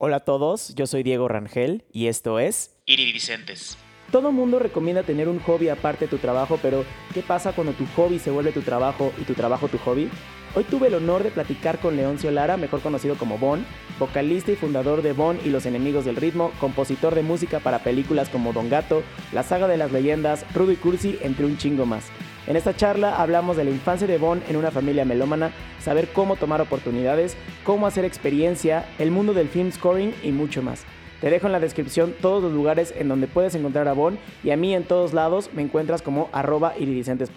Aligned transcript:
Hola 0.00 0.18
a 0.18 0.20
todos, 0.20 0.76
yo 0.76 0.86
soy 0.86 1.02
Diego 1.02 1.26
Rangel 1.26 1.82
y 1.92 2.06
esto 2.06 2.38
es 2.38 2.76
Iridicentes. 2.86 3.76
Todo 4.12 4.30
mundo 4.30 4.60
recomienda 4.60 5.02
tener 5.02 5.28
un 5.28 5.40
hobby 5.40 5.70
aparte 5.70 6.04
de 6.04 6.10
tu 6.10 6.18
trabajo, 6.18 6.56
pero 6.62 6.84
¿qué 7.12 7.20
pasa 7.20 7.50
cuando 7.50 7.72
tu 7.72 7.84
hobby 7.96 8.20
se 8.20 8.30
vuelve 8.30 8.52
tu 8.52 8.62
trabajo 8.62 9.12
y 9.20 9.24
tu 9.24 9.34
trabajo 9.34 9.66
tu 9.66 9.76
hobby? 9.78 10.08
Hoy 10.54 10.62
tuve 10.62 10.86
el 10.86 10.94
honor 10.94 11.24
de 11.24 11.32
platicar 11.32 11.80
con 11.80 11.96
Leoncio 11.96 12.30
Lara, 12.30 12.56
mejor 12.56 12.80
conocido 12.80 13.16
como 13.16 13.38
Bon, 13.38 13.66
vocalista 13.98 14.52
y 14.52 14.56
fundador 14.56 15.02
de 15.02 15.14
Bon 15.14 15.36
y 15.44 15.48
los 15.48 15.66
Enemigos 15.66 16.04
del 16.04 16.14
Ritmo, 16.14 16.52
compositor 16.60 17.16
de 17.16 17.24
música 17.24 17.58
para 17.58 17.82
películas 17.82 18.28
como 18.28 18.52
Don 18.52 18.70
Gato, 18.70 19.02
La 19.32 19.42
Saga 19.42 19.66
de 19.66 19.78
las 19.78 19.90
Leyendas, 19.90 20.46
Rudo 20.54 20.70
y 20.70 20.76
Cursi, 20.76 21.18
entre 21.22 21.44
un 21.44 21.58
chingo 21.58 21.86
más. 21.86 22.04
En 22.48 22.56
esta 22.56 22.74
charla 22.74 23.20
hablamos 23.20 23.58
de 23.58 23.64
la 23.64 23.70
infancia 23.70 24.06
de 24.06 24.16
Bon 24.16 24.42
en 24.48 24.56
una 24.56 24.70
familia 24.70 25.04
melómana, 25.04 25.50
saber 25.80 26.08
cómo 26.14 26.36
tomar 26.36 26.62
oportunidades, 26.62 27.36
cómo 27.62 27.86
hacer 27.86 28.06
experiencia, 28.06 28.86
el 28.98 29.10
mundo 29.10 29.34
del 29.34 29.48
film 29.48 29.70
scoring 29.70 30.14
y 30.22 30.32
mucho 30.32 30.62
más. 30.62 30.86
Te 31.20 31.28
dejo 31.28 31.44
en 31.44 31.52
la 31.52 31.60
descripción 31.60 32.14
todos 32.22 32.42
los 32.42 32.54
lugares 32.54 32.94
en 32.96 33.08
donde 33.08 33.26
puedes 33.26 33.54
encontrar 33.54 33.86
a 33.86 33.92
Bon 33.92 34.18
y 34.42 34.50
a 34.50 34.56
mí 34.56 34.74
en 34.74 34.84
todos 34.84 35.12
lados 35.12 35.50
me 35.52 35.60
encuentras 35.60 36.00
como 36.00 36.30
arroba 36.32 36.72
iridicentes. 36.78 37.30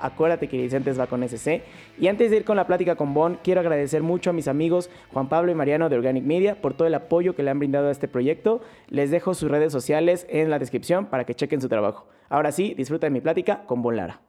Acuérdate 0.00 0.48
que 0.48 0.56
iridicentes 0.56 0.98
va 0.98 1.06
con 1.06 1.22
SC. 1.22 1.62
Y 1.96 2.08
antes 2.08 2.32
de 2.32 2.38
ir 2.38 2.44
con 2.44 2.56
la 2.56 2.66
plática 2.66 2.96
con 2.96 3.14
Bon, 3.14 3.38
quiero 3.44 3.60
agradecer 3.60 4.02
mucho 4.02 4.30
a 4.30 4.32
mis 4.32 4.48
amigos 4.48 4.90
Juan 5.12 5.28
Pablo 5.28 5.52
y 5.52 5.54
Mariano 5.54 5.88
de 5.88 5.94
Organic 5.94 6.24
Media 6.24 6.60
por 6.60 6.74
todo 6.74 6.88
el 6.88 6.94
apoyo 6.94 7.36
que 7.36 7.44
le 7.44 7.52
han 7.52 7.60
brindado 7.60 7.86
a 7.86 7.92
este 7.92 8.08
proyecto. 8.08 8.62
Les 8.88 9.12
dejo 9.12 9.32
sus 9.34 9.48
redes 9.48 9.70
sociales 9.70 10.26
en 10.28 10.50
la 10.50 10.58
descripción 10.58 11.06
para 11.06 11.24
que 11.24 11.36
chequen 11.36 11.60
su 11.60 11.68
trabajo. 11.68 12.08
Ahora 12.28 12.50
sí, 12.50 12.74
disfruta 12.74 13.06
de 13.06 13.12
mi 13.12 13.20
plática 13.20 13.62
con 13.66 13.80
Bon 13.80 13.94
Lara. 13.94 14.22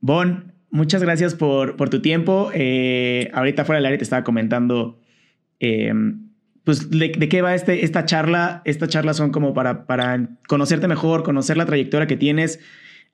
Bon, 0.00 0.52
muchas 0.70 1.02
gracias 1.02 1.34
por, 1.34 1.76
por 1.76 1.90
tu 1.90 2.00
tiempo. 2.00 2.50
Eh, 2.54 3.30
ahorita 3.34 3.64
fuera 3.64 3.78
del 3.78 3.86
área 3.86 3.98
te 3.98 4.04
estaba 4.04 4.24
comentando 4.24 4.98
eh, 5.60 5.92
pues 6.64 6.90
de, 6.90 7.10
qué 7.10 7.42
va 7.42 7.54
este, 7.54 7.84
esta 7.84 8.04
charla. 8.04 8.62
Esta 8.64 8.88
charla 8.88 9.14
son 9.14 9.30
como 9.30 9.54
para, 9.54 9.86
para 9.86 10.28
conocerte 10.46 10.88
mejor, 10.88 11.22
conocer 11.22 11.56
la 11.56 11.66
trayectoria 11.66 12.06
que 12.06 12.16
tienes. 12.16 12.60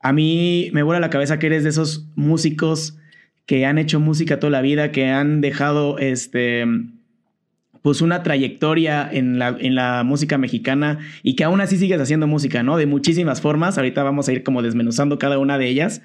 A 0.01 0.13
mí 0.13 0.69
me 0.73 0.83
vuela 0.83 0.99
la 0.99 1.09
cabeza 1.09 1.39
que 1.39 1.47
eres 1.47 1.63
de 1.63 1.69
esos 1.69 2.07
músicos 2.15 2.97
que 3.45 3.65
han 3.65 3.77
hecho 3.77 3.99
música 3.99 4.39
toda 4.39 4.51
la 4.51 4.61
vida, 4.61 4.91
que 4.91 5.07
han 5.07 5.41
dejado 5.41 5.97
este, 5.99 6.65
pues 7.81 8.01
una 8.01 8.21
trayectoria 8.21 9.09
en 9.11 9.39
la, 9.39 9.55
en 9.57 9.73
la 9.73 10.03
música 10.03 10.37
mexicana 10.37 10.99
y 11.23 11.35
que 11.35 11.45
aún 11.45 11.61
así 11.61 11.77
sigues 11.77 11.99
haciendo 11.99 12.27
música, 12.27 12.61
¿no? 12.61 12.77
De 12.77 12.85
muchísimas 12.85 13.41
formas. 13.41 13.77
Ahorita 13.77 14.03
vamos 14.03 14.27
a 14.27 14.33
ir 14.33 14.43
como 14.43 14.61
desmenuzando 14.61 15.17
cada 15.17 15.39
una 15.39 15.57
de 15.57 15.67
ellas. 15.67 16.01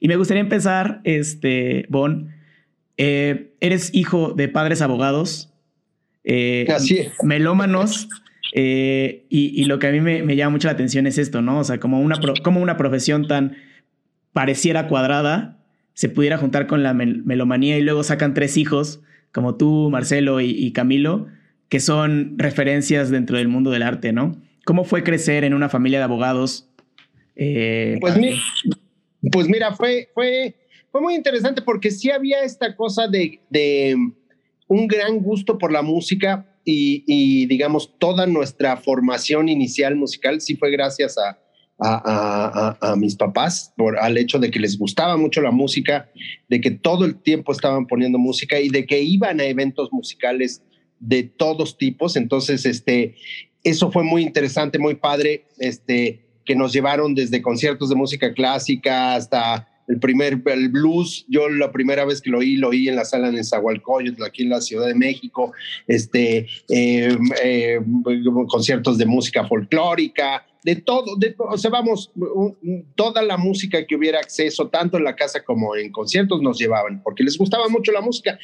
Y 0.00 0.08
me 0.08 0.16
gustaría 0.16 0.40
empezar, 0.40 1.00
este, 1.04 1.86
Bon, 1.88 2.30
eh, 2.96 3.52
eres 3.60 3.94
hijo 3.94 4.32
de 4.32 4.48
padres 4.48 4.82
abogados, 4.82 5.52
eh, 6.24 6.66
melómanos. 7.22 8.08
Eh, 8.58 9.26
y, 9.28 9.64
lo 9.64 9.78
que 9.78 9.88
a 9.88 9.92
mí 9.92 10.00
me, 10.00 10.34
llama 10.34 10.52
mucho 10.52 10.68
la 10.68 10.72
atención 10.72 11.06
es 11.06 11.18
esto, 11.18 11.42
¿no? 11.42 11.58
O 11.58 11.64
sea, 11.64 11.78
como 11.78 12.00
una, 12.00 12.18
como 12.42 12.60
una 12.60 12.78
profesión 12.78 13.28
tan 13.28 13.56
pareciera 14.32 14.88
cuadrada 14.88 15.58
se 15.92 16.10
pudiera 16.10 16.36
juntar 16.36 16.66
con 16.66 16.82
la 16.82 16.92
melomanía 16.92 17.78
y 17.78 17.82
luego 17.82 18.02
sacan 18.02 18.34
tres 18.34 18.58
hijos, 18.58 19.00
como 19.32 19.56
tú, 19.56 19.88
Marcelo 19.90 20.42
y, 20.42 20.70
Camilo, 20.72 21.26
que 21.70 21.80
son 21.80 22.38
referencias 22.38 23.10
dentro 23.10 23.38
del 23.38 23.48
mundo 23.48 23.70
del 23.70 23.82
arte, 23.82 24.12
¿no? 24.12 24.36
¿Cómo 24.66 24.84
fue 24.84 25.02
crecer 25.02 25.44
en 25.44 25.54
una 25.54 25.70
familia 25.70 25.98
de 25.98 26.04
abogados? 26.04 26.68
Eh, 27.34 27.96
pues, 28.00 28.14
pues, 29.32 29.48
mira, 29.48 29.74
fue, 29.74 30.08
fue, 30.14 30.54
fue 30.90 31.00
muy 31.00 31.14
interesante 31.14 31.62
porque 31.62 31.90
sí 31.90 32.10
había 32.10 32.42
esta 32.42 32.74
cosa 32.76 33.08
de 33.08 33.96
un 34.68 34.88
gran 34.88 35.20
gusto 35.20 35.58
por 35.58 35.72
la 35.72 35.82
música 35.82 36.46
y, 36.68 37.46
digamos, 37.46 37.94
toda 37.98 38.26
nuestra 38.26 38.76
formación 38.76 39.48
inicial 39.48 39.94
musical 39.94 40.40
sí 40.40 40.56
fue 40.56 40.72
gracias 40.72 41.16
a, 41.16 41.38
a, 41.78 42.96
mis 42.96 43.14
papás, 43.14 43.72
por, 43.76 43.98
al 43.98 44.18
hecho 44.18 44.40
de 44.40 44.50
que 44.50 44.58
les 44.58 44.76
gustaba 44.76 45.16
mucho 45.16 45.40
la 45.40 45.52
música, 45.52 46.10
de 46.48 46.60
que 46.60 46.72
todo 46.72 47.04
el 47.04 47.22
tiempo 47.22 47.52
estaban 47.52 47.86
poniendo 47.86 48.18
música 48.18 48.58
y 48.58 48.68
de 48.68 48.84
que 48.84 49.00
iban 49.00 49.38
a 49.38 49.44
eventos 49.44 49.90
musicales 49.92 50.62
de 50.98 51.22
todos 51.22 51.78
tipos. 51.78 52.16
Entonces, 52.16 52.66
este, 52.66 53.14
eso 53.62 53.92
fue 53.92 54.02
muy 54.02 54.22
interesante, 54.22 54.80
muy 54.80 54.96
padre, 54.96 55.46
este, 55.58 56.25
que 56.46 56.54
nos 56.54 56.72
llevaron 56.72 57.14
desde 57.14 57.42
conciertos 57.42 57.88
de 57.88 57.96
música 57.96 58.32
clásica 58.32 59.14
hasta 59.14 59.68
el 59.88 60.00
primer, 60.00 60.42
el 60.46 60.68
blues, 60.68 61.24
yo 61.28 61.48
la 61.48 61.70
primera 61.70 62.04
vez 62.04 62.20
que 62.20 62.30
lo 62.30 62.38
oí, 62.38 62.56
lo 62.56 62.68
oí 62.70 62.88
en 62.88 62.96
la 62.96 63.04
sala 63.04 63.28
en 63.28 63.44
Zahualcóyotl, 63.44 64.24
aquí 64.24 64.42
en 64.42 64.50
la 64.50 64.60
Ciudad 64.60 64.86
de 64.86 64.94
México, 64.94 65.52
este, 65.86 66.46
eh, 66.68 67.16
eh, 67.42 67.80
conciertos 68.48 68.98
de 68.98 69.06
música 69.06 69.46
folclórica, 69.46 70.44
de 70.64 70.76
todo, 70.76 71.16
de, 71.16 71.34
o 71.38 71.56
sea, 71.56 71.70
vamos, 71.70 72.10
toda 72.96 73.22
la 73.22 73.36
música 73.36 73.86
que 73.86 73.94
hubiera 73.94 74.18
acceso, 74.18 74.68
tanto 74.68 74.96
en 74.96 75.04
la 75.04 75.14
casa 75.14 75.44
como 75.44 75.76
en 75.76 75.92
conciertos, 75.92 76.42
nos 76.42 76.58
llevaban, 76.58 77.02
porque 77.04 77.22
les 77.22 77.38
gustaba 77.38 77.68
mucho 77.68 77.92
la 77.92 78.00
música. 78.00 78.38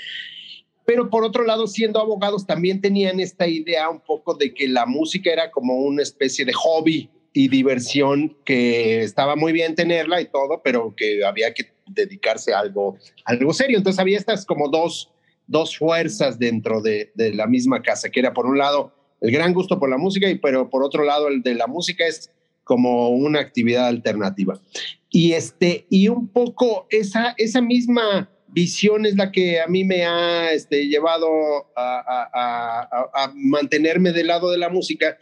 Pero 0.84 1.11
por 1.11 1.25
otro 1.25 1.45
lado, 1.45 1.67
siendo 1.67 2.01
abogados, 2.01 2.47
también 2.47 2.81
tenían 2.81 3.19
esta 3.19 3.49
idea 3.49 3.89
un 3.89 4.01
poco 4.01 4.34
de 4.34 4.55
que 4.55 4.69
la 4.69 4.87
música 4.87 5.33
era 5.33 5.51
como 5.51 5.79
una 5.79 6.03
especie 6.03 6.45
de 6.45 6.53
hobby, 6.53 7.11
y 7.32 7.48
diversión 7.48 8.37
que 8.44 9.03
estaba 9.03 9.37
muy 9.37 9.53
bien 9.53 9.75
tenerla 9.75 10.20
y 10.20 10.26
todo, 10.26 10.60
pero 10.62 10.94
que 10.97 11.25
había 11.25 11.54
que 11.54 11.72
dedicarse 11.87 12.53
a 12.53 12.60
algo, 12.60 12.98
algo 13.25 13.53
serio. 13.53 13.78
Entonces 13.78 14.00
había 14.00 14.19
estas 14.19 14.44
como 14.44 14.69
dos, 14.69 15.10
dos 15.47 15.76
fuerzas 15.76 16.38
dentro 16.38 16.82
de, 16.82 17.10
de, 17.15 17.32
la 17.34 17.47
misma 17.47 17.82
casa, 17.82 18.10
que 18.10 18.21
era 18.21 18.34
por 18.34 18.47
un 18.47 18.59
lado 18.59 18.92
el 19.21 19.31
gran 19.31 19.54
gusto 19.54 19.78
por 19.78 19.88
la 19.88 19.98
música, 19.98 20.28
y, 20.28 20.37
pero 20.37 20.69
por 20.69 20.82
otro 20.82 21.04
lado 21.04 21.28
el 21.28 21.42
de 21.42 21.54
la 21.54 21.66
música 21.66 22.06
es 22.06 22.31
como 22.65 23.10
una 23.10 23.41
actividad 23.41 23.87
alternativa. 23.87 24.60
Y, 25.09 25.32
este, 25.32 25.87
y 25.91 26.09
un 26.09 26.28
poco 26.28 26.87
esa, 26.91 27.34
esa 27.38 27.60
misma 27.60 28.31
visión 28.48 29.06
es 29.06 29.16
la 29.16 29.32
que 29.32 29.60
a 29.60 29.66
mí 29.66 29.84
me 29.84 30.04
ha 30.04 30.53
este, 30.53 30.87
llevado 30.87 31.26
a, 31.76 32.28
a, 32.34 33.25
a 33.25 33.32
mantenerme 33.34 34.12
del 34.12 34.26
lado 34.26 34.50
de 34.50 34.59
la 34.59 34.69
música 34.69 35.16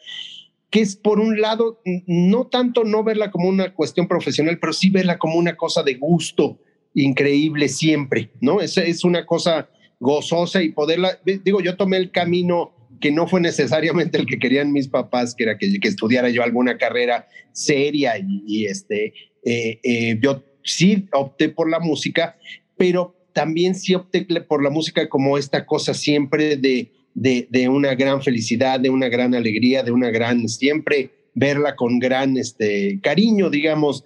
que 0.70 0.80
es 0.80 0.96
por 0.96 1.18
un 1.18 1.40
lado, 1.40 1.80
no 2.06 2.46
tanto 2.46 2.84
no 2.84 3.02
verla 3.02 3.30
como 3.30 3.48
una 3.48 3.74
cuestión 3.74 4.06
profesional, 4.06 4.58
pero 4.60 4.72
sí 4.72 4.90
verla 4.90 5.18
como 5.18 5.36
una 5.36 5.56
cosa 5.56 5.82
de 5.82 5.94
gusto 5.94 6.58
increíble 6.94 7.68
siempre, 7.68 8.30
¿no? 8.40 8.60
Es, 8.60 8.76
es 8.76 9.04
una 9.04 9.26
cosa 9.26 9.68
gozosa 9.98 10.62
y 10.62 10.70
poderla, 10.70 11.18
digo, 11.24 11.60
yo 11.60 11.76
tomé 11.76 11.96
el 11.96 12.10
camino 12.10 12.72
que 13.00 13.10
no 13.10 13.26
fue 13.26 13.40
necesariamente 13.40 14.18
el 14.18 14.26
que 14.26 14.38
querían 14.38 14.72
mis 14.72 14.88
papás, 14.88 15.34
que 15.34 15.44
era 15.44 15.58
que, 15.58 15.80
que 15.80 15.88
estudiara 15.88 16.30
yo 16.30 16.42
alguna 16.42 16.78
carrera 16.78 17.26
seria 17.52 18.14
y, 18.18 18.66
este, 18.66 19.12
eh, 19.44 19.80
eh, 19.82 20.18
yo 20.20 20.44
sí 20.62 21.08
opté 21.12 21.48
por 21.48 21.70
la 21.70 21.80
música, 21.80 22.36
pero 22.76 23.16
también 23.32 23.74
sí 23.74 23.94
opté 23.94 24.26
por 24.42 24.62
la 24.62 24.70
música 24.70 25.08
como 25.08 25.38
esta 25.38 25.66
cosa 25.66 25.94
siempre 25.94 26.56
de 26.56 26.92
de, 27.14 27.68
una 27.68 27.94
gran 27.94 28.22
felicidad, 28.22 28.80
de 28.80 28.90
una 28.90 29.08
gran 29.08 29.34
alegría, 29.34 29.82
de 29.82 29.92
una 29.92 30.10
gran, 30.10 30.48
siempre 30.48 31.10
verla 31.34 31.76
con 31.76 31.98
gran 31.98 32.36
este, 32.36 33.00
cariño, 33.02 33.50
digamos. 33.50 34.04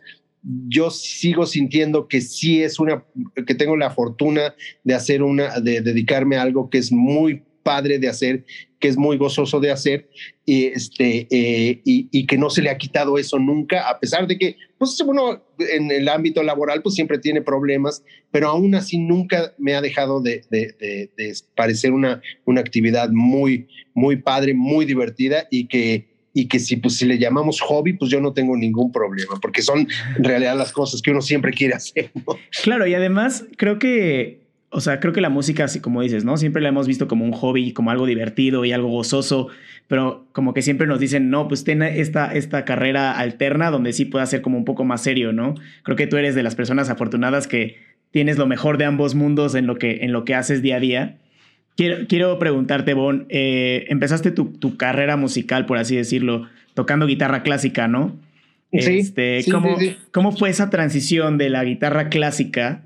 Yo 0.68 0.90
sigo 0.90 1.46
sintiendo 1.46 2.06
que 2.06 2.20
sí 2.20 2.62
es 2.62 2.78
una, 2.78 3.04
que 3.46 3.54
tengo 3.54 3.76
la 3.76 3.90
fortuna 3.90 4.54
de 4.82 4.94
hacer 4.94 5.22
una, 5.22 5.60
de 5.60 5.80
dedicarme 5.80 6.36
a 6.36 6.42
algo 6.42 6.68
que 6.68 6.78
es 6.78 6.92
muy 6.92 7.42
padre 7.64 7.98
de 7.98 8.08
hacer, 8.08 8.44
que 8.78 8.86
es 8.86 8.96
muy 8.96 9.16
gozoso 9.16 9.58
de 9.58 9.72
hacer 9.72 10.08
y, 10.44 10.66
este, 10.66 11.26
eh, 11.30 11.80
y, 11.84 12.26
que 12.26 12.38
no 12.38 12.50
se 12.50 12.62
le 12.62 12.70
ha 12.70 12.78
quitado 12.78 13.18
eso 13.18 13.38
nunca, 13.38 13.88
a 13.88 13.98
pesar 13.98 14.26
de 14.28 14.38
que 14.38 14.56
pues, 14.78 15.00
uno 15.00 15.42
en 15.58 15.90
el 15.90 16.08
ámbito 16.08 16.42
laboral 16.42 16.82
pues 16.82 16.94
siempre 16.94 17.18
tiene 17.18 17.40
problemas, 17.40 18.04
pero 18.30 18.48
aún 18.48 18.74
así 18.74 18.98
nunca 18.98 19.54
me 19.58 19.74
ha 19.74 19.80
dejado 19.80 20.20
de, 20.20 20.42
parecer 21.56 21.92
una, 21.92 22.20
una 22.44 22.60
actividad 22.60 23.08
muy, 23.10 23.66
muy 23.94 24.16
padre, 24.16 24.54
muy 24.54 24.84
divertida 24.84 25.48
y 25.50 25.66
que, 25.66 26.06
y 26.34 26.46
que 26.46 26.58
si, 26.58 26.76
pues, 26.76 26.98
si 26.98 27.06
le 27.06 27.18
llamamos 27.18 27.62
hobby, 27.62 27.94
pues 27.94 28.10
yo 28.10 28.20
no 28.20 28.34
tengo 28.34 28.56
ningún 28.56 28.92
problema, 28.92 29.40
porque 29.40 29.62
son 29.62 29.88
en 30.18 30.24
realidad 30.24 30.58
las 30.58 30.72
cosas 30.72 31.00
que 31.00 31.10
uno 31.10 31.22
siempre 31.22 31.52
quiere 31.52 31.74
hacer. 31.74 32.10
Claro, 32.62 32.86
y 32.86 32.94
además 32.94 33.44
creo 33.56 33.78
que 33.78 34.43
o 34.74 34.80
sea, 34.80 34.98
creo 34.98 35.12
que 35.12 35.20
la 35.20 35.30
música, 35.30 35.64
así 35.64 35.78
como 35.78 36.02
dices, 36.02 36.24
¿no? 36.24 36.36
Siempre 36.36 36.60
la 36.60 36.68
hemos 36.68 36.88
visto 36.88 37.06
como 37.06 37.24
un 37.24 37.30
hobby, 37.30 37.72
como 37.72 37.92
algo 37.92 38.06
divertido 38.06 38.64
y 38.64 38.72
algo 38.72 38.88
gozoso, 38.88 39.46
pero 39.86 40.26
como 40.32 40.52
que 40.52 40.62
siempre 40.62 40.88
nos 40.88 40.98
dicen, 40.98 41.30
no, 41.30 41.46
pues 41.46 41.62
ten 41.62 41.80
esta, 41.80 42.34
esta 42.34 42.64
carrera 42.64 43.12
alterna 43.12 43.70
donde 43.70 43.92
sí 43.92 44.04
pueda 44.04 44.26
ser 44.26 44.42
como 44.42 44.58
un 44.58 44.64
poco 44.64 44.84
más 44.84 45.00
serio, 45.00 45.32
¿no? 45.32 45.54
Creo 45.84 45.96
que 45.96 46.08
tú 46.08 46.16
eres 46.16 46.34
de 46.34 46.42
las 46.42 46.56
personas 46.56 46.90
afortunadas 46.90 47.46
que 47.46 47.76
tienes 48.10 48.36
lo 48.36 48.48
mejor 48.48 48.76
de 48.76 48.84
ambos 48.84 49.14
mundos 49.14 49.54
en 49.54 49.68
lo 49.68 49.76
que, 49.76 49.98
en 50.02 50.12
lo 50.12 50.24
que 50.24 50.34
haces 50.34 50.60
día 50.60 50.76
a 50.76 50.80
día. 50.80 51.18
Quiero, 51.76 52.08
quiero 52.08 52.36
preguntarte, 52.40 52.94
Bon, 52.94 53.26
eh, 53.28 53.84
empezaste 53.90 54.32
tu, 54.32 54.46
tu, 54.54 54.76
carrera 54.76 55.16
musical, 55.16 55.66
por 55.66 55.78
así 55.78 55.94
decirlo, 55.94 56.48
tocando 56.74 57.06
guitarra 57.06 57.44
clásica, 57.44 57.86
¿no? 57.86 58.18
Sí, 58.72 58.98
este, 58.98 59.44
¿cómo, 59.52 59.76
¿Cómo 60.10 60.32
fue 60.32 60.50
esa 60.50 60.68
transición 60.68 61.38
de 61.38 61.48
la 61.48 61.62
guitarra 61.62 62.08
clásica? 62.08 62.82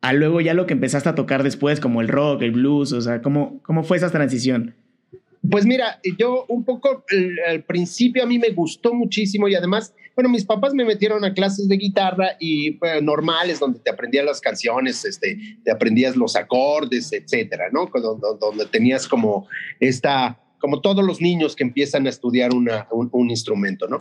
A 0.00 0.12
luego 0.12 0.40
ya 0.40 0.54
lo 0.54 0.66
que 0.66 0.74
empezaste 0.74 1.08
a 1.08 1.14
tocar 1.14 1.42
después, 1.42 1.80
como 1.80 2.00
el 2.00 2.08
rock, 2.08 2.42
el 2.42 2.52
blues, 2.52 2.92
o 2.92 3.00
sea, 3.00 3.20
¿cómo, 3.22 3.60
cómo 3.62 3.82
fue 3.82 3.96
esa 3.96 4.10
transición? 4.10 4.74
Pues 5.48 5.64
mira, 5.64 6.00
yo 6.18 6.44
un 6.48 6.64
poco 6.64 7.04
al 7.46 7.62
principio 7.62 8.22
a 8.22 8.26
mí 8.26 8.38
me 8.38 8.50
gustó 8.50 8.92
muchísimo 8.92 9.48
y 9.48 9.54
además, 9.54 9.94
bueno, 10.14 10.28
mis 10.28 10.44
papás 10.44 10.74
me 10.74 10.84
metieron 10.84 11.24
a 11.24 11.32
clases 11.32 11.68
de 11.68 11.76
guitarra 11.76 12.36
y 12.40 12.78
normales 13.02 13.60
donde 13.60 13.78
te 13.78 13.90
aprendías 13.90 14.24
las 14.24 14.40
canciones, 14.40 15.04
este, 15.04 15.38
te 15.64 15.70
aprendías 15.70 16.16
los 16.16 16.34
acordes, 16.34 17.12
etcétera, 17.12 17.66
¿no? 17.72 17.88
Donde, 18.40 18.66
tenías 18.66 19.06
como 19.06 19.46
esta, 19.78 20.40
como 20.58 20.80
todos 20.80 21.04
los 21.04 21.20
niños 21.20 21.54
que 21.54 21.64
empiezan 21.64 22.06
a 22.06 22.10
estudiar 22.10 22.52
una, 22.52 22.88
un, 22.90 23.30
instrumento, 23.30 23.86
¿no? 23.86 23.98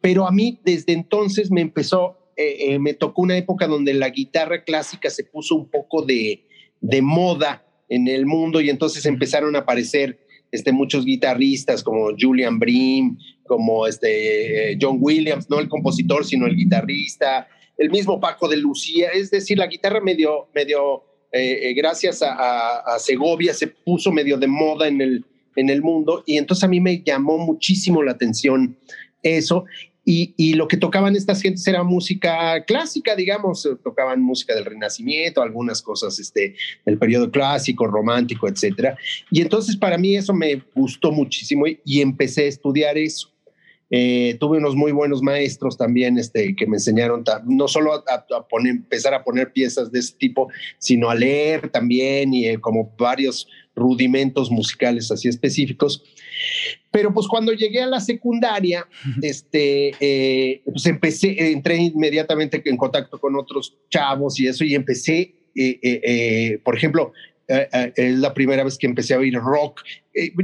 Pero 0.00 0.26
a 0.26 0.32
mí 0.32 0.60
desde 0.64 0.92
entonces 0.92 1.50
me 1.52 1.60
empezó, 1.60 2.23
eh, 2.36 2.56
eh, 2.74 2.78
me 2.78 2.94
tocó 2.94 3.22
una 3.22 3.36
época 3.36 3.66
donde 3.66 3.94
la 3.94 4.10
guitarra 4.10 4.64
clásica 4.64 5.10
se 5.10 5.24
puso 5.24 5.54
un 5.54 5.68
poco 5.68 6.02
de, 6.02 6.44
de 6.80 7.02
moda 7.02 7.64
en 7.88 8.08
el 8.08 8.26
mundo 8.26 8.60
y 8.60 8.70
entonces 8.70 9.06
empezaron 9.06 9.56
a 9.56 9.60
aparecer 9.60 10.18
este, 10.50 10.72
muchos 10.72 11.04
guitarristas 11.04 11.82
como 11.82 12.10
Julian 12.18 12.58
Brim, 12.58 13.18
como 13.46 13.86
este, 13.86 14.76
John 14.80 14.98
Williams, 15.00 15.48
no 15.50 15.60
el 15.60 15.68
compositor, 15.68 16.24
sino 16.24 16.46
el 16.46 16.56
guitarrista, 16.56 17.48
el 17.76 17.90
mismo 17.90 18.20
Paco 18.20 18.48
de 18.48 18.56
Lucía, 18.56 19.08
es 19.12 19.30
decir, 19.30 19.58
la 19.58 19.66
guitarra 19.66 20.00
medio, 20.00 20.48
medio 20.54 21.04
eh, 21.32 21.74
gracias 21.74 22.22
a, 22.22 22.96
Segovia 22.98 23.52
se 23.52 23.66
puso 23.66 24.12
medio 24.12 24.38
de 24.38 24.46
moda 24.46 24.86
en 24.86 25.00
el, 25.00 25.24
en 25.56 25.68
el 25.68 25.82
mundo 25.82 26.22
y 26.26 26.38
entonces 26.38 26.64
a 26.64 26.68
mí 26.68 26.80
me 26.80 27.02
llamó 27.02 27.38
muchísimo 27.38 28.02
la 28.02 28.12
atención 28.12 28.76
eso 29.24 29.64
y, 30.04 30.54
lo 30.54 30.68
que 30.68 30.76
tocaban 30.76 31.16
estas 31.16 31.40
gentes 31.40 31.66
era 31.66 31.82
música 31.82 32.62
clásica, 32.64 33.16
digamos, 33.16 33.68
tocaban 33.82 34.20
música 34.20 34.54
del 34.54 34.66
Renacimiento, 34.66 35.40
algunas 35.40 35.80
cosas 35.80 36.18
este, 36.18 36.54
del 36.84 36.98
periodo 36.98 37.30
clásico, 37.30 37.86
romántico, 37.86 38.46
etcétera. 38.46 38.96
Y 39.30 39.40
entonces 39.40 39.76
para 39.76 39.96
mí 39.96 40.14
eso 40.14 40.34
me 40.34 40.62
gustó 40.74 41.10
muchísimo 41.10 41.64
y, 41.66 42.00
empecé 42.00 42.44
a 42.44 42.48
estudiar 42.48 42.98
eso. 42.98 43.30
Eh, 43.90 44.36
tuve 44.40 44.58
unos 44.58 44.74
muy 44.74 44.92
buenos 44.92 45.22
maestros 45.22 45.76
también 45.76 46.18
este, 46.18 46.56
que 46.56 46.66
me 46.66 46.78
enseñaron 46.78 47.22
no 47.46 47.68
solo 47.68 47.94
a, 47.94 48.26
empezar 48.64 49.14
a 49.14 49.22
poner 49.22 49.52
piezas 49.52 49.92
de 49.92 50.00
ese 50.00 50.14
tipo, 50.16 50.48
sino 50.78 51.10
a 51.10 51.14
leer 51.14 51.68
también 51.68 52.34
y 52.34 52.48
eh, 52.48 52.58
como 52.60 52.92
varios 52.98 53.46
rudimentos 53.74 54.50
musicales 54.50 55.10
así 55.10 55.28
específicos. 55.28 56.02
Pero 56.90 57.12
pues 57.12 57.26
cuando 57.26 57.52
llegué 57.52 57.82
a 57.82 57.86
la 57.86 58.00
secundaria, 58.00 58.86
este, 59.22 59.92
eh, 60.00 60.62
pues 60.64 60.86
empecé, 60.86 61.52
entré 61.52 61.76
inmediatamente 61.76 62.62
en 62.64 62.76
contacto 62.76 63.18
con 63.18 63.36
otros 63.36 63.76
chavos 63.90 64.38
y 64.38 64.46
eso, 64.46 64.64
y 64.64 64.74
empecé, 64.74 65.34
eh, 65.56 65.78
eh, 65.82 66.58
por 66.64 66.76
ejemplo, 66.76 67.12
es 67.48 68.18
la 68.18 68.32
primera 68.34 68.64
vez 68.64 68.78
que 68.78 68.86
empecé 68.86 69.14
a 69.14 69.18
oír 69.18 69.34
rock. 69.34 69.82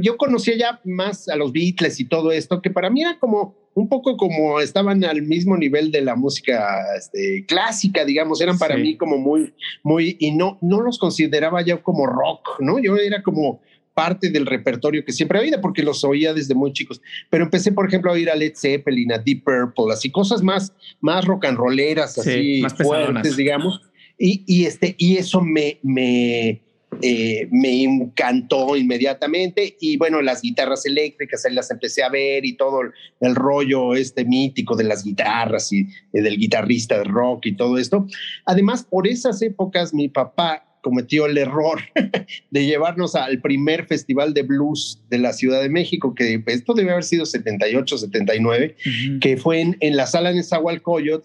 yo 0.01 0.17
conocía 0.17 0.55
ya 0.57 0.81
más 0.85 1.27
a 1.29 1.35
los 1.35 1.51
Beatles 1.51 1.99
y 1.99 2.05
todo 2.05 2.31
esto, 2.31 2.61
que 2.61 2.69
para 2.69 2.89
mí 2.89 3.01
era 3.01 3.19
como 3.19 3.55
un 3.73 3.87
poco 3.87 4.17
como 4.17 4.59
estaban 4.59 5.03
al 5.05 5.21
mismo 5.21 5.55
nivel 5.55 5.91
de 5.91 6.01
la 6.01 6.15
música 6.15 6.77
este, 6.97 7.45
clásica, 7.47 8.03
digamos, 8.03 8.41
eran 8.41 8.57
para 8.57 8.77
mí 8.77 8.97
como 8.97 9.17
muy, 9.17 9.53
muy, 9.83 10.17
y 10.19 10.31
no, 10.31 10.57
no 10.61 10.81
los 10.81 10.99
consideraba 10.99 11.61
yo 11.61 11.81
como 11.81 12.05
rock, 12.05 12.59
¿no? 12.59 12.79
Yo 12.79 12.97
era 12.97 13.23
como 13.23 13.61
parte 13.93 14.29
del 14.29 14.45
repertorio 14.45 15.03
que 15.03 15.11
siempre 15.11 15.39
oído 15.39 15.59
porque 15.61 15.83
los 15.83 16.03
oía 16.03 16.33
desde 16.33 16.55
muy 16.55 16.73
chicos. 16.73 17.01
Pero 17.29 17.43
empecé, 17.43 17.71
por 17.71 17.87
ejemplo, 17.87 18.11
a 18.11 18.13
oír 18.13 18.29
a 18.29 18.35
Led 18.35 18.53
Zeppelin, 18.55 19.11
a 19.13 19.17
Deep 19.17 19.43
Purple, 19.43 19.93
así 19.93 20.09
cosas 20.09 20.41
más, 20.41 20.73
más 20.99 21.25
rock 21.25 21.45
and 21.45 21.57
rolleras, 21.57 22.17
así 22.17 22.61
más 22.61 22.73
fuertes, 22.73 23.35
digamos. 23.35 23.81
Y, 24.17 24.43
y, 24.45 24.65
este, 24.65 24.95
y 24.97 25.17
eso 25.17 25.41
me, 25.41 25.79
me, 25.81 26.61
eh, 27.01 27.47
me 27.51 27.83
encantó 27.83 28.75
inmediatamente. 28.75 29.77
Y 29.79 29.97
bueno, 29.97 30.21
las 30.21 30.41
guitarras 30.41 30.85
eléctricas, 30.85 31.45
las 31.51 31.71
empecé 31.71 32.03
a 32.03 32.09
ver 32.09 32.45
y 32.45 32.57
todo 32.57 32.81
el, 33.21 33.35
rollo 33.35 33.95
este 33.95 34.25
mítico 34.25 34.75
de 34.75 34.83
las 34.83 35.03
guitarras 35.03 35.71
y 35.71 35.87
del 36.11 36.37
guitarrista 36.37 36.97
de 36.97 37.05
rock 37.05 37.45
y 37.45 37.55
todo 37.55 37.77
esto. 37.77 38.05
Además, 38.45 38.83
por 38.83 39.07
esas 39.07 39.41
épocas, 39.41 39.93
mi 39.93 40.09
papá 40.09 40.67
cometió 40.81 41.27
el 41.27 41.37
error 41.37 41.79
de 42.51 42.65
llevarnos 42.65 43.15
al 43.15 43.39
primer 43.39 43.85
festival 43.85 44.33
de 44.33 44.43
blues 44.43 45.01
de 45.09 45.19
la 45.19 45.31
Ciudad 45.31 45.61
de 45.61 45.69
México, 45.69 46.13
que 46.15 46.43
esto 46.47 46.73
debe 46.73 46.91
haber 46.91 47.03
sido 47.03 47.25
78, 47.25 47.97
79, 47.99 48.75
que 49.21 49.37
fue 49.37 49.61
en, 49.61 49.77
en 49.79 49.95
la 49.95 50.07
sala 50.07 50.33
de 50.33 50.43
Zahualcoyot, 50.43 51.23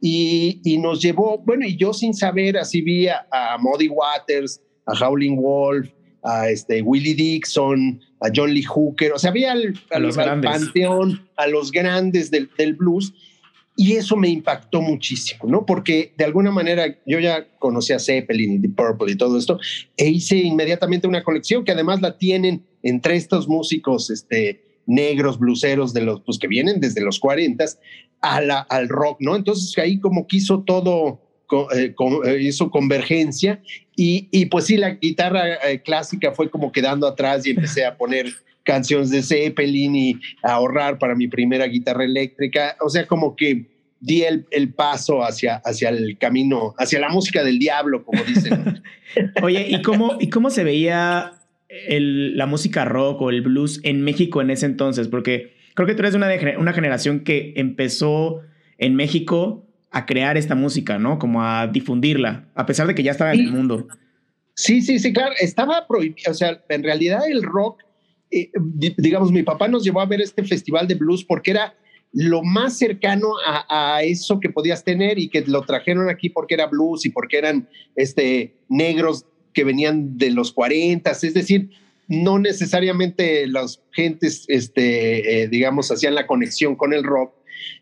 y, 0.00 0.60
y, 0.64 0.78
nos 0.78 1.02
llevó, 1.02 1.38
bueno, 1.38 1.66
y 1.66 1.76
yo 1.76 1.92
sin 1.92 2.14
saber, 2.14 2.56
así 2.56 2.82
vi 2.82 3.08
a, 3.08 3.56
Muddy 3.58 3.88
Waters, 3.88 4.60
a 4.88 5.04
Howling 5.04 5.36
Wolf, 5.36 5.88
a 6.24 6.50
este 6.50 6.82
Willie 6.82 7.14
Dixon, 7.14 8.00
a 8.20 8.28
John 8.34 8.52
Lee 8.52 8.64
Hooker, 8.64 9.12
o 9.12 9.18
sea, 9.18 9.30
había 9.30 9.52
al, 9.52 9.74
panteón, 10.42 11.28
a 11.36 11.46
los 11.46 11.70
grandes 11.70 12.30
del, 12.30 12.50
del 12.58 12.74
blues, 12.74 13.14
y 13.80 13.92
eso 13.92 14.16
me 14.16 14.28
impactó 14.28 14.82
muchísimo, 14.82 15.48
¿no? 15.48 15.64
Porque 15.64 16.12
de 16.18 16.24
alguna 16.24 16.50
manera 16.50 16.98
yo 17.06 17.20
ya 17.20 17.46
conocía 17.60 17.94
a 17.94 18.00
Zeppelin 18.00 18.54
y 18.54 18.62
The 18.62 18.70
Purple 18.70 19.12
y 19.12 19.16
todo 19.16 19.38
esto, 19.38 19.60
e 19.96 20.08
hice 20.08 20.36
inmediatamente 20.36 21.06
una 21.06 21.22
colección 21.22 21.64
que 21.64 21.70
además 21.70 22.00
la 22.00 22.18
tienen 22.18 22.66
entre 22.82 23.14
estos 23.14 23.46
músicos 23.46 24.10
este, 24.10 24.82
negros, 24.86 25.38
bluseros, 25.38 25.94
de 25.94 26.00
los, 26.00 26.22
pues 26.22 26.38
que 26.38 26.48
vienen 26.48 26.80
desde 26.80 27.02
los 27.02 27.20
40 27.20 27.64
a 28.20 28.40
la, 28.40 28.58
al 28.62 28.88
rock, 28.88 29.18
¿no? 29.20 29.36
Entonces 29.36 29.78
ahí 29.78 30.00
como 30.00 30.26
quiso 30.26 30.64
todo, 30.64 31.20
eh, 31.74 31.94
eh, 32.24 32.38
hizo 32.40 32.70
convergencia 32.70 33.60
y, 33.96 34.28
y, 34.30 34.46
pues 34.46 34.66
sí, 34.66 34.76
la 34.76 34.90
guitarra 34.90 35.54
eh, 35.68 35.80
clásica 35.82 36.32
fue 36.32 36.50
como 36.50 36.70
quedando 36.72 37.06
atrás 37.06 37.46
y 37.46 37.50
empecé 37.50 37.84
a 37.84 37.96
poner 37.96 38.26
canciones 38.62 39.10
de 39.10 39.22
Zeppelin 39.22 39.96
y 39.96 40.20
ahorrar 40.42 40.98
para 40.98 41.14
mi 41.14 41.26
primera 41.26 41.66
guitarra 41.66 42.04
eléctrica. 42.04 42.76
O 42.80 42.90
sea, 42.90 43.06
como 43.06 43.34
que 43.34 43.66
di 43.98 44.22
el, 44.22 44.74
paso 44.74 45.24
hacia, 45.24 45.56
hacia 45.64 45.88
el 45.88 46.18
camino, 46.18 46.74
hacia 46.78 47.00
la 47.00 47.08
música 47.08 47.42
del 47.42 47.58
diablo, 47.58 48.04
como 48.04 48.22
dicen. 48.22 48.82
Oye, 49.42 49.66
¿y 49.68 49.82
cómo, 49.82 50.16
¿y 50.20 50.28
cómo 50.28 50.50
se 50.50 50.64
veía 50.64 51.32
la 51.88 52.46
música 52.46 52.84
rock 52.84 53.22
o 53.22 53.30
el 53.30 53.42
blues 53.42 53.80
en 53.82 54.02
México 54.02 54.40
en 54.42 54.50
ese 54.50 54.66
entonces? 54.66 55.08
Porque 55.08 55.54
creo 55.74 55.88
que 55.88 55.94
tú 55.94 56.02
eres 56.02 56.14
una, 56.14 56.28
una 56.58 56.72
generación 56.72 57.20
que 57.20 57.54
empezó 57.56 58.42
en 58.76 58.94
México 58.94 59.67
a 59.90 60.06
crear 60.06 60.36
esta 60.36 60.54
música, 60.54 60.98
¿no? 60.98 61.18
Como 61.18 61.42
a 61.42 61.66
difundirla, 61.66 62.48
a 62.54 62.66
pesar 62.66 62.86
de 62.86 62.94
que 62.94 63.02
ya 63.02 63.12
estaba 63.12 63.32
en 63.32 63.40
el 63.40 63.52
mundo. 63.52 63.88
Sí, 64.54 64.82
sí, 64.82 64.98
sí, 64.98 65.12
claro, 65.12 65.34
estaba 65.40 65.86
prohibido, 65.86 66.30
o 66.30 66.34
sea, 66.34 66.62
en 66.68 66.82
realidad 66.82 67.20
el 67.28 67.42
rock 67.42 67.82
eh, 68.30 68.50
digamos, 68.98 69.32
mi 69.32 69.42
papá 69.42 69.68
nos 69.68 69.84
llevó 69.84 70.00
a 70.00 70.06
ver 70.06 70.20
este 70.20 70.44
festival 70.44 70.86
de 70.86 70.94
blues 70.94 71.24
porque 71.24 71.52
era 71.52 71.74
lo 72.12 72.42
más 72.42 72.76
cercano 72.76 73.28
a, 73.46 74.02
eso 74.02 74.40
que 74.40 74.50
podías 74.50 74.82
tener 74.84 75.18
y 75.18 75.28
que 75.28 75.42
lo 75.42 75.62
trajeron 75.62 76.08
aquí 76.08 76.30
porque 76.30 76.54
era 76.54 76.66
blues 76.66 77.04
y 77.04 77.10
porque 77.10 77.38
eran 77.38 77.68
este, 77.96 78.54
negros 78.68 79.26
que 79.52 79.64
venían 79.64 80.16
de 80.16 80.30
los 80.30 80.52
40, 80.52 81.10
es 81.10 81.34
decir, 81.34 81.70
no 82.06 82.38
necesariamente 82.38 83.46
las 83.46 83.82
gentes, 83.92 84.44
este, 84.48 85.42
eh, 85.42 85.48
digamos, 85.48 85.90
hacían 85.90 86.14
la 86.14 86.26
conexión 86.26 86.76
con 86.76 86.94
el 86.94 87.04
rock. 87.04 87.34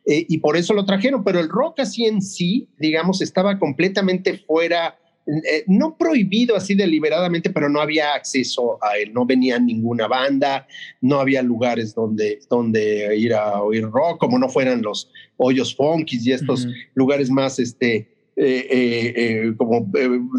Eh, 0.05 0.27
y 0.29 0.39
por 0.39 0.57
eso 0.57 0.75
lo 0.75 0.85
trajeron, 0.85 1.25
pero 1.25 1.41
el 1.41 1.49
rock 1.49 1.81
así 1.81 2.05
en 2.05 2.23
sí, 2.23 2.69
digamos, 2.79 3.21
estaba 3.23 3.59
completamente 3.59 4.39
fuera 4.39 4.99
eh, 5.27 5.65
no 5.67 5.97
prohibido 5.99 6.55
así 6.55 6.77
deliberadamente, 6.77 7.51
pero 7.51 7.69
no 7.69 7.81
había 7.81 8.15
acceso 8.15 8.79
a 8.81 8.97
él, 8.97 9.13
no 9.13 9.27
venía 9.27 9.59
ninguna 9.59 10.07
banda, 10.07 10.69
no 11.01 11.19
había 11.19 11.43
lugares 11.43 11.97
donde, 11.97 12.39
donde 12.49 13.17
ir 13.17 13.35
a 13.35 13.61
oír 13.61 13.83
rock, 13.87 14.21
como 14.21 14.39
no 14.39 14.49
fueran 14.49 14.83
los 14.83 15.11
hoyos 15.37 15.75
funkies 15.75 16.25
y 16.27 16.33
estos 16.33 16.69
lugares 16.95 17.29
más, 17.29 17.59
este, 17.59 18.16
eh, 18.39 19.15
eh, 19.17 19.55
como 19.57 19.91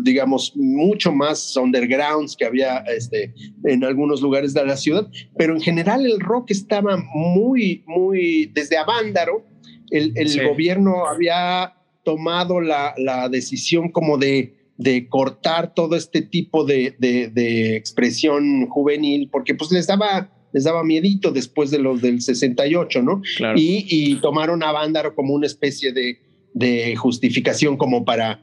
digamos, 0.04 0.54
mucho 0.56 1.12
más 1.12 1.56
undergrounds 1.58 2.36
que 2.36 2.46
había 2.46 2.78
este, 2.96 3.34
en 3.64 3.84
algunos 3.84 4.22
lugares 4.22 4.54
de 4.54 4.66
la 4.66 4.78
ciudad, 4.78 5.10
pero 5.36 5.56
en 5.56 5.62
general 5.62 6.06
el 6.06 6.20
rock 6.20 6.52
estaba 6.52 6.98
muy, 7.14 7.84
muy, 7.88 8.52
desde 8.54 8.78
Avándaro, 8.78 9.44
el, 9.90 10.14
el 10.16 10.48
gobierno 10.48 11.08
había 11.08 11.74
tomado 12.04 12.62
la, 12.62 12.94
la 12.98 13.30
decisión 13.30 13.90
como 13.90 14.18
de 14.18 14.58
de 14.78 15.08
cortar 15.10 15.74
todo 15.74 15.96
este 15.96 16.22
tipo 16.22 16.64
de, 16.64 16.96
de, 17.00 17.76
expresión 17.76 18.68
juvenil, 18.68 19.28
porque 19.32 19.56
pues 19.56 19.72
les 19.72 19.88
daba, 19.88 20.32
les 20.54 20.66
daba 20.66 20.84
miedito 20.84 21.32
después 21.32 21.72
de 21.72 21.80
los 21.80 22.02
del 22.02 22.22
68, 22.22 23.02
¿no? 23.02 23.22
Y, 23.56 23.88
y 23.90 24.22
tomaron 24.22 24.62
a 24.62 24.72
Vándaro 24.72 25.16
como 25.16 25.34
una 25.34 25.48
especie 25.48 25.92
de, 25.92 26.20
de 26.58 26.96
justificación 26.96 27.78
como 27.78 28.04
para 28.06 28.40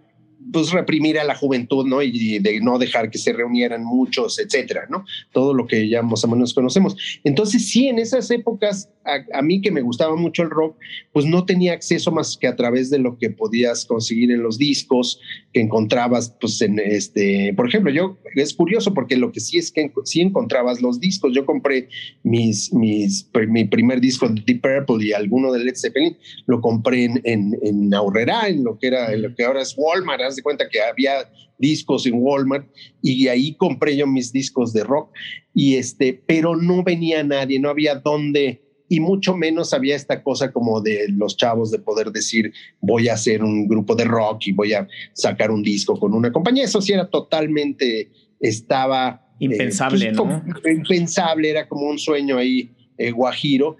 pues 0.52 0.70
reprimir 0.70 1.18
a 1.18 1.24
la 1.24 1.34
juventud, 1.34 1.86
¿no? 1.86 2.02
Y 2.02 2.38
de 2.38 2.60
no 2.60 2.78
dejar 2.78 3.10
que 3.10 3.18
se 3.18 3.32
reunieran 3.32 3.84
muchos, 3.84 4.38
etcétera, 4.38 4.86
¿no? 4.88 5.04
Todo 5.32 5.54
lo 5.54 5.66
que 5.66 5.88
ya 5.88 6.02
más 6.02 6.24
o 6.24 6.28
menos 6.28 6.54
conocemos. 6.54 6.96
Entonces, 7.24 7.68
sí, 7.68 7.88
en 7.88 7.98
esas 7.98 8.30
épocas, 8.30 8.90
a, 9.04 9.42
mí 9.42 9.60
que 9.60 9.70
me 9.70 9.82
gustaba 9.82 10.16
mucho 10.16 10.42
el 10.42 10.50
rock, 10.50 10.76
pues 11.12 11.26
no 11.26 11.44
tenía 11.44 11.72
acceso 11.72 12.10
más 12.10 12.36
que 12.36 12.46
a 12.46 12.56
través 12.56 12.90
de 12.90 12.98
lo 12.98 13.18
que 13.18 13.30
podías 13.30 13.84
conseguir 13.84 14.30
en 14.30 14.42
los 14.42 14.58
discos 14.58 15.20
que 15.52 15.60
encontrabas, 15.60 16.34
pues 16.40 16.60
en 16.62 16.78
este, 16.78 17.52
por 17.54 17.68
ejemplo, 17.68 17.92
yo, 17.92 18.18
es 18.34 18.54
curioso 18.54 18.94
porque 18.94 19.16
lo 19.16 19.32
que 19.32 19.40
sí 19.40 19.58
es 19.58 19.70
que 19.70 19.90
sí 20.04 20.20
encontrabas 20.20 20.80
los 20.80 21.00
discos. 21.00 21.32
Yo 21.34 21.44
compré 21.44 21.88
mis, 22.22 22.72
mis, 22.72 23.28
mi 23.48 23.64
primer 23.64 24.00
disco 24.00 24.28
de 24.28 24.42
Deep 24.44 24.62
Purple 24.62 25.06
y 25.06 25.12
alguno 25.12 25.52
de 25.52 25.64
Led 25.64 25.76
Zeppelin, 25.76 26.16
lo 26.46 26.60
compré 26.60 27.04
en, 27.04 27.20
en, 27.24 27.58
en 27.62 27.94
Aurrera, 27.94 28.48
en 28.48 28.64
lo 28.64 28.78
que 28.78 28.88
era, 28.88 29.12
en 29.12 29.22
lo 29.22 29.34
que 29.34 29.44
ahora 29.44 29.62
es 29.62 29.74
Walmart, 29.76 30.33
de 30.36 30.42
cuenta 30.42 30.68
que 30.68 30.80
había 30.80 31.30
discos 31.58 32.06
en 32.06 32.14
Walmart 32.16 32.68
y 33.02 33.28
ahí 33.28 33.54
compré 33.54 33.96
yo 33.96 34.06
mis 34.06 34.32
discos 34.32 34.72
de 34.72 34.84
rock 34.84 35.10
y 35.54 35.76
este, 35.76 36.22
pero 36.26 36.56
no 36.56 36.82
venía 36.82 37.22
nadie, 37.22 37.58
no 37.58 37.70
había 37.70 37.96
dónde 37.96 38.62
y 38.88 39.00
mucho 39.00 39.36
menos 39.36 39.72
había 39.72 39.96
esta 39.96 40.22
cosa 40.22 40.52
como 40.52 40.80
de 40.80 41.06
los 41.08 41.36
chavos 41.36 41.70
de 41.70 41.78
poder 41.78 42.10
decir 42.10 42.52
voy 42.80 43.08
a 43.08 43.14
hacer 43.14 43.42
un 43.42 43.66
grupo 43.66 43.94
de 43.94 44.04
rock 44.04 44.46
y 44.46 44.52
voy 44.52 44.72
a 44.72 44.86
sacar 45.12 45.50
un 45.50 45.62
disco 45.62 45.98
con 45.98 46.12
una 46.12 46.30
compañía. 46.30 46.64
Eso 46.64 46.80
sí 46.80 46.92
era 46.92 47.08
totalmente, 47.08 48.10
estaba... 48.40 49.20
Eh, 49.40 49.46
impensable, 49.46 50.12
pues, 50.12 50.16
¿no? 50.16 50.44
Impensable, 50.70 51.50
era 51.50 51.66
como 51.66 51.88
un 51.88 51.98
sueño 51.98 52.38
ahí 52.38 52.70
eh, 52.96 53.10
guajiro 53.10 53.76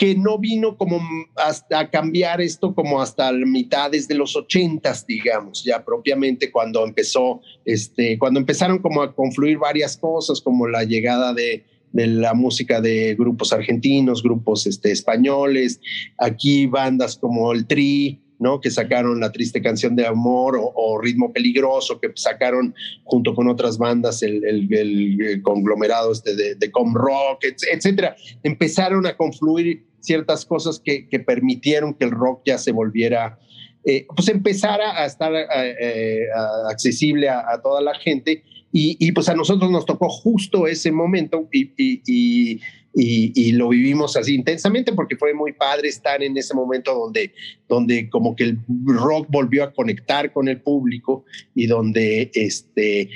que 0.00 0.14
no 0.14 0.38
vino 0.38 0.78
como 0.78 0.98
hasta 1.36 1.78
a 1.78 1.90
cambiar 1.90 2.40
esto 2.40 2.74
como 2.74 3.02
hasta 3.02 3.30
mitades 3.32 4.08
de 4.08 4.14
los 4.14 4.34
ochentas, 4.34 5.06
digamos, 5.06 5.62
ya 5.62 5.84
propiamente 5.84 6.50
cuando 6.50 6.86
empezó, 6.86 7.42
este, 7.66 8.18
cuando 8.18 8.40
empezaron 8.40 8.78
como 8.78 9.02
a 9.02 9.14
confluir 9.14 9.58
varias 9.58 9.98
cosas, 9.98 10.40
como 10.40 10.66
la 10.66 10.84
llegada 10.84 11.34
de, 11.34 11.66
de 11.92 12.06
la 12.06 12.32
música 12.32 12.80
de 12.80 13.14
grupos 13.14 13.52
argentinos, 13.52 14.22
grupos 14.22 14.66
este, 14.66 14.90
españoles, 14.90 15.82
aquí 16.16 16.64
bandas 16.64 17.18
como 17.18 17.52
el 17.52 17.66
Tri, 17.66 18.22
¿no? 18.38 18.58
que 18.58 18.70
sacaron 18.70 19.20
la 19.20 19.32
triste 19.32 19.60
canción 19.60 19.96
de 19.96 20.06
amor 20.06 20.58
o, 20.58 20.98
ritmo 20.98 21.30
peligroso, 21.30 22.00
que 22.00 22.10
sacaron 22.14 22.74
junto 23.04 23.34
con 23.34 23.48
otras 23.48 23.76
bandas 23.76 24.22
el, 24.22 25.42
conglomerado 25.42 26.10
este 26.10 26.34
de, 26.34 26.54
de 26.54 26.70
Com 26.70 26.94
Rock, 26.94 27.44
etcétera. 27.70 28.16
Empezaron 28.42 29.06
a 29.06 29.14
confluir 29.14 29.89
ciertas 30.00 30.44
cosas 30.44 30.80
que, 30.80 31.08
que 31.08 31.20
permitieron 31.20 31.94
que 31.94 32.04
el 32.04 32.10
rock 32.10 32.42
ya 32.46 32.58
se 32.58 32.72
volviera, 32.72 33.38
eh, 33.84 34.06
pues 34.14 34.28
empezara 34.28 35.00
a 35.00 35.06
estar 35.06 35.32
eh, 35.34 35.46
eh, 35.80 36.26
accesible 36.68 37.28
a, 37.28 37.60
toda 37.62 37.80
la 37.80 37.94
gente. 37.94 38.42
Y, 38.72 38.96
y, 39.00 39.12
pues 39.12 39.28
a 39.28 39.34
nosotros 39.34 39.70
nos 39.70 39.84
tocó 39.84 40.08
justo 40.08 40.66
ese 40.68 40.92
momento 40.92 41.48
y, 41.50 41.72
y, 41.76 42.60
y, 42.94 43.52
lo 43.52 43.68
vivimos 43.68 44.16
así 44.16 44.34
intensamente 44.34 44.92
porque 44.92 45.16
fue 45.16 45.34
muy 45.34 45.52
padre 45.52 45.88
estar 45.88 46.22
en 46.22 46.36
ese 46.36 46.54
momento 46.54 46.94
donde, 46.94 47.32
donde 47.68 48.08
como 48.08 48.36
que 48.36 48.44
el 48.44 48.58
rock 48.84 49.26
volvió 49.28 49.64
a 49.64 49.72
conectar 49.72 50.32
con 50.32 50.46
el 50.46 50.60
público 50.60 51.24
y 51.54 51.66
donde 51.66 52.30
este, 52.34 53.10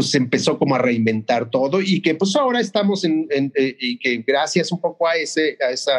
pues 0.00 0.14
empezó 0.14 0.58
como 0.58 0.74
a 0.74 0.78
reinventar 0.78 1.50
todo 1.50 1.82
y 1.82 2.00
que 2.00 2.14
pues 2.14 2.34
ahora 2.34 2.58
estamos 2.58 3.04
en, 3.04 3.28
eh, 3.30 3.76
y 3.78 3.98
que 3.98 4.24
gracias 4.26 4.72
un 4.72 4.80
poco 4.80 5.06
a 5.06 5.14
ese 5.14 5.58
a 5.62 5.72
esa 5.72 5.92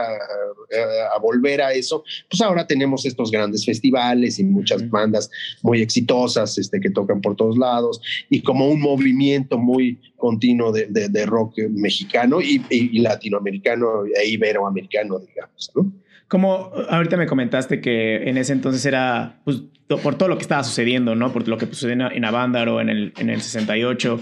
a, 1.14 1.20
volver 1.22 1.62
a 1.62 1.72
eso 1.72 2.04
pues 2.28 2.42
ahora 2.42 2.66
tenemos 2.66 3.06
estos 3.06 3.30
grandes 3.30 3.64
festivales 3.64 4.40
y 4.40 4.44
muchas 4.44 4.90
bandas 4.90 5.30
muy 5.62 5.84
exitosas 5.84 6.58
este 6.58 6.80
que 6.80 6.90
tocan 6.90 7.22
por 7.22 7.36
todos 7.36 7.60
lados 7.60 8.02
y 8.28 8.42
como 8.42 8.70
un 8.70 8.82
movimiento 8.82 9.60
muy 9.60 10.00
continuo 10.18 10.72
de, 10.72 10.88
de, 10.88 11.26
rock 11.28 11.60
mexicano 11.70 12.42
y, 12.42 12.60
y, 12.72 13.00
latinoamericano 13.02 14.06
e 14.20 14.30
iberoamericano 14.30 15.20
digamos 15.20 15.72
¿no? 15.76 15.94
Como 16.28 16.72
ahorita 16.90 17.18
me 17.18 17.28
comentaste 17.28 17.82
que 17.82 18.30
en 18.30 18.38
ese 18.38 18.54
entonces 18.54 18.84
era 18.86 19.42
pues, 19.44 19.64
por 19.98 20.16
todo 20.16 20.30
lo 20.30 20.38
que 20.38 20.44
estaba 20.44 20.64
sucediendo, 20.64 21.16
¿no? 21.16 21.32
Por 21.32 21.48
lo 21.48 21.58
que 21.58 21.66
sucedió 21.68 22.12
en 22.12 22.26
Avándaro 22.26 22.82
en 22.82 22.90
el, 22.90 23.14
en 23.18 23.30
el 23.30 23.42
68, 23.42 24.20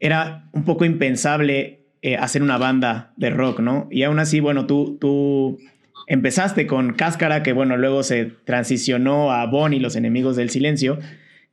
era 0.00 0.48
un 0.52 0.64
poco 0.64 0.84
impensable 0.84 1.86
eh, 2.02 2.16
hacer 2.16 2.42
una 2.42 2.58
banda 2.58 3.12
de 3.16 3.30
rock, 3.30 3.60
¿no? 3.60 3.88
Y 3.90 4.02
aún 4.02 4.18
así, 4.18 4.40
bueno, 4.40 4.66
tú, 4.66 4.98
tú 5.00 5.58
empezaste 6.06 6.66
con 6.66 6.94
Cáscara, 6.94 7.42
que 7.42 7.52
bueno, 7.52 7.76
luego 7.76 8.02
se 8.02 8.26
transicionó 8.44 9.32
a 9.32 9.46
Bon 9.46 9.72
y 9.72 9.80
los 9.80 9.96
enemigos 9.96 10.36
del 10.36 10.50
silencio. 10.50 10.98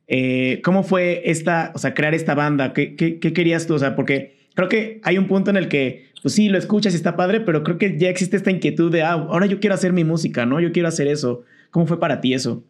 Eh, 0.08 0.60
¿Cómo 0.62 0.82
fue 0.82 1.22
esta, 1.30 1.72
o 1.74 1.78
sea, 1.78 1.94
crear 1.94 2.14
esta 2.14 2.34
banda? 2.34 2.72
¿Qué, 2.72 2.94
qué, 2.94 3.18
qué 3.18 3.32
querías 3.32 3.66
tú? 3.66 3.74
O 3.74 3.78
sea, 3.78 3.96
porque 3.96 4.36
creo 4.54 4.68
que 4.68 5.00
hay 5.02 5.18
un 5.18 5.26
punto 5.26 5.50
en 5.50 5.56
el 5.56 5.68
que 5.68 6.06
pues 6.26 6.34
sí, 6.34 6.48
lo 6.48 6.58
escuchas 6.58 6.92
y 6.92 6.96
está 6.96 7.14
padre, 7.14 7.40
pero 7.40 7.62
creo 7.62 7.78
que 7.78 7.96
ya 7.98 8.08
existe 8.08 8.36
esta 8.36 8.50
inquietud 8.50 8.90
de, 8.90 9.02
ah, 9.02 9.12
ahora 9.12 9.46
yo 9.46 9.60
quiero 9.60 9.74
hacer 9.74 9.92
mi 9.92 10.02
música, 10.02 10.44
¿no? 10.44 10.58
Yo 10.58 10.72
quiero 10.72 10.88
hacer 10.88 11.06
eso. 11.06 11.44
¿Cómo 11.70 11.86
fue 11.86 12.00
para 12.00 12.20
ti 12.20 12.34
eso? 12.34 12.64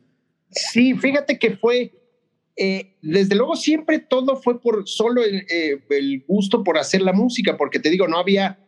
Sí, 0.51 0.95
fíjate 0.95 1.39
que 1.39 1.57
fue, 1.57 1.93
eh, 2.57 2.97
desde 3.03 3.35
luego 3.35 3.57
siempre 3.57 3.99
todo 3.99 4.37
fue 4.37 4.61
por 4.61 4.89
solo 4.89 5.23
eh, 5.23 5.81
el, 5.91 6.25
gusto 6.27 6.65
por 6.65 6.79
hacer 6.79 7.03
la 7.03 7.13
música, 7.13 7.57
porque 7.57 7.79
te 7.79 7.91
digo, 7.91 8.09
no 8.09 8.19
había, 8.19 8.59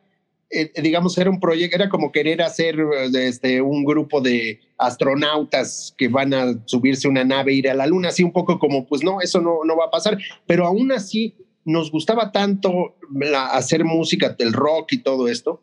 eh, 0.50 0.70
digamos, 0.82 1.16
era 1.18 1.30
un 1.30 1.40
proyecto, 1.40 1.76
era 1.76 1.88
como 1.88 2.12
querer 2.12 2.42
hacer 2.42 2.78
este, 3.14 3.60
un 3.60 3.84
grupo 3.84 4.20
de 4.20 4.60
astronautas 4.76 5.94
que 5.96 6.08
van 6.08 6.34
a 6.34 6.60
subirse 6.66 7.08
una 7.08 7.24
nave 7.24 7.54
ir 7.54 7.68
a 7.68 7.74
la 7.74 7.86
luna, 7.86 8.08
así 8.08 8.22
un 8.22 8.32
poco 8.32 8.58
como, 8.58 8.86
pues 8.86 9.02
no, 9.02 9.20
eso 9.20 9.40
no, 9.40 9.64
no 9.64 9.76
va 9.76 9.86
a 9.86 9.90
pasar, 9.90 10.18
pero 10.46 10.66
aún 10.66 10.92
así 10.92 11.34
nos 11.64 11.90
gustaba 11.90 12.32
tanto 12.32 12.96
hacer 13.52 13.84
música 13.84 14.30
del 14.30 14.52
rock 14.52 14.92
y 14.92 14.98
todo 14.98 15.28
esto, 15.28 15.62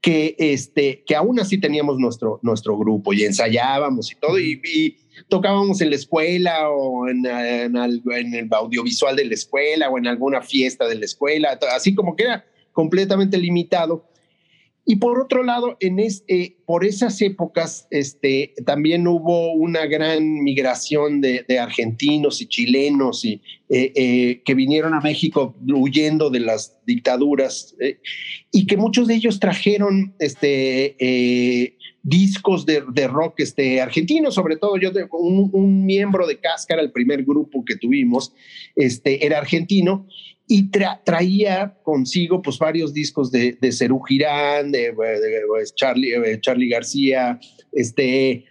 que, 0.00 0.34
este, 0.38 1.02
que 1.06 1.14
aún 1.14 1.40
así 1.40 1.58
teníamos 1.58 1.98
nuestro, 1.98 2.40
nuestro 2.42 2.76
grupo 2.76 3.12
y 3.12 3.24
ensayábamos 3.24 4.12
y 4.12 4.16
todo, 4.16 4.38
y, 4.38 4.96
tocábamos 5.28 5.80
en 5.80 5.90
la 5.90 5.96
escuela 5.96 6.70
o 6.70 7.08
en, 7.08 7.26
en, 7.26 7.76
el 7.76 8.48
audiovisual 8.52 9.16
de 9.16 9.26
la 9.26 9.34
escuela 9.34 9.88
o 9.90 9.98
en 9.98 10.06
alguna 10.06 10.42
fiesta 10.42 10.86
de 10.86 10.96
la 10.96 11.04
escuela, 11.04 11.58
así 11.74 11.94
como 11.94 12.16
que 12.16 12.24
era 12.24 12.44
completamente 12.72 13.38
limitado. 13.38 14.06
Y 14.86 14.96
por 14.96 15.20
otro 15.20 15.44
lado, 15.44 15.76
en 15.78 15.98
eh, 16.00 16.56
por 16.66 16.84
esas 16.84 17.20
épocas 17.22 17.86
este, 17.90 18.54
también 18.64 19.06
hubo 19.06 19.52
una 19.52 19.86
gran 19.86 20.42
migración 20.42 21.20
de, 21.20 21.44
argentinos 21.60 22.40
y 22.40 22.46
chilenos 22.46 23.24
y, 23.24 23.40
eh, 23.68 23.92
eh, 23.94 24.42
que 24.44 24.54
vinieron 24.54 24.94
a 24.94 25.00
México 25.00 25.54
huyendo 25.64 26.30
de 26.30 26.40
las 26.40 26.78
dictaduras 26.86 27.76
y 28.50 28.66
que 28.66 28.76
muchos 28.76 29.06
de 29.06 29.14
ellos 29.14 29.38
trajeron 29.38 30.14
este, 30.18 31.76
discos 32.02 32.64
de, 32.66 32.80
rock 33.08 33.40
este, 33.40 33.80
argentinos, 33.80 34.34
sobre 34.34 34.56
todo 34.56 34.76
yo, 34.76 34.90
un, 35.12 35.50
un 35.52 35.84
miembro 35.84 36.26
de 36.26 36.38
Cáscara, 36.38 36.82
el 36.82 36.92
primer 36.92 37.24
grupo 37.24 37.64
que 37.64 37.76
tuvimos, 37.76 38.32
este, 38.74 39.24
era 39.24 39.38
argentino 39.38 40.06
y 40.52 40.68
traía 41.04 41.76
consigo 41.84 42.42
pues 42.42 42.58
varios 42.58 42.92
discos 42.92 43.30
de, 43.30 43.56
de 43.60 43.70
Cerú 43.70 44.00
Girán, 44.02 44.72
de, 44.72 44.92
pues, 44.92 45.74
Charlie, 45.76 46.14
eh, 46.14 46.40
Charlie 46.40 46.68
García, 46.68 47.38
este, 47.70 48.46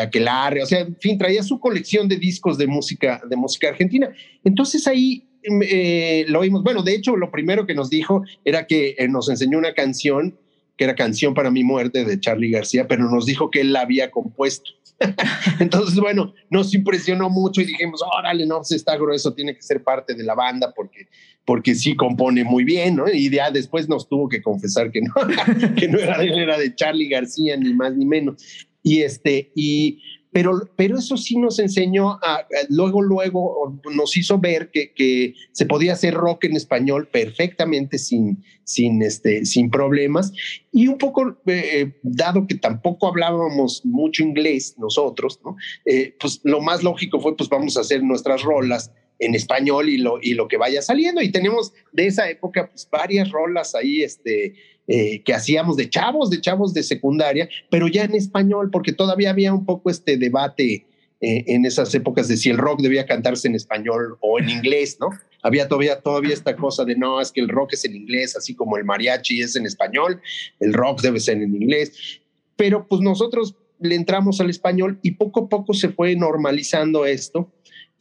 Aquelarre, 0.00 0.62
o 0.62 0.66
sea, 0.66 0.80
en 0.80 0.96
fin, 0.96 1.16
traía 1.16 1.42
su 1.42 1.58
colección 1.58 2.08
de 2.08 2.16
discos 2.16 2.58
de 2.58 2.66
música, 2.66 3.22
de 3.26 3.36
música 3.36 3.70
argentina. 3.70 4.12
Entonces 4.44 4.86
ahí 4.86 5.30
eh, 5.62 6.26
lo 6.28 6.40
oímos, 6.40 6.62
bueno, 6.62 6.82
de 6.82 6.94
hecho 6.94 7.16
lo 7.16 7.30
primero 7.30 7.66
que 7.66 7.74
nos 7.74 7.88
dijo 7.88 8.22
era 8.44 8.66
que 8.66 8.94
eh, 8.98 9.08
nos 9.08 9.30
enseñó 9.30 9.56
una 9.56 9.72
canción 9.72 10.38
que 10.80 10.84
era 10.84 10.94
Canción 10.94 11.34
para 11.34 11.50
mi 11.50 11.62
muerte 11.62 12.06
de 12.06 12.18
Charlie 12.18 12.52
García, 12.52 12.88
pero 12.88 13.04
nos 13.10 13.26
dijo 13.26 13.50
que 13.50 13.60
él 13.60 13.74
la 13.74 13.82
había 13.82 14.10
compuesto. 14.10 14.70
Entonces, 15.60 16.00
bueno, 16.00 16.32
nos 16.48 16.72
impresionó 16.72 17.28
mucho 17.28 17.60
y 17.60 17.66
dijimos, 17.66 18.02
órale, 18.18 18.46
no, 18.46 18.56
pues 18.56 18.72
está 18.72 18.96
grueso, 18.96 19.34
tiene 19.34 19.54
que 19.54 19.60
ser 19.60 19.84
parte 19.84 20.14
de 20.14 20.24
la 20.24 20.34
banda 20.34 20.72
porque, 20.74 21.06
porque 21.44 21.74
sí 21.74 21.94
compone 21.94 22.44
muy 22.44 22.64
bien, 22.64 22.96
¿no? 22.96 23.12
Y 23.12 23.28
ya 23.28 23.50
después 23.50 23.90
nos 23.90 24.08
tuvo 24.08 24.26
que 24.26 24.40
confesar 24.40 24.90
que 24.90 25.02
no, 25.02 25.12
que 25.76 25.86
no 25.86 25.98
era 25.98 26.16
de 26.16 26.28
él, 26.28 26.38
era 26.38 26.58
de 26.58 26.74
Charlie 26.74 27.10
García, 27.10 27.58
ni 27.58 27.74
más 27.74 27.94
ni 27.94 28.06
menos. 28.06 28.42
Y 28.82 29.02
este, 29.02 29.52
y 29.54 30.00
pero, 30.32 30.60
pero 30.76 30.98
eso 30.98 31.16
sí 31.16 31.36
nos 31.36 31.58
enseñó 31.58 32.12
a, 32.22 32.46
luego, 32.68 33.02
luego 33.02 33.80
nos 33.94 34.16
hizo 34.16 34.38
ver 34.38 34.70
que, 34.70 34.92
que, 34.94 35.34
se 35.52 35.66
podía 35.66 35.94
hacer 35.94 36.14
rock 36.14 36.44
en 36.44 36.56
español 36.56 37.08
perfectamente 37.08 37.98
sin, 37.98 38.42
sin, 38.64 39.02
este, 39.02 39.44
sin 39.44 39.70
problemas. 39.70 40.32
Y 40.72 40.86
un 40.86 40.98
poco, 40.98 41.36
eh, 41.46 41.94
dado 42.02 42.46
que 42.46 42.54
tampoco 42.54 43.08
hablábamos 43.08 43.84
mucho 43.84 44.22
inglés 44.22 44.76
nosotros, 44.78 45.40
¿no? 45.44 45.56
Eh, 45.84 46.16
pues 46.20 46.40
lo 46.44 46.60
más 46.60 46.82
lógico 46.82 47.20
fue, 47.20 47.36
pues 47.36 47.48
vamos 47.48 47.76
a 47.76 47.80
hacer 47.80 48.02
nuestras 48.02 48.42
rolas 48.42 48.92
en 49.20 49.34
español 49.34 49.88
y 49.88 49.98
lo, 49.98 50.18
y 50.20 50.34
lo 50.34 50.48
que 50.48 50.56
vaya 50.56 50.82
saliendo. 50.82 51.22
Y 51.22 51.30
tenemos 51.30 51.72
de 51.92 52.08
esa 52.08 52.28
época, 52.28 52.68
pues 52.68 52.88
varias 52.90 53.30
rolas 53.30 53.74
ahí, 53.74 54.02
este, 54.02 54.54
eh, 54.88 55.22
que 55.22 55.34
hacíamos 55.34 55.76
de 55.76 55.88
chavos, 55.88 56.30
de 56.30 56.40
chavos 56.40 56.74
de 56.74 56.82
secundaria, 56.82 57.48
pero 57.70 57.86
ya 57.86 58.04
en 58.04 58.14
español, 58.14 58.70
porque 58.72 58.92
todavía 58.92 59.30
había 59.30 59.52
un 59.52 59.64
poco 59.64 59.90
este 59.90 60.16
debate 60.16 60.86
eh, 61.20 61.44
en 61.46 61.66
esas 61.66 61.94
épocas 61.94 62.28
de 62.28 62.36
si 62.36 62.48
el 62.48 62.58
rock 62.58 62.80
debía 62.80 63.06
cantarse 63.06 63.46
en 63.46 63.54
español 63.54 64.16
o 64.20 64.38
en 64.38 64.48
inglés, 64.48 64.96
¿no? 64.98 65.10
Había 65.42 65.68
todavía, 65.68 66.00
todavía 66.00 66.34
esta 66.34 66.56
cosa 66.56 66.84
de 66.84 66.96
no, 66.96 67.20
es 67.20 67.30
que 67.30 67.40
el 67.40 67.48
rock 67.48 67.74
es 67.74 67.84
en 67.84 67.94
inglés, 67.94 68.36
así 68.36 68.54
como 68.54 68.76
el 68.78 68.84
mariachi 68.84 69.40
es 69.40 69.54
en 69.54 69.66
español, 69.66 70.20
el 70.60 70.72
rock 70.72 71.02
debe 71.02 71.20
ser 71.20 71.36
en 71.36 71.54
inglés. 71.54 72.20
Pero 72.56 72.88
pues 72.88 73.00
nosotros 73.00 73.54
le 73.80 73.94
entramos 73.94 74.40
al 74.40 74.50
español 74.50 74.98
y 75.02 75.12
poco 75.12 75.44
a 75.44 75.48
poco 75.48 75.72
se 75.74 75.90
fue 75.90 76.16
normalizando 76.16 77.06
esto. 77.06 77.50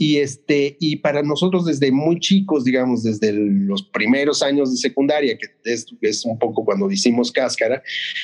Y, 0.01 0.19
este, 0.19 0.77
y 0.79 0.95
para 0.95 1.21
nosotros 1.21 1.65
desde 1.65 1.91
muy 1.91 2.21
chicos, 2.21 2.63
digamos, 2.63 3.03
desde 3.03 3.33
los 3.33 3.83
primeros 3.83 4.41
años 4.41 4.71
de 4.71 4.77
secundaria, 4.77 5.37
que 5.37 5.47
es, 5.65 5.87
es 5.99 6.23
un 6.23 6.39
poco 6.39 6.63
cuando 6.63 6.89
hicimos 6.89 7.33
Cáscara, 7.33 7.83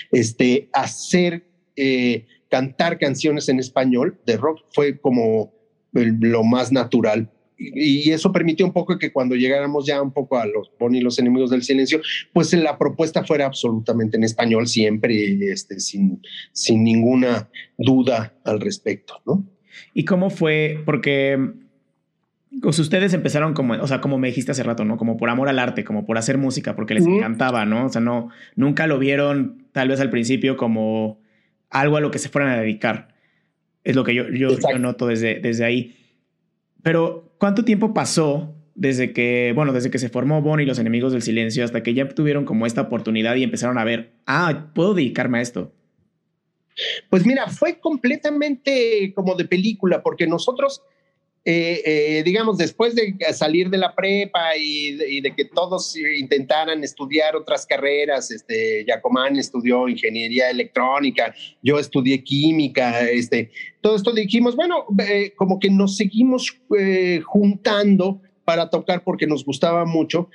este, 0.10 0.70
hacer 0.72 1.46
eh, 1.76 2.26
cantar 2.50 2.98
canciones 2.98 3.50
en 3.50 3.60
español 3.60 4.18
de 4.26 4.38
rock 4.38 4.62
fue 4.74 4.98
como 4.98 5.54
lo 5.92 6.46
más 6.46 6.72
natural. 6.72 7.30
Y, 7.58 8.10
eso 8.10 8.32
permitió 8.32 8.66
un 8.66 8.72
poco 8.72 8.98
que 8.98 9.12
cuando 9.12 9.36
llegáramos 9.36 9.86
ya 9.86 10.02
un 10.02 10.14
poco 10.14 10.38
a 10.38 10.46
los 10.46 10.72
Bonnie 10.80 11.02
y 11.02 11.04
los 11.04 11.20
enemigos 11.20 11.50
del 11.50 11.64
silencio, 11.64 12.00
pues 12.32 12.54
la 12.54 12.78
propuesta 12.78 13.26
fuera 13.26 13.48
absolutamente 13.48 14.16
en 14.16 14.24
español 14.24 14.68
siempre, 14.68 15.52
este, 15.52 15.82
sin, 15.82 16.22
sin 16.54 16.86
ninguna 16.86 17.50
duda 17.78 18.34
al 18.46 18.62
respecto, 18.62 19.22
¿no? 19.26 19.46
¿Y 19.94 20.06
cómo 20.06 20.30
fue? 20.30 20.82
Porque 20.86 21.38
pues 22.62 22.80
ustedes 22.80 23.14
empezaron 23.14 23.54
como, 23.54 23.74
o 23.74 23.88
sea, 23.88 24.02
como 24.02 24.18
me 24.18 24.28
dijiste 24.28 24.52
hace 24.52 24.64
rato, 24.64 24.86
¿no? 24.86 24.98
Como 24.98 25.18
por 25.18 25.30
amor 25.30 25.50
al 25.50 25.60
arte, 25.60 25.84
como 25.84 26.06
por 26.06 26.18
hacer 26.18 26.38
música, 26.38 26.76
porque 26.76 26.94
les 26.94 27.06
encantaba, 27.06 27.66
¿no? 27.66 27.86
O 27.86 27.90
sea, 27.90 28.02
no, 28.02 28.30
nunca 28.56 28.88
lo 28.88 29.00
vieron 29.00 29.68
tal 29.72 29.88
vez 29.88 30.00
al 30.00 30.10
principio 30.10 30.58
como 30.58 31.20
algo 31.70 31.98
a 31.98 32.02
lo 32.02 32.12
que 32.12 32.20
se 32.20 32.30
fueran 32.30 32.52
a 32.52 32.60
dedicar. 32.60 33.16
Es 33.84 33.96
lo 33.96 34.04
que 34.04 34.16
yo, 34.16 34.30
yo, 34.30 34.50
noto 34.80 35.08
desde, 35.08 35.40
desde 35.40 35.66
ahí. 35.66 35.96
Pero, 36.82 37.36
¿cuánto 37.38 37.66
tiempo 37.66 37.94
pasó 37.94 38.56
desde 38.74 39.14
que, 39.14 39.52
bueno, 39.56 39.74
desde 39.74 39.90
que 39.90 40.00
se 40.00 40.10
formó 40.10 40.42
Bonnie 40.42 40.64
y 40.64 40.68
los 40.68 40.80
enemigos 40.80 41.14
del 41.14 41.22
silencio 41.22 41.64
hasta 41.64 41.84
que 41.84 41.94
ya 41.94 42.08
tuvieron 42.10 42.46
como 42.46 42.66
esta 42.66 42.82
oportunidad 42.82 43.36
y 43.36 43.44
empezaron 43.44 43.78
a 43.78 43.84
ver, 43.84 44.14
ah, 44.26 44.72
puedo 44.74 44.94
dedicarme 44.94 45.40
a 45.40 45.42
esto? 45.42 45.74
Pues 47.10 47.26
mira, 47.26 47.48
fue 47.48 47.80
completamente 47.80 49.14
como 49.16 49.36
de 49.36 49.46
película, 49.46 50.04
porque 50.04 50.28
nosotros 50.28 50.82
eh, 51.48 51.84
eh, 51.86 52.24
digamos, 52.24 52.58
después 52.58 52.96
de 52.96 53.16
salir 53.32 53.70
de 53.70 53.78
la 53.78 53.94
prepa 53.94 54.58
y, 54.58 55.22
de 55.22 55.36
que 55.36 55.46
todos 55.46 55.96
intentaran 55.96 56.84
estudiar 56.84 57.36
otras 57.36 57.68
carreras, 57.68 58.32
este, 58.32 58.84
Yacomán 58.88 59.36
estudió 59.38 59.88
ingeniería 59.88 60.50
electrónica, 60.50 61.36
yo 61.62 61.78
estudié 61.78 62.24
química, 62.24 63.02
este, 63.02 63.52
todo 63.82 63.96
esto 63.96 64.12
dijimos, 64.12 64.56
bueno, 64.56 64.86
eh, 65.08 65.34
como 65.36 65.60
que 65.60 65.70
nos 65.70 65.98
seguimos 65.98 66.52
juntando 67.26 68.24
para 68.44 68.72
tocar 68.72 69.04
porque 69.04 69.28
nos 69.28 69.46
gustaba 69.46 69.86
mucho. 69.86 70.30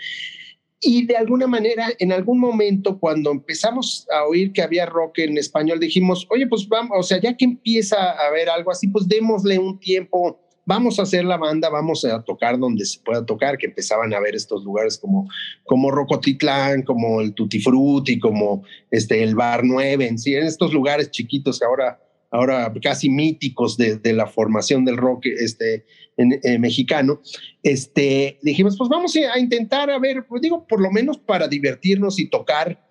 Y 0.81 1.07
de 1.07 1.17
alguna 1.17 1.49
manera, 1.49 1.88
en 1.99 2.12
algún 2.12 2.38
momento, 2.38 3.00
cuando 3.00 3.33
empezamos 3.33 4.07
a 4.17 4.25
oír 4.26 4.52
que 4.52 4.62
había 4.62 4.87
rock 4.87 5.19
en 5.19 5.37
español, 5.37 5.81
dijimos, 5.81 6.25
oye, 6.31 6.47
pues 6.47 6.69
vamos, 6.69 6.97
o 6.97 7.02
sea, 7.02 7.21
ya 7.21 7.37
que 7.37 7.45
empieza 7.45 7.97
a 7.97 8.29
haber 8.29 8.49
algo 8.49 8.71
así, 8.71 8.87
pues 8.87 9.09
démosle 9.09 9.59
un 9.59 9.79
tiempo 9.81 10.38
vamos 10.64 10.99
a 10.99 11.02
hacer 11.02 11.25
la 11.25 11.37
banda, 11.37 11.69
vamos 11.69 12.05
a 12.05 12.23
tocar 12.23 12.59
donde 12.59 12.85
se 12.85 13.00
pueda 13.00 13.25
tocar, 13.25 13.59
que 13.59 13.67
empezaban 13.67 14.12
a 14.14 14.21
ver 14.21 14.35
estos 14.35 14.64
lugares 14.64 14.99
como, 14.99 15.29
como 15.64 15.90
Rocotitlán, 15.90 16.83
como 16.83 17.21
el 17.21 17.35
Tutti 17.35 17.61
Frutti, 17.61 18.19
como 18.19 18.62
este, 18.90 19.23
el 19.23 19.35
Bar 19.35 19.62
9, 19.64 20.07
en 20.07 20.19
sí, 20.19 20.35
en 20.35 20.47
estos 20.47 20.73
lugares 20.73 21.11
chiquitos 21.11 21.59
que 21.59 21.64
ahora, 21.64 22.00
ahora 22.31 22.73
casi 22.83 23.09
míticos 23.09 23.76
de, 23.76 24.00
la 24.12 24.26
formación 24.26 24.85
del 24.85 24.97
rock 24.97 25.26
este, 25.26 25.85
eh, 26.17 26.59
mexicano, 26.59 27.21
este, 27.62 28.38
dijimos, 28.43 28.76
pues 28.76 28.88
vamos 28.88 29.14
a 29.17 29.38
intentar, 29.38 29.90
a 29.90 29.99
ver, 29.99 30.26
pues 30.29 30.43
digo, 30.43 30.67
por 30.67 30.81
lo 30.81 30.90
menos 30.90 31.19
para 31.19 31.49
divertirnos 31.49 32.19
y 32.19 32.29
tocar 32.29 32.89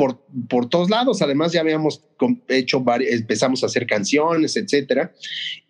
por, 0.00 0.18
por 0.48 0.70
todos 0.70 0.88
lados. 0.88 1.20
Además, 1.20 1.52
ya 1.52 1.60
habíamos 1.60 2.02
hecho, 2.48 2.82
empezamos 3.00 3.62
a 3.62 3.66
hacer 3.66 3.86
canciones, 3.86 4.56
etcétera. 4.56 5.12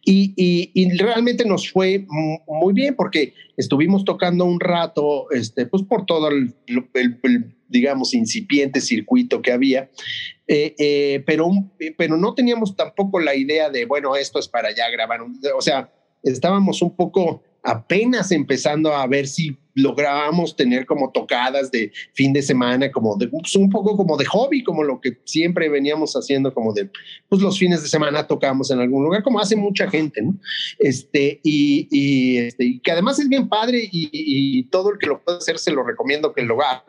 Y, 0.04 0.32
y, 0.72 0.96
realmente 0.98 1.44
nos 1.44 1.68
fue 1.68 2.06
muy 2.46 2.72
bien 2.72 2.94
porque 2.94 3.34
estuvimos 3.56 4.04
tocando 4.04 4.44
un 4.44 4.60
rato, 4.60 5.28
este, 5.32 5.66
pues 5.66 5.82
por 5.82 6.06
todo 6.06 6.28
el, 6.28 6.54
digamos, 7.68 8.14
incipiente 8.14 8.80
circuito 8.80 9.42
que 9.42 9.50
había, 9.50 9.90
eh, 10.46 10.76
eh, 10.78 11.24
pero, 11.26 11.50
pero 11.98 12.16
no 12.16 12.32
teníamos 12.32 12.76
tampoco 12.76 13.18
la 13.18 13.34
idea 13.34 13.68
de, 13.68 13.84
bueno, 13.84 14.14
esto 14.14 14.38
es 14.38 14.46
para 14.46 14.72
ya 14.72 14.88
grabar, 14.90 15.20
o 15.56 15.60
sea, 15.60 15.92
estábamos 16.22 16.82
un 16.82 16.94
poco 16.94 17.42
apenas 17.62 18.32
empezando 18.32 18.94
a 18.94 19.06
ver 19.06 19.26
si 19.26 19.56
lográbamos 19.74 20.56
tener 20.56 20.86
como 20.86 21.10
tocadas 21.10 21.70
de 21.70 21.92
fin 22.14 22.32
de 22.32 22.42
semana, 22.42 22.90
como 22.90 23.16
de 23.16 23.28
pues, 23.28 23.54
un 23.56 23.70
poco 23.70 23.96
como 23.96 24.16
de 24.16 24.24
hobby, 24.26 24.62
como 24.62 24.82
lo 24.82 25.00
que 25.00 25.18
siempre 25.24 25.68
veníamos 25.68 26.14
haciendo, 26.14 26.52
como 26.52 26.72
de 26.72 26.90
pues 27.28 27.40
los 27.40 27.58
fines 27.58 27.82
de 27.82 27.88
semana 27.88 28.26
tocamos 28.26 28.70
en 28.70 28.80
algún 28.80 29.04
lugar, 29.04 29.22
como 29.22 29.40
hace 29.40 29.56
mucha 29.56 29.88
gente. 29.88 30.22
Este, 30.78 31.40
y, 31.42 31.88
y, 31.90 32.38
este, 32.38 32.80
que 32.82 32.90
además 32.90 33.18
es 33.18 33.28
bien 33.28 33.48
padre 33.48 33.88
y, 33.90 34.62
todo 34.70 34.92
el 34.92 34.98
que 34.98 35.06
lo 35.06 35.22
pueda 35.22 35.38
hacer 35.38 35.58
se 35.58 35.72
lo 35.72 35.82
recomiendo 35.82 36.32
que 36.32 36.42
lo 36.42 36.60
haga. 36.62 36.84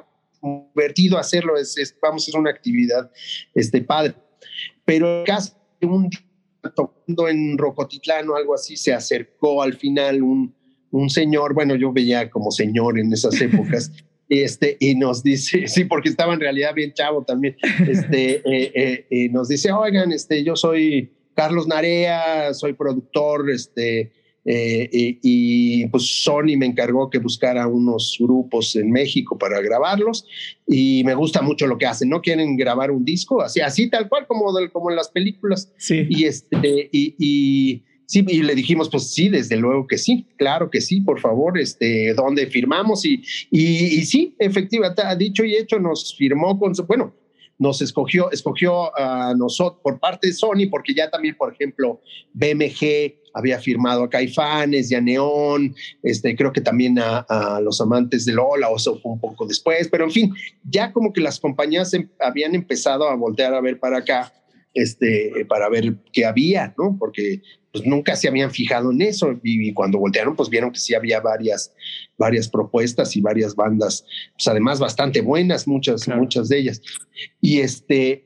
Divertido 0.73 1.17
hacerlo, 1.17 1.57
es, 1.57 1.77
es 1.77 1.95
vamos, 2.01 2.27
es 2.27 2.33
una 2.33 2.49
actividad 2.49 3.11
este, 3.53 3.81
padre. 3.81 4.15
Pero 4.85 5.23
casi 5.25 5.51
un 5.81 6.09
tocando 6.75 7.27
en 7.27 7.57
Rocotitlán 7.57 8.29
o 8.29 8.35
algo 8.35 8.53
así, 8.53 8.77
se 8.77 8.93
acercó 8.93 9.63
al 9.63 9.73
final 9.73 10.21
un, 10.21 10.53
un 10.91 11.09
señor, 11.09 11.53
bueno, 11.53 11.75
yo 11.75 11.91
veía 11.91 12.29
como 12.29 12.51
señor 12.51 12.99
en 12.99 13.11
esas 13.11 13.39
épocas, 13.41 13.91
este, 14.29 14.77
y 14.79 14.95
nos 14.95 15.23
dice, 15.23 15.65
sí, 15.67 15.85
porque 15.85 16.09
estaba 16.09 16.33
en 16.33 16.39
realidad 16.39 16.73
bien 16.73 16.93
chavo 16.93 17.23
también, 17.23 17.55
este, 17.87 18.35
eh, 18.45 18.71
eh, 18.75 19.05
y 19.09 19.29
nos 19.29 19.47
dice, 19.47 19.71
oigan, 19.71 20.11
este, 20.11 20.43
yo 20.43 20.55
soy 20.55 21.11
Carlos 21.35 21.67
Narea, 21.67 22.53
soy 22.53 22.73
productor, 22.73 23.49
este, 23.49 24.11
eh, 24.43 25.19
y, 25.21 25.85
pues 25.87 26.23
Sony 26.23 26.57
me 26.57 26.65
encargó 26.65 27.09
que 27.09 27.19
buscara 27.19 27.67
unos 27.67 28.17
grupos 28.19 28.75
en 28.75 28.91
México 28.91 29.37
para 29.37 29.61
grabarlos 29.61 30.25
y 30.67 31.03
me 31.03 31.13
gusta 31.13 31.41
mucho 31.41 31.67
lo 31.67 31.77
que 31.77 31.85
hacen. 31.85 32.09
No 32.09 32.21
quieren 32.21 32.57
grabar 32.57 32.89
un 32.91 33.05
disco 33.05 33.41
así, 33.41 33.61
así 33.61 33.89
tal 33.89 34.09
cual 34.09 34.25
como, 34.27 34.51
como 34.71 34.89
en 34.89 34.95
las 34.95 35.09
películas. 35.09 35.71
Sí. 35.77 36.07
Y 36.09 36.25
este 36.25 36.89
y, 36.91 37.83
Sí, 38.11 38.25
y 38.27 38.43
le 38.43 38.55
dijimos, 38.55 38.89
pues 38.89 39.13
sí, 39.13 39.29
desde 39.29 39.55
luego 39.55 39.87
que 39.87 39.97
sí, 39.97 40.27
claro 40.35 40.69
que 40.69 40.81
sí, 40.81 40.99
por 40.99 41.21
favor, 41.21 41.57
este, 41.57 42.13
¿dónde 42.13 42.45
firmamos? 42.47 43.05
Y, 43.05 43.23
y, 43.49 44.03
sí, 44.03 44.35
efectivamente, 44.37 45.01
ha 45.01 45.15
dicho 45.15 45.45
y 45.45 45.55
hecho, 45.55 45.79
nos 45.79 46.13
firmó 46.17 46.59
con, 46.59 46.73
bueno, 46.89 47.15
nos 47.57 47.81
escogió, 47.81 48.29
escogió 48.29 48.93
a 48.99 49.33
nosotros 49.33 49.79
por 49.81 49.97
parte 49.97 50.27
de 50.27 50.33
Sony, 50.33 50.67
porque 50.69 50.93
ya 50.93 51.09
también, 51.09 51.37
por 51.37 51.53
ejemplo, 51.53 52.01
BMG 52.33 53.15
había 53.33 53.59
firmado 53.59 54.03
a 54.03 54.09
Caifanes 54.09 54.91
y 54.91 54.95
a 54.95 54.99
Neón, 54.99 55.73
este, 56.03 56.35
creo 56.35 56.51
que 56.51 56.59
también 56.59 56.99
a, 56.99 57.61
los 57.61 57.79
amantes 57.79 58.25
de 58.25 58.33
Lola, 58.33 58.67
o 58.67 58.75
eso 58.75 58.99
fue 58.99 59.13
un 59.13 59.21
poco 59.21 59.45
después, 59.45 59.87
pero 59.87 60.03
en 60.03 60.11
fin, 60.11 60.33
ya 60.69 60.91
como 60.91 61.13
que 61.13 61.21
las 61.21 61.39
compañías 61.39 61.93
em, 61.93 62.09
habían 62.19 62.55
empezado 62.55 63.07
a 63.07 63.15
voltear 63.15 63.53
a 63.53 63.61
ver 63.61 63.79
para 63.79 63.99
acá, 63.99 64.33
este, 64.73 65.45
para 65.47 65.69
ver 65.69 65.95
qué 66.11 66.25
había, 66.25 66.73
¿no? 66.77 66.95
Porque 66.97 67.41
pues 67.71 67.85
nunca 67.85 68.15
se 68.15 68.27
habían 68.27 68.51
fijado 68.51 68.91
en 68.91 69.01
eso 69.01 69.39
y, 69.43 69.71
cuando 69.73 69.97
voltearon 69.97 70.35
pues 70.35 70.49
vieron 70.49 70.71
que 70.71 70.79
sí 70.79 70.93
había 70.93 71.21
varias, 71.21 71.73
varias 72.17 72.49
propuestas 72.49 73.15
y 73.15 73.21
varias 73.21 73.55
bandas, 73.55 74.05
pues 74.33 74.47
además 74.47 74.79
bastante 74.79 75.21
buenas, 75.21 75.67
muchas, 75.67 76.07
muchas 76.07 76.49
de 76.49 76.59
ellas. 76.59 76.81
Y 77.39 77.59
este, 77.59 78.25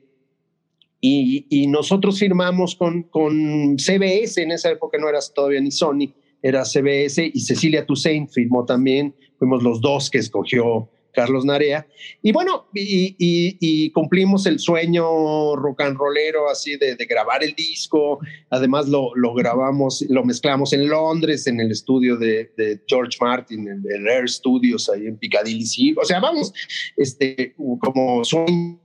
y, 0.99 1.45
y, 1.49 1.67
nosotros 1.67 2.17
firmamos 2.17 2.75
con, 2.75 3.03
con 3.03 3.77
CBS, 3.77 4.41
en 4.41 4.51
esa 4.51 4.71
época 4.71 4.97
no 4.97 5.07
eras 5.07 5.31
todavía 5.33 5.61
ni 5.61 5.69
Sony, 5.69 6.13
era 6.41 6.65
CBS 6.65 7.31
y 7.31 7.39
Cecilia 7.41 7.85
Toussaint 7.85 8.31
firmó 8.31 8.65
también, 8.65 9.15
fuimos 9.37 9.61
los 9.61 9.81
dos 9.81 10.09
que 10.09 10.17
escogió 10.17 10.89
Carlos 11.15 11.45
Narea. 11.45 11.87
Y 12.21 12.31
bueno, 12.31 12.67
y, 12.73 13.89
cumplimos 13.91 14.45
el 14.45 14.59
sueño 14.59 15.55
rock 15.55 15.81
and 15.81 15.97
rollero 15.97 16.49
así 16.49 16.77
de, 16.77 16.95
grabar 17.09 17.43
el 17.43 17.55
disco. 17.55 18.19
Además 18.49 18.87
lo, 18.87 19.11
grabamos, 19.33 20.05
lo 20.09 20.23
mezclamos 20.23 20.73
en 20.73 20.87
Londres, 20.87 21.47
en 21.47 21.59
el 21.59 21.71
estudio 21.71 22.17
de, 22.17 22.51
George 22.87 23.17
Martin, 23.19 23.67
en 23.67 23.83
el 23.89 24.07
Air 24.07 24.29
Studios, 24.29 24.89
ahí 24.89 25.07
en 25.07 25.17
Piccadilly. 25.17 25.95
O 25.99 26.05
sea, 26.05 26.19
vamos, 26.19 26.53
este, 26.97 27.55
como 27.79 28.23
sueño. 28.23 28.79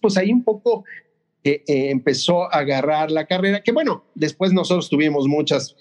Pues 0.00 0.16
ahí 0.16 0.32
un 0.32 0.42
poco 0.42 0.84
eh, 1.42 1.62
empezó 1.66 2.44
a 2.44 2.58
agarrar 2.58 3.10
la 3.10 3.26
carrera, 3.26 3.62
que 3.62 3.72
bueno, 3.72 4.04
después 4.14 4.52
nosotros 4.52 4.90
tuvimos 4.90 5.26
muchas 5.26 5.74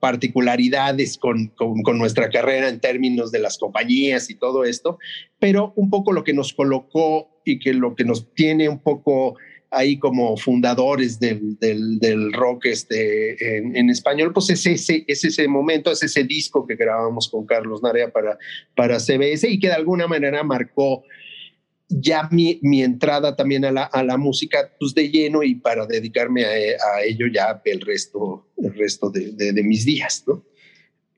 particularidades 0.00 1.18
con, 1.18 1.48
con, 1.48 1.98
nuestra 1.98 2.30
carrera 2.30 2.68
en 2.68 2.80
términos 2.80 3.32
de 3.32 3.40
las 3.40 3.58
compañías 3.58 4.30
y 4.30 4.34
todo 4.34 4.64
esto, 4.64 4.98
pero 5.38 5.72
un 5.76 5.90
poco 5.90 6.12
lo 6.12 6.24
que 6.24 6.32
nos 6.32 6.52
colocó 6.52 7.28
y 7.44 7.58
que 7.58 7.72
lo 7.74 7.94
que 7.94 8.04
nos 8.04 8.32
tiene 8.34 8.68
un 8.68 8.78
poco 8.80 9.36
ahí 9.70 9.98
como 9.98 10.36
fundadores 10.36 11.18
del, 11.18 11.58
del, 11.58 12.32
rock 12.32 12.66
este, 12.66 13.58
en, 13.58 13.90
español, 13.90 14.32
pues 14.32 14.50
es 14.50 14.66
ese, 14.66 15.04
es 15.06 15.24
ese 15.24 15.48
momento, 15.48 15.90
es 15.90 16.02
ese 16.02 16.24
disco 16.24 16.66
que 16.66 16.76
grabamos 16.76 17.28
con 17.28 17.46
Carlos 17.46 17.82
Narea 17.82 18.10
para, 18.10 18.38
para 18.74 19.00
CBS 19.00 19.48
y 19.48 19.58
que 19.58 19.68
de 19.68 19.74
alguna 19.74 20.06
manera 20.06 20.42
marcó 20.42 21.04
ya 21.88 22.28
mi, 22.30 22.58
mi 22.62 22.82
entrada 22.82 23.36
también 23.36 23.64
a 23.64 23.70
la, 23.70 23.84
a 23.84 24.02
la, 24.02 24.16
música 24.16 24.70
pues 24.78 24.94
de 24.94 25.08
lleno 25.08 25.42
y 25.42 25.54
para 25.54 25.86
dedicarme 25.86 26.44
a, 26.44 27.02
ello 27.04 27.26
ya 27.32 27.60
el 27.64 27.80
resto, 27.80 28.48
el 28.56 28.74
resto 28.74 29.10
de, 29.10 29.32
de, 29.32 29.62
mis 29.62 29.84
días, 29.84 30.24
¿no? 30.26 30.44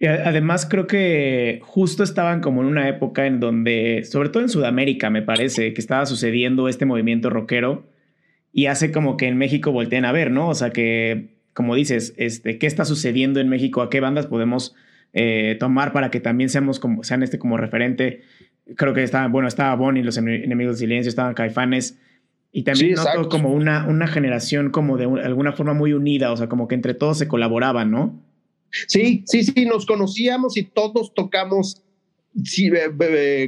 Además 0.01 0.67
creo 0.71 0.87
que 0.87 1.61
justo 1.65 2.05
estaban 2.05 2.41
como 2.41 2.61
en 2.61 2.69
una 2.69 2.89
época 2.89 3.27
en 3.27 3.41
donde, 3.41 4.05
sobre 4.05 4.29
todo 4.29 4.45
en 4.45 4.49
Sudamérica 4.49 5.11
me 5.11 5.23
parece, 5.23 5.75
que 5.75 5.81
estaba 5.81 6.07
sucediendo 6.07 6.69
este 6.69 6.85
movimiento 6.85 7.31
rockero 7.31 7.89
y 8.53 8.67
hace 8.67 8.93
como 8.93 9.17
que 9.17 9.27
en 9.27 9.39
México 9.39 9.73
volteen 9.73 10.05
a 10.05 10.13
ver, 10.13 10.31
¿no? 10.31 10.49
O 10.49 10.55
sea 10.55 10.71
que, 10.71 11.39
como 11.53 11.75
dices, 11.75 12.15
este, 12.17 12.59
¿qué 12.59 12.67
está 12.69 12.85
sucediendo 12.85 13.41
en 13.41 13.49
México? 13.49 13.83
¿A 13.83 13.91
qué 13.91 13.99
bandas 13.99 14.27
podemos 14.27 14.75
eh, 15.13 15.57
tomar 15.59 15.93
para 15.93 16.11
que 16.11 16.21
también 16.21 16.51
seamos 16.51 16.81
como, 16.81 17.03
sean 17.05 17.23
este 17.23 17.39
como 17.39 17.57
referente? 17.57 18.23
Creo 18.77 18.95
que 18.95 19.03
estaba, 19.03 19.29
bueno, 19.29 19.49
estaba 19.49 19.75
Bonnie, 19.75 20.03
los 20.03 20.17
enemigos 20.19 20.79
del 20.79 20.89
silencio, 20.89 21.09
estaban 21.09 21.35
Caifanes. 21.35 21.99
Y 22.51 22.63
también 22.63 22.95
noto 22.95 23.29
como 23.29 23.53
una, 23.53 23.87
una 23.87 24.07
generación 24.07 24.71
como 24.71 24.97
de 24.97 25.05
alguna 25.05 25.53
forma 25.53 25.75
muy 25.75 25.93
unida, 25.93 26.33
o 26.33 26.37
sea, 26.37 26.49
como 26.49 26.67
que 26.67 26.75
entre 26.75 26.95
todos 26.95 27.19
se 27.19 27.29
colaboraban, 27.29 27.91
¿no? 27.91 28.23
Sí, 28.71 29.25
sí, 29.27 29.45
sí, 29.45 29.65
nos 29.65 29.87
conocíamos 29.87 30.57
y 30.57 30.63
todos 30.63 31.15
tocamos 31.15 31.83
sí, 32.45 32.71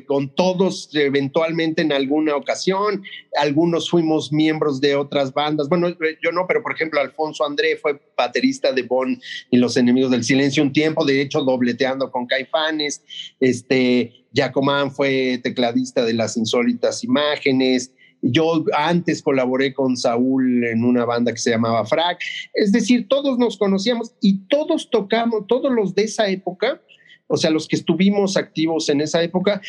con 0.07 0.35
todos 0.35 0.91
eventualmente 0.95 1.83
en 1.83 1.93
alguna 1.93 2.37
ocasión. 2.37 3.03
Algunos 3.37 3.91
fuimos 3.91 4.33
miembros 4.33 4.81
de 4.81 4.97
otras 4.97 5.33
bandas. 5.33 5.69
Bueno, 5.69 5.89
yo 6.23 6.33
no, 6.33 6.47
pero 6.47 6.63
por 6.63 6.73
ejemplo, 6.73 7.01
Alfonso 7.01 7.45
André 7.45 7.77
fue 7.77 8.01
baterista 8.17 8.73
de 8.73 8.83
Bon 8.83 9.21
y 9.51 9.57
Los 9.57 9.77
Enemigos 9.77 10.11
del 10.11 10.25
Silencio 10.25 10.63
un 10.63 10.73
tiempo, 10.73 11.05
de 11.05 11.21
hecho, 11.21 11.43
dobleteando 11.43 12.11
con 12.11 12.27
Caifanes. 12.27 13.03
Este, 13.41 14.25
Jacomán 14.35 14.93
fue 14.93 15.41
tecladista 15.43 16.05
de 16.05 16.15
Las 16.15 16.37
Insólitas 16.37 17.05
Imágenes. 17.05 17.93
Yo 18.23 18.65
antes 18.77 19.23
colaboré 19.23 19.73
con 19.73 19.97
Saúl 19.97 20.65
en 20.65 20.85
una 20.85 21.05
banda 21.05 21.33
que 21.33 21.39
se 21.39 21.51
llamaba 21.51 21.87
Frac. 21.87 22.21
Es 22.53 22.71
decir, 22.71 23.09
todos 23.09 23.39
nos 23.39 23.57
conocíamos 23.57 24.15
y 24.21 24.47
todos 24.49 24.91
tocamos, 24.91 25.47
todos 25.47 25.73
los 25.73 25.95
de 25.95 26.05
esa 26.05 26.29
época, 26.29 26.83
o 27.31 27.37
sea, 27.37 27.51
los 27.51 27.69
que 27.69 27.77
estuvimos 27.77 28.37
activos 28.37 28.89
en 28.89 29.01
esa 29.01 29.23
época, 29.23 29.63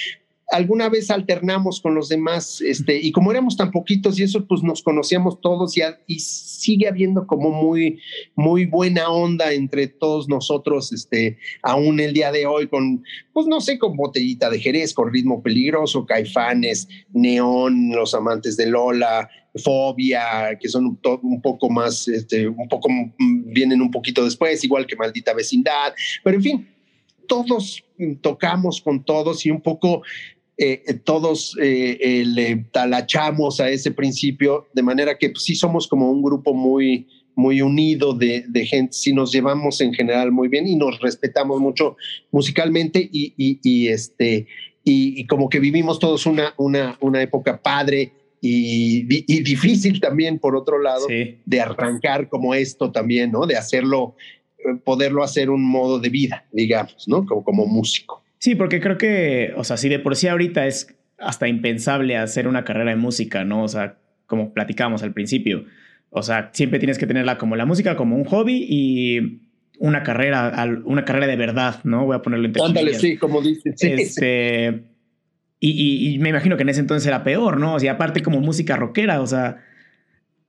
alguna 0.52 0.89
vez 0.89 1.12
alternamos 1.12 1.80
con 1.80 1.93
los 1.93 2.10
demás, 2.10 2.60
este, 2.60 3.00
y 3.00 3.12
como 3.12 3.32
éramos 3.32 3.56
tan 3.56 3.69
poquitos 3.69 4.19
y 4.19 4.24
eso, 4.24 4.45
pues 4.47 4.63
nos 4.63 4.82
conocíamos 4.82 5.39
todos 5.41 5.76
y, 5.78 6.19
sigue 6.19 6.88
habiendo 6.88 7.26
como 7.26 7.52
muy, 7.52 8.00
muy 8.36 8.65
buena 8.65 9.10
onda 9.10 9.54
entre 9.54 9.88
todos 9.88 10.28
nosotros, 10.28 10.91
este, 10.91 11.38
aún 11.62 12.00
el 12.00 12.13
día 12.13 12.32
de 12.32 12.47
hoy, 12.47 12.67
con, 12.67 13.04
pues 13.32 13.45
no 13.45 13.62
sé, 13.62 13.78
con 13.80 13.95
botellita 13.95 14.50
de 14.50 14.60
Jerez, 14.60 14.93
con 14.93 15.13
ritmo 15.13 15.41
peligroso, 15.41 16.06
caifanes, 16.06 16.88
neón, 17.13 17.91
los 17.91 18.13
amantes 18.13 18.58
de 18.58 18.67
Lola, 18.67 19.30
fobia, 19.63 20.58
que 20.60 20.67
son 20.67 20.86
un, 21.04 21.41
poco 21.41 21.69
más, 21.69 22.08
este, 22.08 22.47
un 22.47 22.67
poco, 22.67 22.89
mm, 22.89 23.54
vienen 23.54 23.82
un 23.82 23.91
poquito 23.91 24.24
después, 24.24 24.63
igual 24.63 24.88
que 24.88 24.95
maldita 24.95 25.34
vecindad, 25.34 25.93
pero 26.24 26.38
en 26.38 26.43
fin, 26.43 26.67
todos 27.32 27.82
tocamos 28.20 28.82
con 28.82 29.06
todos 29.06 29.46
y 29.46 29.52
un 29.52 29.62
poco 29.62 30.02
eh, 30.58 30.84
eh, 30.86 30.94
todos 30.96 31.56
eh, 31.62 32.24
le 32.26 32.58
talachamos 32.74 33.62
a 33.62 33.70
ese 33.70 33.91
principio, 33.91 34.67
de 34.74 34.84
manera 34.84 35.17
que 35.17 35.30
pues, 35.30 35.46
sí 35.46 35.56
somos 35.56 35.88
como 35.88 36.12
un 36.12 36.22
grupo 36.22 36.54
muy, 36.54 37.08
muy 37.34 37.62
unido 37.62 38.13
de, 38.13 38.44
gente, 38.65 38.91
sí 38.91 39.13
nos 39.13 39.32
llevamos 39.32 39.80
en 39.80 39.94
general 39.94 40.34
muy 40.34 40.50
bien 40.50 40.67
y 40.67 40.76
nos 40.76 41.00
respetamos 41.00 41.62
mucho 41.62 41.96
musicalmente 42.32 43.10
y, 43.10 43.88
este, 43.88 44.48
y, 44.84 45.26
como 45.28 45.48
que 45.48 45.62
vivimos 45.62 46.00
todos 46.00 46.26
una, 46.26 46.54
una, 46.58 46.98
una 47.00 47.22
época 47.22 47.62
padre. 47.62 48.12
Y, 48.41 49.04
difícil 49.04 50.02
también, 50.02 50.38
por 50.38 50.58
otro 50.58 50.80
lado, 50.80 51.08
de 51.08 51.62
arrancar 51.62 52.28
como 52.28 52.56
esto 52.56 52.91
también, 52.91 53.32
¿no? 53.32 53.46
De 53.46 53.56
hacerlo 53.56 54.15
poderlo 54.84 55.24
hacer 55.24 55.50
un 55.50 55.63
modo 55.63 56.00
de 56.00 56.10
vida, 56.10 56.45
digamos, 56.52 57.08
¿no? 57.08 57.26
Como, 57.26 57.43
como 57.43 57.65
músico. 57.65 58.24
Sí, 58.38 58.56
porque 58.56 58.82
creo 58.82 58.97
que, 58.97 59.54
o 59.56 59.63
sea, 59.63 59.78
si 59.78 59.88
de 59.89 60.00
por 60.00 60.15
sí 60.15 60.28
ahorita 60.28 60.65
es 60.65 60.95
hasta 61.17 61.47
impensable 61.47 62.17
hacer 62.17 62.47
una 62.47 62.63
carrera 62.63 62.91
de 62.91 62.97
música, 62.97 63.43
¿no? 63.43 63.63
O 63.63 63.67
sea, 63.67 63.97
como 64.26 64.54
platicamos 64.54 65.04
al 65.04 65.13
principio. 65.13 65.65
O 66.10 66.24
sea, 66.24 66.50
siempre 66.54 66.80
tienes 66.80 66.97
que 66.97 67.08
tenerla 67.08 67.38
como 67.38 67.56
la 67.56 67.65
música 67.65 67.95
como 67.95 68.15
un 68.15 68.26
hobby 68.26 68.65
y 68.67 69.41
una 69.78 70.04
carrera, 70.04 70.65
una 70.86 71.06
carrera 71.06 71.28
de 71.28 71.36
verdad, 71.36 71.80
¿no? 71.84 72.06
Voy 72.06 72.15
a 72.15 72.21
ponerlo 72.21 72.47
en 72.47 72.62
Ándale, 72.62 72.93
sí, 72.95 73.17
como 73.17 73.41
dices. 73.41 73.76
Este, 73.82 74.84
y, 75.60 76.13
y, 76.13 76.19
me 76.19 76.30
imagino 76.30 76.58
que 76.58 76.63
en 76.63 76.69
ese 76.69 76.80
entonces 76.80 77.08
era 77.08 77.24
peor, 77.24 77.60
¿no? 77.60 77.76
O 77.76 77.80
sea, 77.80 77.93
aparte 77.93 78.21
como 78.21 78.39
música 78.41 78.76
rockera, 78.76 79.21
o 79.21 79.28
sea, 79.28 79.63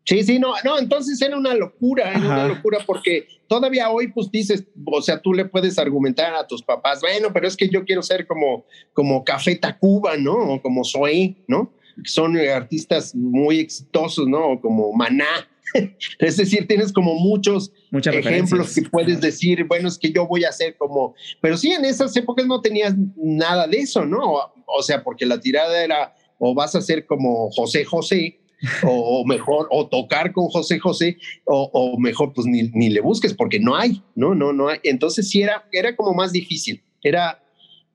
Sí, 0.04 0.24
sí, 0.24 0.38
no, 0.38 0.54
no, 0.64 0.78
entonces 0.78 1.20
era 1.22 1.36
una 1.36 1.54
locura, 1.54 2.10
era 2.10 2.18
una 2.18 2.48
locura 2.48 2.80
porque 2.84 3.28
todavía 3.46 3.88
hoy 3.88 4.08
pues 4.08 4.30
dices, 4.32 4.64
o 4.84 5.00
sea, 5.00 5.20
tú 5.20 5.32
le 5.32 5.44
puedes 5.44 5.78
argumentar 5.78 6.34
a 6.34 6.46
tus 6.46 6.62
papás, 6.62 7.00
bueno, 7.00 7.32
pero 7.32 7.46
es 7.46 7.56
que 7.56 7.68
yo 7.68 7.84
quiero 7.84 8.02
ser 8.02 8.26
como, 8.26 8.64
como 8.94 9.24
Café 9.24 9.54
Tacuba, 9.54 10.16
¿no? 10.16 10.54
O 10.54 10.62
como 10.62 10.84
Zoe, 10.84 11.36
¿no? 11.46 11.72
Son 12.04 12.36
artistas 12.36 13.14
muy 13.14 13.60
exitosos, 13.60 14.26
¿no? 14.26 14.52
O 14.52 14.60
como 14.60 14.92
Maná. 14.92 15.48
es 16.18 16.36
decir, 16.36 16.66
tienes 16.66 16.92
como 16.92 17.14
muchos 17.14 17.72
ejemplos 17.92 18.74
que 18.74 18.82
puedes 18.82 19.20
decir, 19.20 19.64
bueno, 19.64 19.88
es 19.88 19.98
que 19.98 20.10
yo 20.10 20.26
voy 20.26 20.44
a 20.44 20.52
ser 20.52 20.76
como, 20.76 21.14
pero 21.40 21.56
sí, 21.56 21.70
en 21.70 21.84
esas 21.84 22.14
épocas 22.16 22.46
no 22.46 22.60
tenías 22.60 22.94
nada 23.16 23.66
de 23.68 23.78
eso, 23.78 24.04
¿no? 24.04 24.52
O 24.66 24.82
sea, 24.82 25.02
porque 25.02 25.24
la 25.26 25.40
tirada 25.40 25.82
era, 25.82 26.14
o 26.38 26.54
vas 26.54 26.74
a 26.74 26.80
ser 26.80 27.06
como 27.06 27.50
José 27.52 27.84
José, 27.84 28.41
o, 28.84 29.24
mejor, 29.26 29.66
o 29.70 29.88
tocar 29.88 30.32
con 30.32 30.46
José 30.48 30.78
José, 30.78 31.18
o, 31.46 31.96
mejor, 31.98 32.32
pues 32.32 32.46
ni, 32.46 32.62
ni, 32.74 32.90
le 32.90 33.00
busques 33.00 33.34
porque 33.34 33.58
no 33.58 33.76
hay, 33.76 34.02
no, 34.14 34.34
no, 34.34 34.52
no 34.52 34.68
hay. 34.68 34.78
Entonces 34.84 35.28
sí 35.28 35.42
era, 35.42 35.66
era 35.72 35.96
como 35.96 36.14
más 36.14 36.32
difícil, 36.32 36.82
era, 37.02 37.42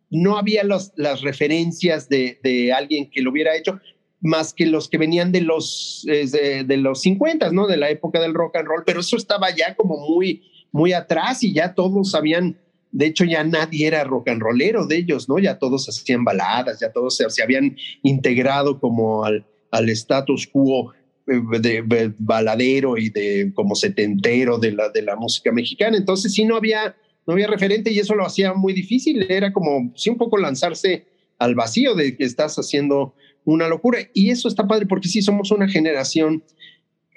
no 0.10 0.38
había 0.38 0.63
los, 0.63 0.91
las 0.95 1.21
referencias 1.21 2.10
de, 2.10 2.39
de, 2.43 2.73
alguien 2.73 3.10
que 3.10 3.21
lo 3.21 3.32
hubiera 3.32 3.56
hecho, 3.56 3.80
más 4.19 4.53
que 4.53 4.65
los 4.65 4.89
que 4.89 4.97
venían 4.97 5.32
de 5.32 5.41
los, 5.41 6.03
de, 6.06 6.65
de, 6.65 6.77
los 6.77 7.01
50, 7.01 7.51
¿no? 7.51 7.67
De 7.67 7.77
la 7.77 7.89
época 7.89 8.19
del 8.19 8.34
rock 8.34 8.58
and 8.58 8.67
roll, 8.67 8.84
pero 8.86 8.99
eso 8.99 9.15
estaba 9.15 9.56
ya 9.56 9.75
como 9.75 9.97
muy, 9.97 10.43
muy 10.71 10.91
atrás 10.91 11.43
y 11.43 11.53
ya 11.53 11.73
todos 11.75 12.12
sabían, 12.12 12.60
de 12.91 13.06
hecho 13.06 13.23
ya 13.23 13.43
nadie 13.43 13.88
era 13.88 14.03
rock 14.03 14.30
and 14.30 14.41
rollero 14.41 14.86
de 14.86 14.97
ellos, 14.97 15.30
¿no? 15.30 15.39
Ya 15.39 15.60
todos 15.60 15.88
hacían 15.88 16.25
baladas, 16.25 16.80
ya 16.82 16.91
todos 16.91 17.15
se 17.15 17.43
habían 17.43 17.77
integrado 18.01 18.80
como 18.80 19.23
al, 19.23 19.45
al 19.77 19.89
status 19.89 20.47
quo 20.47 20.93
eh, 21.27 21.41
de, 21.59 22.13
baladero 22.17 22.97
y 22.97 23.09
de 23.09 23.51
como 23.53 23.75
setentero 23.75 24.57
de 24.57 24.71
la, 24.71 24.89
de 24.89 25.01
la 25.01 25.15
música 25.15 25.51
mexicana. 25.51 25.97
Entonces 25.97 26.33
sí 26.33 26.45
no 26.45 26.55
había, 26.55 26.95
no 27.25 27.33
había 27.33 27.47
referente 27.47 27.91
y 27.91 27.99
eso 27.99 28.15
lo 28.15 28.25
hacía 28.25 28.53
muy 28.53 28.73
difícil. 28.73 29.25
Era 29.29 29.53
como 29.53 29.93
sí 29.95 30.09
un 30.09 30.17
poco 30.17 30.37
lanzarse 30.37 31.05
al 31.37 31.55
vacío 31.55 31.95
de 31.95 32.17
que 32.17 32.23
estás 32.23 32.55
haciendo 32.55 33.13
una 33.45 33.67
locura. 33.67 33.99
Y 34.13 34.31
eso 34.31 34.47
está 34.47 34.67
padre 34.67 34.85
porque 34.87 35.09
sí 35.09 35.21
somos 35.21 35.51
una 35.51 35.67
generación 35.67 36.43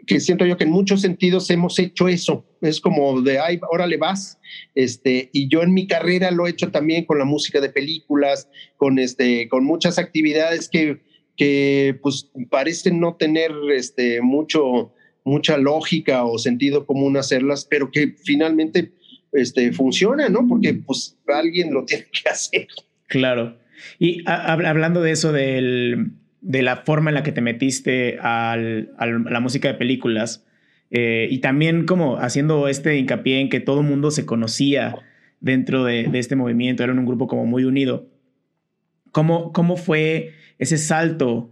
que 0.07 0.19
siento 0.19 0.45
yo 0.45 0.57
que 0.57 0.65
en 0.65 0.71
muchos 0.71 1.03
sentidos 1.03 1.49
hemos 1.51 1.79
hecho 1.79 2.09
eso. 2.09 2.45
Es 2.61 2.81
como 2.81 3.21
de, 3.23 3.39
ay, 3.39 3.61
órale 3.71 3.97
vas. 3.97 4.39
Este, 4.75 5.31
y 5.33 5.49
yo 5.49 5.63
en 5.63 5.73
mi 5.73 5.87
carrera 5.87 6.31
lo 6.31 6.47
he 6.47 6.51
hecho 6.51 6.71
también 6.71 7.05
con 7.05 7.19
la 7.19 7.25
música 7.25 7.61
de 7.61 7.71
películas, 7.71 8.49
con, 8.77 8.99
este, 8.99 9.49
con 9.49 9.65
muchas 9.65 9.99
actividades 9.99 10.69
que 10.69 11.01
que 11.41 11.99
pues 12.03 12.31
parecen 12.51 13.01
no 13.01 13.15
tener 13.15 13.51
este, 13.75 14.21
mucho, 14.21 14.93
mucha 15.25 15.57
lógica 15.57 16.27
o 16.27 16.37
sentido 16.37 16.85
común 16.85 17.17
hacerlas, 17.17 17.65
pero 17.65 17.91
que 17.91 18.15
finalmente 18.23 18.93
este, 19.33 19.73
funciona, 19.73 20.29
¿no? 20.29 20.47
Porque 20.47 20.75
pues 20.75 21.17
alguien 21.27 21.73
lo 21.73 21.85
tiene 21.87 22.05
que 22.13 22.29
hacer. 22.29 22.69
Claro. 23.07 23.57
Y 23.99 24.23
hablando 24.27 25.01
de 25.01 25.13
eso, 25.13 25.33
del, 25.33 26.11
de 26.43 26.61
la 26.61 26.77
forma 26.85 27.09
en 27.09 27.15
la 27.15 27.23
que 27.23 27.33
te 27.33 27.41
metiste 27.41 28.19
al, 28.19 28.93
a 28.99 29.07
la 29.07 29.41
música 29.41 29.69
de 29.69 29.79
películas, 29.79 30.45
eh, 30.91 31.27
y 31.31 31.39
también 31.39 31.87
como 31.87 32.19
haciendo 32.19 32.69
este 32.69 32.99
hincapié 32.99 33.41
en 33.41 33.49
que 33.49 33.61
todo 33.61 33.81
el 33.81 33.87
mundo 33.87 34.11
se 34.11 34.27
conocía 34.27 34.95
dentro 35.41 35.85
de, 35.85 36.03
de, 36.03 36.19
este 36.19 36.37
movimiento, 36.37 36.85
eran 36.85 36.99
un 36.99 37.07
grupo 37.07 37.29
como 37.29 37.47
muy 37.47 37.65
unido. 37.65 38.11
¿Cómo, 39.11 39.55
cómo 39.55 39.79
fue 39.79 40.35
ese 40.61 40.79
salto 40.79 41.51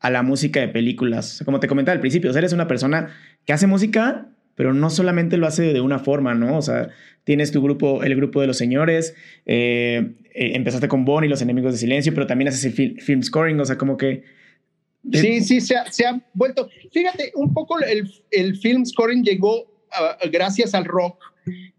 a 0.00 0.10
la 0.10 0.22
música 0.22 0.60
de 0.60 0.68
películas. 0.68 1.42
Como 1.44 1.60
te 1.60 1.68
comentaba 1.68 1.94
al 1.94 2.00
principio, 2.00 2.34
eres 2.34 2.52
una 2.52 2.66
persona 2.66 3.10
que 3.44 3.52
hace 3.52 3.66
música, 3.66 4.28
pero 4.54 4.72
no 4.72 4.88
solamente 4.88 5.36
lo 5.36 5.46
hace 5.46 5.72
de 5.72 5.80
una 5.80 5.98
forma, 5.98 6.34
¿no? 6.34 6.56
O 6.56 6.62
sea, 6.62 6.88
tienes 7.24 7.52
tu 7.52 7.62
grupo, 7.62 8.02
el 8.02 8.16
grupo 8.16 8.40
de 8.40 8.46
los 8.46 8.56
señores, 8.56 9.14
eh, 9.44 10.14
eh, 10.34 10.52
empezaste 10.54 10.88
con 10.88 11.04
Bonnie, 11.04 11.28
Los 11.28 11.42
Enemigos 11.42 11.72
de 11.72 11.78
Silencio, 11.78 12.14
pero 12.14 12.26
también 12.26 12.48
haces 12.48 12.64
el 12.64 13.00
film 13.00 13.22
scoring, 13.22 13.60
o 13.60 13.64
sea, 13.64 13.76
como 13.76 13.96
que 13.96 14.22
Sí, 15.12 15.42
sí, 15.42 15.60
se 15.60 15.76
ha, 15.76 15.92
se 15.92 16.06
ha, 16.06 16.18
vuelto. 16.32 16.70
Fíjate, 16.90 17.32
un 17.34 17.52
poco 17.52 17.78
el, 17.78 18.10
el 18.30 18.56
film 18.56 18.86
scoring 18.86 19.22
llegó 19.22 19.70
gracias 20.32 20.74
al 20.74 20.84
rock, 20.84 21.22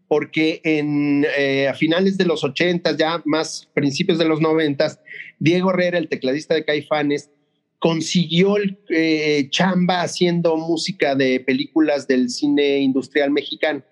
porque 0.08 0.62
en, 0.64 1.26
eh, 1.38 1.68
a 1.68 1.74
finales 1.74 2.18
de 2.18 2.26
los 2.26 2.44
80, 2.44 2.96
ya 2.98 3.22
más 3.26 3.70
principios 3.74 4.18
de 4.18 4.26
los 4.26 4.42
90, 4.42 5.00
Diego 5.40 5.72
Herrera, 5.72 5.98
el 5.98 6.10
tecladista 6.10 6.54
de 6.54 6.66
Caifanes, 6.66 7.32
consiguió 7.80 8.58
el, 8.58 8.80
eh, 8.90 9.48
chamba 9.50 10.02
haciendo 10.02 10.58
música 10.58 11.16
de 11.16 11.40
películas 11.40 12.08
del 12.08 12.30
cine 12.30 12.80
industrial 12.80 13.32
mexicano. 13.32 13.84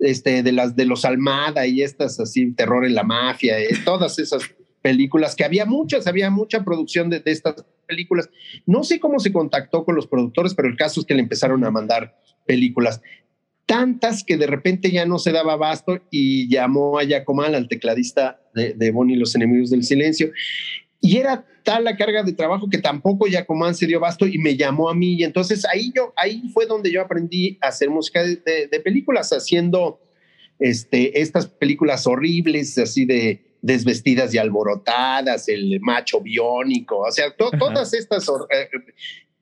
Este, 0.00 0.42
de 0.42 0.50
las 0.50 0.74
de 0.74 0.86
los 0.86 1.04
Almada 1.04 1.66
y 1.68 1.80
estas 1.80 2.18
así, 2.18 2.50
terror 2.52 2.84
en 2.84 2.96
la 2.96 3.04
mafia, 3.04 3.60
eh, 3.60 3.68
todas 3.84 4.18
esas 4.18 4.42
películas, 4.82 5.34
que 5.34 5.44
había 5.44 5.64
muchas, 5.64 6.06
había 6.06 6.30
mucha 6.30 6.62
producción 6.64 7.08
de, 7.08 7.22
estas 7.24 7.64
películas. 7.86 8.28
No 8.66 8.84
sé 8.84 9.00
cómo 9.00 9.18
se 9.18 9.32
contactó 9.32 9.84
con 9.84 9.94
los 9.94 10.06
productores, 10.06 10.54
pero 10.54 10.68
el 10.68 10.76
caso 10.76 11.00
es 11.00 11.06
que 11.06 11.14
le 11.14 11.22
empezaron 11.22 11.64
a 11.64 11.70
mandar 11.70 12.20
películas. 12.44 13.00
Tantas 13.66 14.24
que 14.24 14.36
de 14.36 14.46
repente 14.46 14.90
ya 14.90 15.06
no 15.06 15.18
se 15.18 15.32
daba 15.32 15.54
abasto 15.54 16.00
y 16.10 16.48
llamó 16.48 16.98
a 16.98 17.04
Yacomal, 17.04 17.54
al 17.54 17.68
tecladista 17.68 18.40
de, 18.54 18.74
de 18.74 18.90
Bonnie 18.90 19.16
y 19.16 19.18
los 19.18 19.34
enemigos 19.34 19.70
del 19.70 19.84
silencio. 19.84 20.30
Y 21.00 21.16
era 21.18 21.46
tal 21.64 21.84
la 21.84 21.96
carga 21.96 22.22
de 22.22 22.32
trabajo 22.32 22.68
que 22.70 22.78
tampoco 22.78 23.26
Yacomán 23.26 23.74
se 23.74 23.86
dio 23.86 23.98
abasto 23.98 24.26
y 24.26 24.38
me 24.38 24.56
llamó 24.56 24.88
a 24.88 24.94
mí. 24.94 25.14
Y 25.14 25.24
entonces 25.24 25.64
ahí 25.64 25.92
yo, 25.94 26.12
ahí 26.16 26.48
fue 26.52 26.66
donde 26.66 26.92
yo 26.92 27.02
aprendí 27.02 27.58
a 27.60 27.68
hacer 27.68 27.90
música 27.90 28.22
de, 28.22 28.68
de 28.70 28.80
películas, 28.80 29.30
haciendo 29.30 30.00
este, 30.58 31.20
estas 31.20 31.46
películas 31.46 32.06
horribles, 32.06 32.78
así 32.78 33.04
de 33.04 33.58
desvestidas 33.60 34.32
y 34.34 34.38
alborotadas, 34.38 35.48
el 35.48 35.80
macho 35.80 36.20
biónico, 36.20 36.98
o 36.98 37.10
sea, 37.10 37.34
todas 37.34 37.94
estas, 37.94 38.28
eh, 38.28 38.68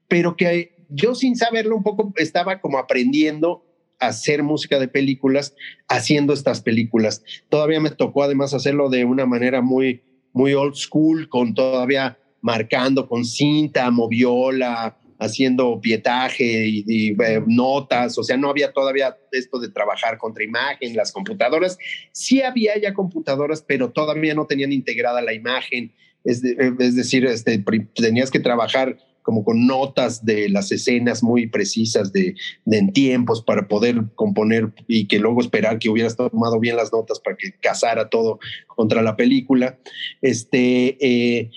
pero 0.07 0.37
que 0.37 0.77
yo 0.89 1.17
sin 1.17 1.35
saberlo 1.35 1.77
un 1.77 1.83
poco 1.83 2.13
estaba 2.17 2.61
como 2.61 2.79
aprendiendo 2.79 3.65
hacer 4.07 4.43
música 4.43 4.79
de 4.79 4.89
películas, 4.89 5.55
haciendo 5.89 6.33
estas 6.33 6.61
películas. 6.61 7.23
Todavía 7.49 7.81
me 7.81 7.91
tocó 7.91 8.23
además 8.23 8.55
hacerlo 8.55 8.89
de 8.89 9.05
una 9.05 9.27
manera 9.27 9.61
muy, 9.61 10.03
muy 10.33 10.55
old 10.55 10.75
school, 10.75 11.29
con 11.29 11.55
todavía 11.55 12.19
marcando 12.41 13.09
con 13.09 13.25
cinta, 13.25 13.91
moviola, 13.91 14.97
haciendo 15.19 15.81
pietaje 15.81 16.67
y, 16.67 17.11
eh, 17.11 17.43
notas, 17.47 18.19
o 18.19 18.25
sea, 18.25 18.37
no 18.37 18.51
había 18.51 18.73
todavía 18.73 19.17
esto 19.31 19.61
de 19.61 19.69
trabajar 19.69 20.19
contra 20.19 20.43
imagen, 20.43 20.97
las 20.97 21.13
computadoras, 21.13 21.79
sí 22.11 22.43
había 22.43 22.77
ya 22.81 22.93
computadoras, 22.93 23.63
pero 23.63 23.93
todavía 23.93 24.35
no 24.35 24.47
tenían 24.47 24.73
integrada 24.73 25.23
la 25.23 25.33
imagen, 25.33 25.93
es, 26.25 26.43
eh, 26.45 26.73
decir, 26.77 27.25
este, 27.25 27.65
tenías 27.95 28.31
que 28.31 28.41
trabajar 28.41 28.99
como 29.23 29.45
con 29.45 29.67
notas 29.67 30.25
de 30.25 30.49
las 30.49 30.73
escenas 30.73 31.23
muy 31.23 31.47
precisas 31.47 32.13
de, 32.13 32.35
en 32.67 32.93
tiempos 32.93 33.43
para 33.43 33.69
poder 33.69 34.05
componer 34.15 34.73
y 34.87 35.07
que 35.07 35.19
luego 35.19 35.41
esperar 35.41 35.79
que 35.79 35.89
hubieras 35.89 36.17
tomado 36.17 36.59
bien 36.61 36.77
las 36.77 36.93
notas 36.93 37.21
para 37.21 37.37
que 37.37 37.53
casara 37.61 38.09
todo 38.09 38.39
contra 38.67 39.03
la 39.03 39.17
película. 39.17 39.79
Este, 40.21 40.97
eh, 41.01 41.51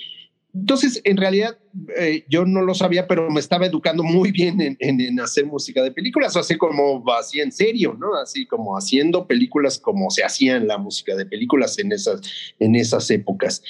entonces, 0.56 1.02
en 1.04 1.18
realidad, 1.18 1.58
eh, 1.98 2.24
yo 2.30 2.46
no 2.46 2.62
lo 2.62 2.74
sabía, 2.74 3.08
pero 3.08 3.30
me 3.30 3.42
estaba 3.42 3.66
educando 3.66 4.04
muy 4.04 4.32
bien 4.32 4.78
en, 4.80 5.20
hacer 5.20 5.46
música 5.46 5.84
de 5.84 5.92
películas, 5.92 6.38
así 6.38 6.56
como 6.56 7.04
así 7.12 7.42
en 7.42 7.52
serio, 7.52 7.98
¿no? 8.00 8.16
Así 8.16 8.46
como 8.46 8.78
haciendo 8.78 9.28
películas 9.28 9.78
como 9.78 10.10
se 10.10 10.24
hacían 10.24 10.66
la 10.66 10.78
música 10.78 11.14
de 11.16 11.26
películas 11.26 11.78
en 11.78 11.92
esas, 11.92 12.22
en 12.60 12.76
esas 12.76 13.12
épocas. 13.12 13.62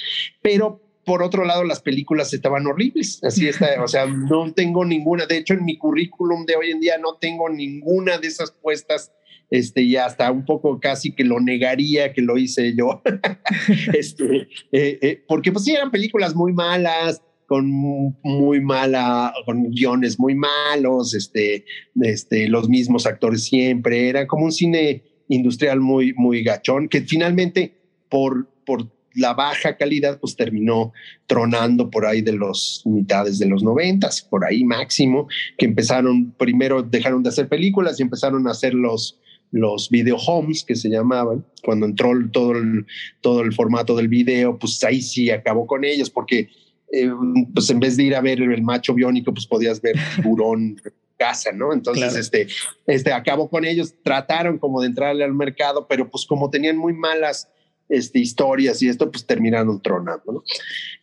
Pero 0.42 0.80
por 1.06 1.22
otro 1.22 1.44
lado, 1.44 1.62
las 1.62 1.80
películas 1.80 2.34
estaban 2.34 2.66
horribles. 2.66 3.22
Así 3.22 3.46
está, 3.46 3.82
o 3.82 3.86
sea, 3.86 4.06
no 4.06 4.52
tengo 4.52 4.84
ninguna. 4.84 5.24
De 5.24 5.38
hecho, 5.38 5.54
en 5.54 5.64
mi 5.64 5.78
currículum 5.78 6.44
de 6.44 6.56
hoy 6.56 6.72
en 6.72 6.80
día 6.80 6.98
no 6.98 7.14
tengo 7.14 7.48
ninguna 7.48 8.18
de 8.18 8.26
esas 8.26 8.50
puestas 8.50 9.12
este, 9.48 9.82
y 9.82 9.94
hasta 9.94 10.30
un 10.32 10.44
poco 10.44 10.80
casi 10.80 11.12
que 11.12 11.22
lo 11.22 11.38
negaría 11.38 12.12
que 12.12 12.22
lo 12.22 12.36
hice 12.36 12.74
yo, 12.76 13.02
este, 13.96 14.48
eh, 14.72 14.98
eh, 15.00 15.24
porque 15.28 15.52
pues 15.52 15.64
sí 15.64 15.72
eran 15.72 15.92
películas 15.92 16.34
muy 16.34 16.52
malas, 16.52 17.22
con 17.46 17.70
muy 17.70 18.60
mala, 18.60 19.32
con 19.44 19.70
guiones 19.70 20.18
muy 20.18 20.34
malos, 20.34 21.14
este, 21.14 21.64
este, 22.02 22.48
los 22.48 22.68
mismos 22.68 23.06
actores 23.06 23.44
siempre, 23.44 24.08
era 24.08 24.26
como 24.26 24.46
un 24.46 24.52
cine 24.52 25.04
industrial 25.28 25.78
muy, 25.78 26.12
muy 26.14 26.42
gachón, 26.42 26.88
que 26.88 27.02
finalmente 27.02 27.76
por, 28.08 28.48
por 28.66 28.90
la 29.16 29.34
baja 29.34 29.76
calidad, 29.76 30.20
pues 30.20 30.36
terminó 30.36 30.92
tronando 31.26 31.90
por 31.90 32.06
ahí 32.06 32.20
de 32.20 32.32
los 32.32 32.82
mitades 32.84 33.38
de 33.38 33.46
los 33.46 33.62
noventas, 33.62 34.22
por 34.22 34.44
ahí 34.44 34.64
máximo, 34.64 35.26
que 35.58 35.66
empezaron, 35.66 36.32
primero 36.32 36.82
dejaron 36.82 37.22
de 37.22 37.30
hacer 37.30 37.48
películas 37.48 37.98
y 37.98 38.02
empezaron 38.02 38.46
a 38.46 38.50
hacer 38.52 38.74
los, 38.74 39.18
los 39.50 39.90
video 39.90 40.16
homes 40.16 40.62
que 40.64 40.76
se 40.76 40.88
llamaban, 40.88 41.44
cuando 41.62 41.86
entró 41.86 42.10
todo 42.30 42.52
el, 42.52 42.86
todo 43.20 43.40
el 43.40 43.52
formato 43.52 43.96
del 43.96 44.08
video, 44.08 44.58
pues 44.58 44.82
ahí 44.84 45.00
sí 45.00 45.30
acabó 45.30 45.66
con 45.66 45.84
ellos, 45.84 46.10
porque 46.10 46.50
eh, 46.92 47.10
pues 47.52 47.70
en 47.70 47.80
vez 47.80 47.96
de 47.96 48.04
ir 48.04 48.14
a 48.14 48.20
ver 48.20 48.40
el 48.40 48.62
macho 48.62 48.94
biónico, 48.94 49.32
pues 49.32 49.46
podías 49.46 49.80
ver 49.80 49.96
tiburón 50.16 50.80
casa, 51.16 51.50
¿no? 51.50 51.72
Entonces, 51.72 52.14
este, 52.14 52.46
este, 52.86 53.12
acabó 53.12 53.48
con 53.48 53.64
ellos, 53.64 53.94
trataron 54.02 54.58
como 54.58 54.82
de 54.82 54.88
entrarle 54.88 55.24
al 55.24 55.32
mercado, 55.32 55.86
pero 55.88 56.10
pues 56.10 56.26
como 56.26 56.50
tenían 56.50 56.76
muy 56.76 56.92
malas 56.92 57.48
este, 57.88 58.18
historias 58.18 58.82
y 58.82 58.88
esto, 58.88 59.10
pues 59.10 59.26
terminaron 59.26 59.80
tronando. 59.80 60.44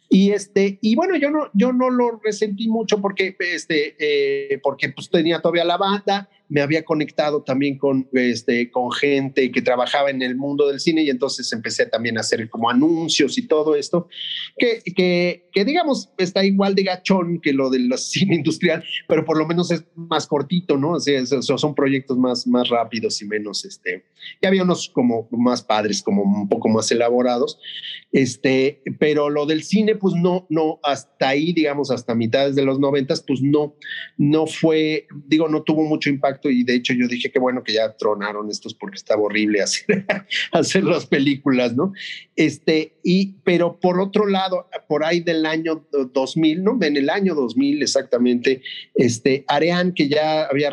Y 0.10 0.32
este, 0.32 0.78
y 0.82 0.96
bueno, 0.96 1.16
yo 1.16 1.32
no, 1.32 1.50
yo 1.54 1.74
no 1.74 1.90
lo 1.90 2.20
resentí 2.24 2.68
mucho 2.68 3.02
porque, 3.02 3.36
este, 3.40 3.96
eh, 3.98 4.60
porque 4.62 4.90
pues 4.90 5.10
tenía 5.10 5.40
todavía 5.40 5.66
la 5.66 5.78
banda, 5.78 6.30
me 6.50 6.62
había 6.62 6.84
conectado 6.84 7.42
también 7.42 7.78
con, 7.78 8.08
este, 8.14 8.70
con 8.70 8.92
gente 8.92 9.52
que 9.52 9.62
trabajaba 9.62 10.10
en 10.10 10.22
el 10.22 10.36
mundo 10.36 10.68
del 10.68 10.80
cine 10.80 11.04
y 11.04 11.10
entonces 11.10 11.52
empecé 11.54 11.86
también 11.86 12.18
a 12.18 12.22
hacer 12.22 12.50
como 12.50 12.70
anuncios 12.70 13.38
y 13.38 13.48
todo 13.48 13.76
esto, 13.76 14.08
que, 14.58 14.82
que, 14.96 15.50
que 15.52 15.66
digamos 15.66 16.10
está 16.18 16.44
igual 16.44 16.76
de 16.76 16.84
gachón 16.84 17.40
que 17.42 17.54
lo 17.54 17.70
del 17.70 17.92
cine 17.98 18.36
industrial, 18.36 18.84
pero 19.08 19.26
por 19.26 19.38
lo 19.38 19.48
menos 19.48 19.72
es 19.72 19.86
más 19.96 20.28
cortito, 20.28 20.78
¿no? 20.78 20.92
O 20.92 21.00
sea, 21.00 21.26
son 21.26 21.76
proyectos 21.76 22.18
más, 22.18 22.46
más 22.46 22.70
rápidos 22.70 23.22
y 23.22 23.26
menos, 23.26 23.66
este, 23.66 24.06
y 24.42 24.46
había 24.46 24.64
unos 24.64 24.90
como 24.90 25.28
más 25.32 25.64
padres, 25.64 26.02
como 26.04 26.24
un 26.24 26.50
poco 26.50 26.70
más 26.70 26.92
elaborados, 26.92 27.60
este, 28.12 28.82
pero 29.00 29.30
lo 29.30 29.46
del 29.46 29.64
cine, 29.64 29.96
pues 29.96 30.14
no, 30.16 30.46
no, 30.50 30.80
hasta 30.84 31.30
ahí, 31.30 31.54
digamos, 31.54 31.90
hasta 31.90 32.14
mitades 32.16 32.56
de 32.56 32.64
los 32.64 32.80
noventas, 32.80 33.24
pues 33.26 33.42
no, 33.42 33.76
no 34.18 34.46
fue, 34.46 35.08
digo, 35.28 35.48
no 35.48 35.64
tuvo 35.64 35.84
mucho 35.84 36.10
impacto 36.10 36.33
y 36.44 36.64
de 36.64 36.76
hecho 36.76 36.94
yo 36.94 37.08
dije 37.08 37.32
que 37.32 37.40
bueno 37.40 37.64
que 37.64 37.74
ya 37.74 37.96
tronaron 37.96 38.50
estos 38.50 38.74
porque 38.74 38.98
estaba 38.98 39.22
horrible 39.22 39.62
hacer, 39.62 40.06
hacer 40.52 40.84
las 40.84 41.06
películas, 41.06 41.76
¿no? 41.76 41.94
Este, 42.36 42.96
y, 43.04 43.34
pero 43.44 43.80
por 43.80 44.00
otro 44.00 44.28
lado, 44.28 44.68
por 44.88 45.04
ahí 45.04 45.20
del 45.22 45.46
año 45.46 45.88
2000, 45.92 46.64
¿no? 46.64 46.78
En 46.82 46.98
el 46.98 47.10
año 47.10 47.36
2000 47.36 47.82
exactamente, 47.82 48.62
este, 48.96 49.46
Areán, 49.48 49.94
que 49.94 50.08
ya 50.08 50.46
había, 50.46 50.72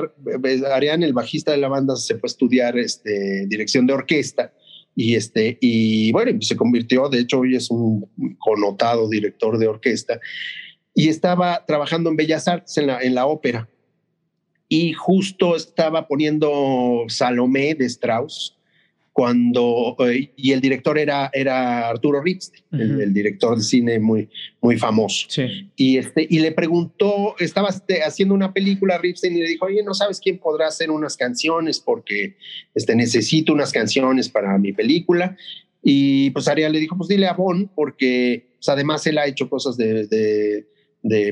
Areán, 0.72 1.02
el 1.02 1.12
bajista 1.12 1.52
de 1.52 1.58
la 1.58 1.68
banda, 1.68 1.96
se 1.96 2.14
fue 2.14 2.26
a 2.26 2.30
estudiar 2.30 2.78
este, 2.78 3.46
dirección 3.46 3.86
de 3.86 3.94
orquesta 3.94 4.52
y 4.96 5.14
este 5.14 5.56
y 5.60 6.10
bueno 6.12 6.42
se 6.42 6.56
convirtió 6.56 7.08
de 7.08 7.20
hecho 7.20 7.38
hoy 7.38 7.54
es 7.54 7.70
un 7.70 8.10
connotado 8.38 9.08
director 9.08 9.56
de 9.56 9.68
orquesta 9.68 10.20
y 10.94 11.08
estaba 11.08 11.64
trabajando 11.64 12.10
en 12.10 12.16
Bellas 12.16 12.48
Artes 12.48 12.76
en 12.76 12.88
la, 12.88 13.00
en 13.00 13.14
la 13.14 13.26
ópera 13.26 13.69
y 14.72 14.92
justo 14.92 15.56
estaba 15.56 16.06
poniendo 16.06 17.04
Salomé 17.08 17.74
de 17.74 17.86
Strauss 17.86 18.56
cuando 19.12 19.96
eh, 20.08 20.30
y 20.36 20.52
el 20.52 20.60
director 20.60 20.96
era 20.96 21.28
era 21.32 21.88
Arturo 21.88 22.22
Ritz, 22.22 22.52
el, 22.70 23.12
director 23.12 23.56
de 23.56 23.64
cine 23.64 23.98
muy 23.98 24.28
muy 24.60 24.78
famoso. 24.78 25.26
Y 25.74 25.98
este 25.98 26.24
y 26.30 26.38
le 26.38 26.52
preguntó, 26.52 27.34
estaba 27.40 27.70
este, 27.70 28.04
haciendo 28.04 28.32
una 28.32 28.52
película 28.52 28.96
Ripstein 28.96 29.36
y 29.36 29.40
le 29.40 29.48
dijo, 29.48 29.66
"Oye, 29.66 29.82
¿no 29.82 29.92
sabes 29.92 30.20
quién 30.20 30.38
podrá 30.38 30.68
hacer 30.68 30.92
unas 30.92 31.16
canciones 31.16 31.80
porque 31.80 32.36
este 32.72 32.94
necesito 32.94 33.52
unas 33.52 33.72
canciones 33.72 34.28
para 34.28 34.56
mi 34.56 34.72
película?" 34.72 35.36
Y 35.82 36.30
pues 36.30 36.46
Ariel 36.46 36.72
le 36.72 36.78
dijo, 36.78 36.96
"Pues 36.96 37.08
dile 37.08 37.26
a 37.26 37.32
Bon 37.32 37.68
porque 37.74 38.52
pues, 38.56 38.68
además 38.68 39.04
él 39.08 39.18
ha 39.18 39.26
hecho 39.26 39.50
cosas 39.50 39.76
de 39.76 40.06
de 40.06 40.66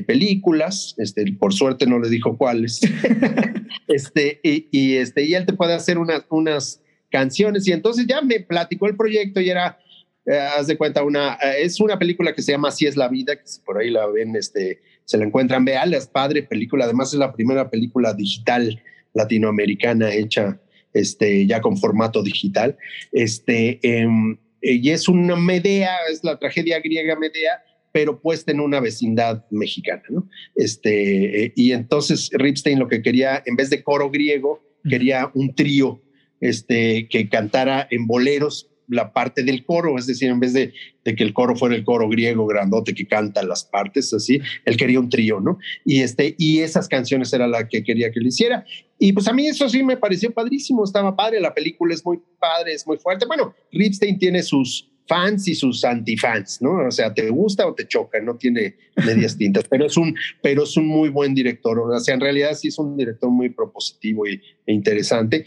películas, 0.05 0.95
este, 0.97 1.31
por 1.33 1.53
suerte 1.53 1.85
no 1.85 1.99
le 1.99 2.09
dijo 2.09 2.37
cuáles, 2.37 2.81
este, 3.87 4.39
y, 4.43 4.95
este, 4.95 5.23
y 5.23 5.35
él 5.35 5.45
te 5.45 5.53
puede 5.53 5.73
hacer 5.73 5.97
unas, 5.97 6.25
unas 6.29 6.81
canciones, 7.11 7.67
y 7.67 7.71
entonces 7.71 8.05
ya 8.07 8.21
me 8.21 8.39
platicó 8.39 8.87
el 8.87 8.95
proyecto 8.95 9.41
y 9.41 9.49
era, 9.49 9.79
eh, 10.25 10.37
haz 10.37 10.67
de 10.67 10.77
cuenta, 10.77 11.03
una, 11.03 11.35
eh, 11.35 11.61
es 11.61 11.79
una 11.79 11.99
película 11.99 12.33
que 12.33 12.41
se 12.41 12.51
llama 12.51 12.69
Así 12.69 12.85
es 12.85 12.97
la 12.97 13.07
vida, 13.07 13.35
que 13.35 13.43
por 13.65 13.77
ahí 13.77 13.89
la 13.89 14.07
ven, 14.07 14.35
este, 14.35 14.81
se 15.05 15.17
la 15.17 15.25
encuentran, 15.25 15.65
vean, 15.65 15.93
es 15.93 16.07
padre 16.07 16.43
película, 16.43 16.85
además 16.85 17.13
es 17.13 17.19
la 17.19 17.33
primera 17.33 17.69
película 17.69 18.13
digital 18.13 18.81
latinoamericana 19.13 20.13
hecha 20.13 20.59
este, 20.93 21.45
ya 21.45 21.61
con 21.61 21.77
formato 21.77 22.23
digital, 22.23 22.77
este, 23.11 23.79
em, 23.83 24.37
y 24.61 24.89
es 24.89 25.07
una 25.07 25.35
Medea, 25.35 25.95
es 26.11 26.23
la 26.23 26.37
tragedia 26.37 26.79
griega 26.79 27.15
Medea, 27.15 27.63
pero 27.91 28.21
puesta 28.21 28.51
en 28.51 28.59
una 28.59 28.79
vecindad 28.79 29.45
mexicana, 29.49 30.03
¿no? 30.09 30.29
Este, 30.55 31.45
eh, 31.45 31.53
y 31.55 31.71
entonces 31.71 32.29
Ripstein 32.33 32.79
lo 32.79 32.87
que 32.87 33.01
quería, 33.01 33.41
en 33.45 33.55
vez 33.55 33.69
de 33.69 33.83
coro 33.83 34.09
griego, 34.09 34.61
quería 34.87 35.31
un 35.33 35.55
trío 35.55 36.01
este, 36.39 37.07
que 37.09 37.29
cantara 37.29 37.87
en 37.89 38.07
boleros 38.07 38.69
la 38.89 39.13
parte 39.13 39.43
del 39.43 39.65
coro, 39.65 39.97
es 39.97 40.07
decir, 40.07 40.29
en 40.29 40.39
vez 40.39 40.53
de, 40.53 40.73
que 41.03 41.23
el 41.23 41.33
coro 41.33 41.55
fuera 41.55 41.75
el 41.75 41.83
coro 41.83 42.09
griego 42.09 42.45
grandote 42.45 42.93
que 42.93 43.07
canta 43.07 43.43
las 43.43 43.63
partes 43.63 44.13
así, 44.13 44.41
él 44.65 44.77
quería 44.77 44.99
un 44.99 45.09
trío, 45.09 45.39
¿no? 45.39 45.57
Y, 45.85 46.01
este, 46.01 46.35
y 46.37 46.59
esas 46.59 46.87
canciones 46.87 47.31
era 47.33 47.47
la 47.47 47.67
que 47.67 47.83
quería 47.83 48.11
que 48.11 48.19
le 48.19 48.29
hiciera. 48.29 48.65
Y 48.97 49.13
pues 49.13 49.27
a 49.27 49.33
mí 49.33 49.47
eso 49.47 49.69
sí 49.69 49.83
me 49.83 49.97
pareció 49.97 50.31
padrísimo, 50.31 50.83
estaba 50.83 51.15
padre, 51.15 51.39
la 51.39 51.53
película 51.53 51.93
es 51.93 52.05
muy 52.05 52.19
padre, 52.39 52.73
es 52.73 52.85
muy 52.85 52.97
fuerte. 52.97 53.25
Bueno, 53.25 53.53
Ripstein 53.71 54.17
tiene 54.19 54.43
sus, 54.43 54.88
fans 55.09 55.47
y 55.47 55.55
sus 55.55 55.83
antifans, 55.83 56.61
¿no? 56.61 56.87
O 56.87 56.91
sea, 56.91 57.11
te 57.11 57.27
gusta 57.29 57.65
o 57.67 57.73
te 57.73 57.87
choca, 57.87 58.21
no 58.21 58.37
tiene 58.37 58.75
medias 59.03 59.35
tintas, 59.35 59.65
pero 59.67 59.87
es 59.87 59.97
un, 59.97 60.15
pero 60.43 60.63
es 60.63 60.77
un 60.77 60.85
muy 60.85 61.09
buen 61.09 61.33
director. 61.33 61.79
O 61.79 61.99
sea, 61.99 62.13
en 62.13 62.21
realidad 62.21 62.53
sí 62.53 62.67
es 62.67 62.77
un 62.77 62.95
director 62.95 63.31
muy 63.31 63.49
propositivo 63.49 64.27
y, 64.27 64.39
e 64.67 64.71
interesante. 64.71 65.45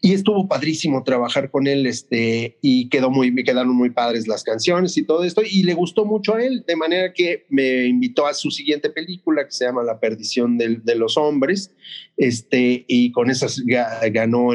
Y 0.00 0.12
estuvo 0.12 0.46
padrísimo 0.46 1.02
trabajar 1.02 1.50
con 1.50 1.66
él, 1.66 1.86
este, 1.86 2.56
y 2.62 2.88
quedó 2.88 3.10
muy, 3.10 3.32
me 3.32 3.42
quedaron 3.42 3.74
muy 3.74 3.90
padres 3.90 4.28
las 4.28 4.44
canciones 4.44 4.96
y 4.96 5.02
todo 5.02 5.24
esto, 5.24 5.42
y 5.44 5.64
le 5.64 5.74
gustó 5.74 6.04
mucho 6.04 6.36
a 6.36 6.44
él, 6.44 6.64
de 6.64 6.76
manera 6.76 7.12
que 7.12 7.46
me 7.48 7.86
invitó 7.86 8.28
a 8.28 8.34
su 8.34 8.52
siguiente 8.52 8.90
película 8.90 9.44
que 9.44 9.50
se 9.50 9.64
llama 9.64 9.82
La 9.82 9.98
perdición 9.98 10.56
de 10.56 10.94
los 10.94 11.16
hombres, 11.16 11.72
este, 12.16 12.84
y 12.86 13.10
con 13.10 13.28
esas 13.28 13.60
ganó 13.64 14.50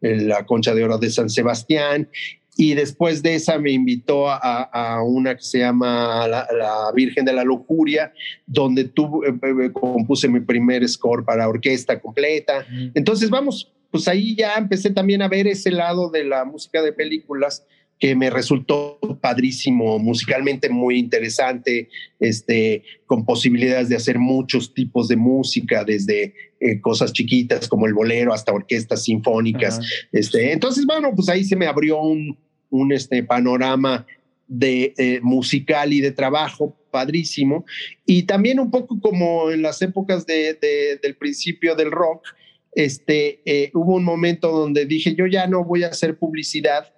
la 0.00 0.46
Concha 0.46 0.72
de 0.72 0.84
Oro 0.84 0.98
de 0.98 1.10
San 1.10 1.30
Sebastián 1.30 2.08
y 2.56 2.74
después 2.74 3.22
de 3.22 3.34
esa 3.34 3.58
me 3.58 3.70
invitó 3.70 4.28
a, 4.28 5.02
una 5.04 5.36
que 5.36 5.42
se 5.42 5.58
llama 5.58 6.26
la, 6.26 6.90
Virgen 6.94 7.24
de 7.24 7.32
la 7.34 7.44
Lujuria, 7.44 8.12
donde 8.46 8.84
tuve, 8.84 9.28
eh, 9.28 9.34
eh, 9.42 9.72
compuse 9.72 10.28
mi 10.28 10.40
primer 10.40 10.88
score 10.88 11.24
para 11.24 11.48
orquesta 11.48 12.00
completa. 12.00 12.66
Entonces, 12.94 13.28
vamos, 13.28 13.72
pues 13.90 14.08
ahí 14.08 14.34
ya 14.34 14.54
empecé 14.54 14.90
también 14.90 15.20
a 15.20 15.28
ver 15.28 15.46
ese 15.46 15.70
lado 15.70 16.10
de 16.10 16.24
la 16.24 16.44
música 16.44 16.80
de 16.82 16.92
películas 16.92 17.66
que 17.98 18.14
me 18.14 18.28
resultó 18.28 18.98
padrísimo, 19.22 19.98
musicalmente 19.98 20.68
muy 20.68 20.98
interesante, 20.98 21.88
este, 22.20 22.82
con 23.06 23.24
posibilidades 23.24 23.88
de 23.88 23.96
hacer 23.96 24.18
muchos 24.18 24.74
tipos 24.74 25.08
de 25.08 25.16
música, 25.16 25.82
desde 25.82 26.34
eh, 26.60 26.80
cosas 26.80 27.12
chiquitas 27.12 27.68
como 27.68 27.86
el 27.86 27.94
bolero 27.94 28.34
hasta 28.34 28.52
orquestas 28.52 29.04
sinfónicas. 29.04 29.80
Este, 30.12 30.52
entonces, 30.52 30.84
bueno, 30.84 31.12
pues 31.14 31.28
ahí 31.30 31.44
se 31.44 31.56
me 31.56 31.66
abrió 31.66 32.00
un, 32.00 32.36
un 32.70 32.92
este, 32.92 33.22
panorama 33.22 34.06
de 34.48 34.94
eh, 34.96 35.20
musical 35.22 35.92
y 35.92 36.00
de 36.00 36.12
trabajo 36.12 36.76
padrísimo. 36.90 37.64
Y 38.04 38.24
también 38.24 38.60
un 38.60 38.70
poco 38.70 39.00
como 39.00 39.50
en 39.50 39.62
las 39.62 39.82
épocas 39.82 40.26
de, 40.26 40.58
del 41.02 41.16
principio 41.16 41.74
del 41.74 41.90
rock, 41.90 42.26
este, 42.72 43.40
eh, 43.44 43.70
hubo 43.74 43.94
un 43.94 44.04
momento 44.04 44.50
donde 44.50 44.86
dije, 44.86 45.14
yo 45.14 45.26
ya 45.26 45.46
no 45.46 45.64
voy 45.64 45.84
a 45.84 45.88
hacer 45.88 46.18
publicidad 46.18 46.92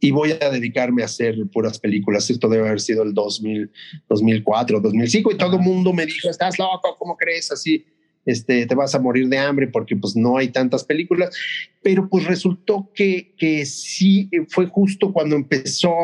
y 0.00 0.10
voy 0.10 0.32
a 0.32 0.50
dedicarme 0.50 1.02
a 1.02 1.06
hacer 1.06 1.36
puras 1.52 1.78
películas. 1.78 2.30
Esto 2.30 2.48
debe 2.48 2.66
haber 2.66 2.80
sido 2.80 3.02
el 3.02 3.14
2000, 3.14 3.70
2004, 4.08 4.80
2005 4.80 5.32
y 5.32 5.36
todo 5.36 5.56
el 5.56 5.62
mundo 5.62 5.92
me 5.92 6.06
dijo, 6.06 6.30
estás 6.30 6.58
loco, 6.58 6.96
¿cómo 6.98 7.16
crees? 7.16 7.50
Así 7.50 7.84
este, 8.28 8.66
te 8.66 8.74
vas 8.74 8.94
a 8.94 9.00
morir 9.00 9.26
de 9.28 9.38
hambre 9.38 9.68
porque 9.68 9.96
pues 9.96 10.14
no 10.14 10.36
hay 10.36 10.48
tantas 10.48 10.84
películas, 10.84 11.34
pero 11.82 12.08
pues 12.10 12.26
resultó 12.26 12.90
que, 12.94 13.32
que 13.38 13.64
sí 13.64 14.28
fue 14.48 14.66
justo 14.66 15.12
cuando 15.14 15.34
empezó 15.34 15.94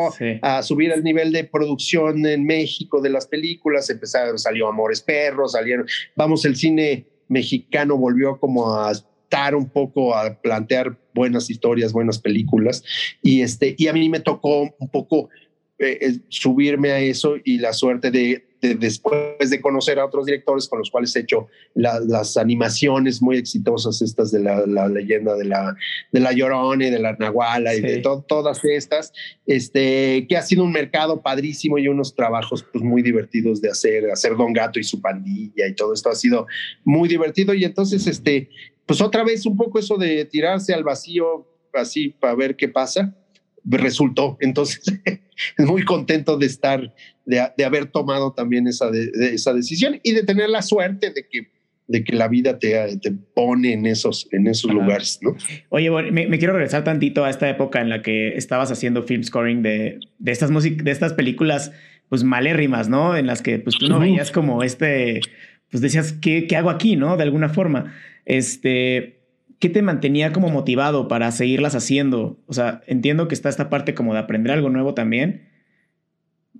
a 0.41 0.63
subir 0.63 0.91
el 0.91 1.03
nivel 1.03 1.31
de 1.31 1.43
producción 1.43 2.25
en 2.25 2.45
México 2.45 2.99
de 2.99 3.11
las 3.11 3.27
películas, 3.27 3.89
empezaron, 3.91 4.39
salió 4.39 4.67
Amores 4.67 5.01
Perros, 5.01 5.51
salieron, 5.51 5.85
vamos, 6.15 6.45
el 6.45 6.55
cine 6.55 7.05
mexicano 7.27 7.95
volvió 7.95 8.39
como 8.39 8.75
a 8.75 8.91
estar 8.91 9.53
un 9.53 9.69
poco 9.69 10.15
a 10.15 10.33
plantear 10.41 10.97
buenas 11.13 11.51
historias, 11.51 11.93
buenas 11.93 12.17
películas. 12.17 12.83
Y 13.21 13.41
este 13.41 13.75
y 13.77 13.87
a 13.87 13.93
mí 13.93 14.09
me 14.09 14.19
tocó 14.19 14.73
un 14.79 14.89
poco 14.89 15.29
eh, 15.77 15.99
eh, 16.01 16.19
subirme 16.29 16.91
a 16.91 16.99
eso 16.99 17.35
y 17.43 17.59
la 17.59 17.73
suerte 17.73 18.09
de, 18.09 18.47
después 18.73 19.49
de 19.49 19.61
conocer 19.61 19.99
a 19.99 20.05
otros 20.05 20.25
directores 20.25 20.67
con 20.67 20.79
los 20.79 20.89
cuales 20.89 21.15
he 21.15 21.19
hecho 21.19 21.47
las 21.75 22.37
animaciones 22.37 23.21
muy 23.21 23.37
exitosas 23.37 24.01
estas 24.01 24.31
de 24.31 24.39
la, 24.39 24.87
leyenda 24.87 25.35
de 25.35 25.45
la, 25.45 25.75
de 26.11 26.19
la 26.19 26.31
Llorona 26.31 26.87
y 26.87 26.89
de 26.89 26.99
la 26.99 27.13
Nahuala 27.13 27.75
y 27.75 27.81
de 27.81 28.01
todas 28.01 28.63
estas, 28.65 29.13
este, 29.45 30.25
que 30.27 30.37
ha 30.37 30.41
sido 30.41 30.63
un 30.63 30.71
mercado 30.71 31.21
padrísimo 31.21 31.77
y 31.77 31.87
unos 31.87 32.15
trabajos 32.15 32.65
pues, 32.71 32.83
muy 32.83 33.01
divertidos 33.01 33.61
de 33.61 33.69
hacer, 33.69 34.09
hacer 34.09 34.35
Don 34.35 34.53
Gato 34.53 34.79
y 34.79 34.83
su 34.83 35.01
pandilla 35.01 35.67
y 35.67 35.75
todo 35.75 35.93
esto 35.93 36.09
ha 36.09 36.15
sido 36.15 36.47
muy 36.83 37.07
divertido. 37.07 37.53
Y 37.53 37.63
entonces, 37.63 38.07
este, 38.07 38.49
pues 38.85 39.01
otra 39.01 39.23
vez 39.23 39.45
un 39.45 39.57
poco 39.57 39.79
eso 39.79 39.97
de 39.97 40.25
tirarse 40.25 40.73
al 40.73 40.83
vacío 40.83 41.47
así 41.73 42.09
para 42.09 42.35
ver 42.35 42.55
qué 42.55 42.69
pasa 42.69 43.15
resultó. 43.65 44.37
Entonces, 44.39 44.81
muy 45.57 45.83
contento 45.83 46.37
de 46.37 46.45
estar, 46.45 46.93
de, 47.25 47.65
haber 47.65 47.87
tomado 47.87 48.33
también 48.33 48.67
esa, 48.67 48.89
esa 49.19 49.53
decisión 49.53 49.99
y 50.03 50.13
de 50.13 50.23
tener 50.23 50.49
la 50.49 50.61
suerte 50.61 51.11
de 51.11 51.27
que 51.27 51.55
de 51.87 52.03
que 52.03 52.15
la 52.15 52.27
vida 52.27 52.57
te, 52.57 52.97
te 52.97 53.11
pone 53.11 53.73
en 53.73 53.85
esos, 53.85 54.27
en 54.31 54.47
esos 54.47 54.73
lugares, 54.73 55.19
¿no? 55.21 55.35
Oye, 55.69 55.91
me, 56.11 56.37
quiero 56.39 56.53
regresar 56.53 56.83
tantito 56.83 57.23
a 57.23 57.29
esta 57.29 57.47
época 57.49 57.79
en 57.81 57.89
la 57.89 58.01
que 58.01 58.35
estabas 58.35 58.71
haciendo 58.71 59.03
film 59.03 59.23
scoring 59.23 59.61
de, 59.61 59.99
de 60.17 60.31
estas 60.31 60.51
de 60.51 60.91
estas 60.91 61.13
películas, 61.13 61.71
pues 62.09 62.23
malérrimas, 62.23 62.89
¿no? 62.89 63.15
En 63.15 63.27
las 63.27 63.41
que 63.41 63.59
pues 63.59 63.77
tú 63.77 63.87
no 63.87 63.99
veías 63.99 64.31
como 64.31 64.63
este, 64.63 65.21
pues 65.69 65.81
decías, 65.81 66.13
¿qué, 66.13 66.47
¿qué 66.47 66.55
hago 66.55 66.71
aquí, 66.71 66.95
no? 66.95 67.17
De 67.17 67.23
alguna 67.23 67.49
forma. 67.49 67.93
Este, 68.25 69.14
¿qué 69.59 69.69
te 69.69 69.81
mantenía 69.81 70.33
como 70.33 70.49
motivado 70.49 71.07
para 71.07 71.31
seguirlas 71.31 71.75
haciendo? 71.75 72.37
O 72.47 72.53
sea, 72.53 72.81
entiendo 72.87 73.27
que 73.27 73.35
está 73.35 73.49
esta 73.49 73.69
parte 73.69 73.93
como 73.95 74.13
de 74.13 74.19
aprender 74.19 74.53
algo 74.53 74.69
nuevo 74.69 74.93
también, 74.93 75.49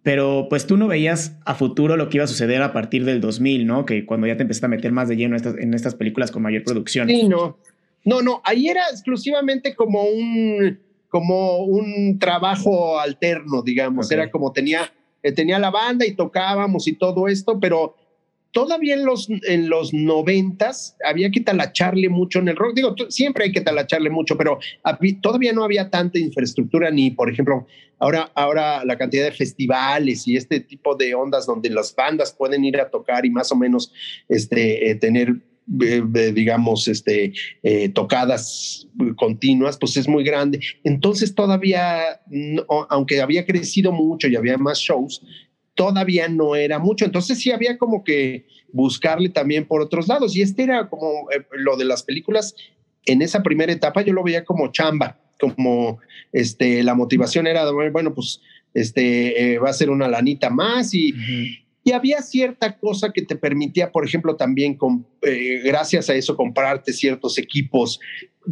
pero 0.03 0.47
pues 0.49 0.67
tú 0.67 0.77
no 0.77 0.87
veías 0.87 1.37
a 1.45 1.55
futuro 1.55 1.97
lo 1.97 2.09
que 2.09 2.17
iba 2.17 2.25
a 2.25 2.27
suceder 2.27 2.61
a 2.61 2.73
partir 2.73 3.05
del 3.05 3.21
2000, 3.21 3.65
¿no? 3.65 3.85
Que 3.85 4.05
cuando 4.05 4.27
ya 4.27 4.37
te 4.37 4.43
empezaste 4.43 4.67
a 4.67 4.69
meter 4.69 4.91
más 4.91 5.09
de 5.09 5.17
lleno 5.17 5.35
en 5.35 5.73
estas, 5.73 5.95
películas 5.95 6.31
con 6.31 6.43
mayor 6.43 6.63
producción. 6.63 7.07
Sí, 7.07 7.27
no. 7.27 7.57
No, 8.03 8.21
no, 8.21 8.39
ahí 8.43 8.67
era 8.67 8.83
exclusivamente 8.91 9.73
como 9.73 10.03
un, 10.03 10.79
como 11.09 11.63
un 11.65 12.19
trabajo 12.19 12.99
alterno, 12.99 13.63
digamos. 13.63 14.11
Era 14.11 14.29
como 14.29 14.51
tenía, 14.51 14.93
eh, 15.23 15.31
tenía 15.31 15.57
la 15.57 15.71
banda 15.71 16.05
y 16.05 16.13
tocábamos 16.13 16.87
y 16.87 16.93
todo 16.93 17.27
esto, 17.27 17.59
pero 17.59 17.95
todavía 18.55 18.93
en 18.93 19.05
los, 19.05 19.27
en 19.29 19.69
los 19.69 19.93
noventas 19.93 20.95
había 21.05 21.29
que 21.29 21.41
talacharle 21.41 22.07
mucho 22.07 22.39
en 22.39 22.47
el 22.47 22.55
rock. 22.55 22.73
Digo, 22.73 22.95
siempre 23.09 23.43
hay 23.43 23.51
que 23.51 23.59
talacharle 23.59 24.09
mucho, 24.09 24.37
pero 24.37 24.59
todavía 25.21 25.51
no 25.51 25.65
había 25.65 25.89
tanta 25.89 26.19
infraestructura 26.19 26.89
ni, 26.89 27.11
por 27.11 27.29
ejemplo, 27.29 27.67
ahora, 27.99 28.31
ahora 28.33 28.85
la 28.85 28.97
cantidad 28.97 29.25
de 29.25 29.33
festivales 29.33 30.25
y 30.25 30.37
este 30.37 30.61
tipo 30.61 30.95
de 30.95 31.13
ondas 31.13 31.45
donde 31.45 31.69
las 31.69 31.93
bandas 31.93 32.31
pueden 32.31 32.63
ir 32.63 32.79
a 32.79 32.89
tocar 32.89 33.25
y 33.25 33.29
más 33.29 33.51
o 33.51 33.57
menos 33.57 33.91
este, 34.29 34.89
eh, 34.89 34.95
tener 34.95 35.35
eh, 35.81 36.01
eh, 36.15 36.31
digamos, 36.31 36.87
este, 36.87 37.33
tocadas 37.93 38.87
continuas, 39.17 39.77
pues 39.77 39.97
es 39.97 40.07
muy 40.07 40.23
grande. 40.23 40.59
Entonces 40.85 41.35
todavía, 41.35 42.21
aunque 42.89 43.19
había 43.19 43.45
crecido 43.45 43.91
mucho 43.91 44.29
y 44.29 44.37
había 44.37 44.57
más 44.57 44.77
shows, 44.77 45.23
todavía 45.75 46.27
no 46.27 46.55
era 46.55 46.79
mucho. 46.79 47.05
Entonces 47.05 47.39
sí 47.39 47.51
había 47.51 47.77
como 47.77 48.03
que 48.03 48.45
buscarle 48.71 49.29
también 49.29 49.65
por 49.65 49.81
otros 49.81 50.07
lados. 50.07 50.35
Y 50.35 50.41
este 50.41 50.63
era 50.63 50.89
como 50.89 51.29
eh, 51.31 51.45
lo 51.51 51.77
de 51.77 51.85
las 51.85 52.03
películas. 52.03 52.55
En 53.05 53.21
esa 53.21 53.43
primera 53.43 53.71
etapa 53.71 54.01
yo 54.01 54.13
lo 54.13 54.23
veía 54.23 54.43
como 54.43 54.71
chamba, 54.71 55.19
como 55.39 55.99
este, 56.31 56.81
la 56.81 56.95
motivación 56.95 57.45
era, 57.45 57.69
bueno, 57.91 58.13
pues 58.13 58.41
este, 58.73 59.53
eh, 59.53 59.59
va 59.59 59.69
a 59.69 59.73
ser 59.73 59.89
una 59.89 60.07
lanita 60.07 60.49
más 60.49 60.93
y, 60.93 61.13
y 61.83 61.91
había 61.91 62.21
cierta 62.23 62.77
cosa 62.79 63.11
que 63.13 63.21
te 63.21 63.35
permitía, 63.35 63.91
por 63.91 64.05
ejemplo, 64.05 64.35
también 64.35 64.73
con, 64.73 65.05
eh, 65.21 65.61
gracias 65.63 66.09
a 66.09 66.15
eso 66.15 66.35
comprarte 66.35 66.91
ciertos 66.91 67.37
equipos 67.37 67.99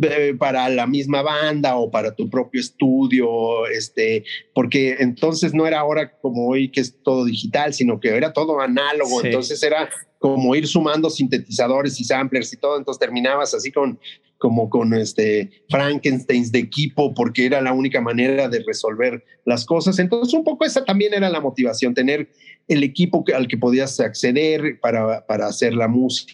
eh, 0.02 0.34
para 0.38 0.70
la 0.70 0.88
misma 0.88 1.22
banda 1.22 1.76
o 1.76 1.92
para 1.92 2.16
tu 2.16 2.30
propio 2.30 2.60
estudio, 2.60 3.68
este, 3.68 4.24
porque 4.54 4.98
entonces 5.00 5.54
no 5.54 5.68
era 5.68 5.80
ahora 5.80 6.18
como 6.20 6.48
hoy 6.48 6.70
que 6.70 6.82
es 6.82 7.02
todo 7.04 7.26
digital, 7.26 7.74
sino 7.74 8.00
que 8.00 8.10
era 8.10 8.34
todo 8.34 8.60
análogo, 8.60 9.24
entonces 9.24 9.62
era 9.62 9.90
como 10.20 10.56
ir 10.56 10.68
sumando 10.68 11.10
sintetizadores 11.10 12.00
y 12.00 12.06
samplers 12.06 12.54
y 12.54 12.58
todo, 12.58 12.78
entonces 12.78 13.00
terminabas 13.00 13.54
así 13.54 13.72
con 13.72 14.00
como 14.44 14.70
con 14.70 14.94
este 14.94 15.52
Frankenstein 15.70 16.52
de 16.52 16.60
equipo 16.60 17.14
porque 17.14 17.46
era 17.46 17.62
la 17.62 17.72
única 17.72 18.02
manera 18.02 18.50
de 18.50 18.62
resolver 18.68 19.24
las 19.46 19.64
cosas. 19.64 20.00
Entonces 20.00 20.34
un 20.34 20.44
poco 20.44 20.66
esa 20.66 20.84
también 20.84 21.14
era 21.14 21.30
la 21.30 21.40
motivación, 21.40 21.94
tener 21.94 22.30
el 22.68 22.84
equipo 22.84 23.24
al 23.34 23.48
que 23.48 23.58
podías 23.58 24.02
acceder 24.02 24.82
para, 24.82 25.26
para 25.26 25.48
hacer 25.48 25.74
la 25.74 25.88
música, 25.88 26.34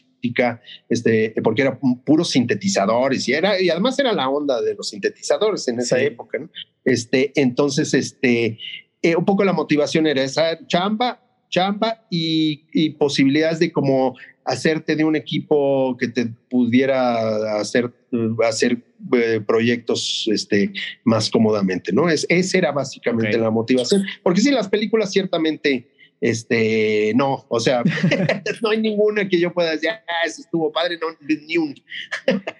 este, 0.89 1.33
porque 1.43 1.61
eran 1.61 1.79
puros 2.03 2.31
sintetizadores 2.31 3.27
y, 3.27 3.33
era, 3.33 3.61
y 3.61 3.69
además 3.69 3.97
era 3.99 4.13
la 4.13 4.29
onda 4.29 4.61
de 4.61 4.75
los 4.75 4.89
sintetizadores 4.89 5.67
en 5.67 5.79
esa 5.79 5.99
época. 5.99 6.39
Este, 6.85 7.31
entonces, 7.35 7.93
este, 7.93 8.59
eh, 9.01 9.15
un 9.15 9.25
poco 9.25 9.43
la 9.43 9.53
motivación 9.53 10.07
era 10.07 10.23
esa 10.23 10.65
chamba 10.67 11.21
chamba 11.49 12.05
y, 12.09 12.91
posibilidades 12.91 13.59
de 13.59 13.71
como 13.71 14.15
hacerte 14.45 14.95
de 14.95 15.03
un 15.03 15.15
equipo 15.15 15.95
que 15.97 16.07
te 16.07 16.27
pudiera 16.49 17.59
hacer, 17.59 17.91
hacer 18.47 18.81
eh, 19.13 19.41
proyectos 19.45 20.27
este, 20.31 20.71
más 21.03 21.29
cómodamente, 21.29 21.91
¿no? 21.91 22.09
Es, 22.09 22.25
esa 22.29 22.57
era 22.57 22.71
básicamente 22.71 23.37
la 23.37 23.51
motivación, 23.51 24.03
porque 24.23 24.41
sí, 24.41 24.51
las 24.51 24.69
películas 24.69 25.11
ciertamente 25.11 25.87
este, 26.21 27.13
no, 27.15 27.45
o 27.47 27.59
sea, 27.59 27.81
no 28.61 28.69
hay 28.69 28.81
ninguna 28.81 29.29
que 29.29 29.39
yo 29.39 29.53
pueda 29.53 29.71
decir, 29.71 29.89
ah, 29.89 30.25
eso 30.25 30.41
estuvo 30.41 30.71
padre, 30.71 30.99
no, 30.99 31.07
ni 31.21 31.57
un. 31.57 31.73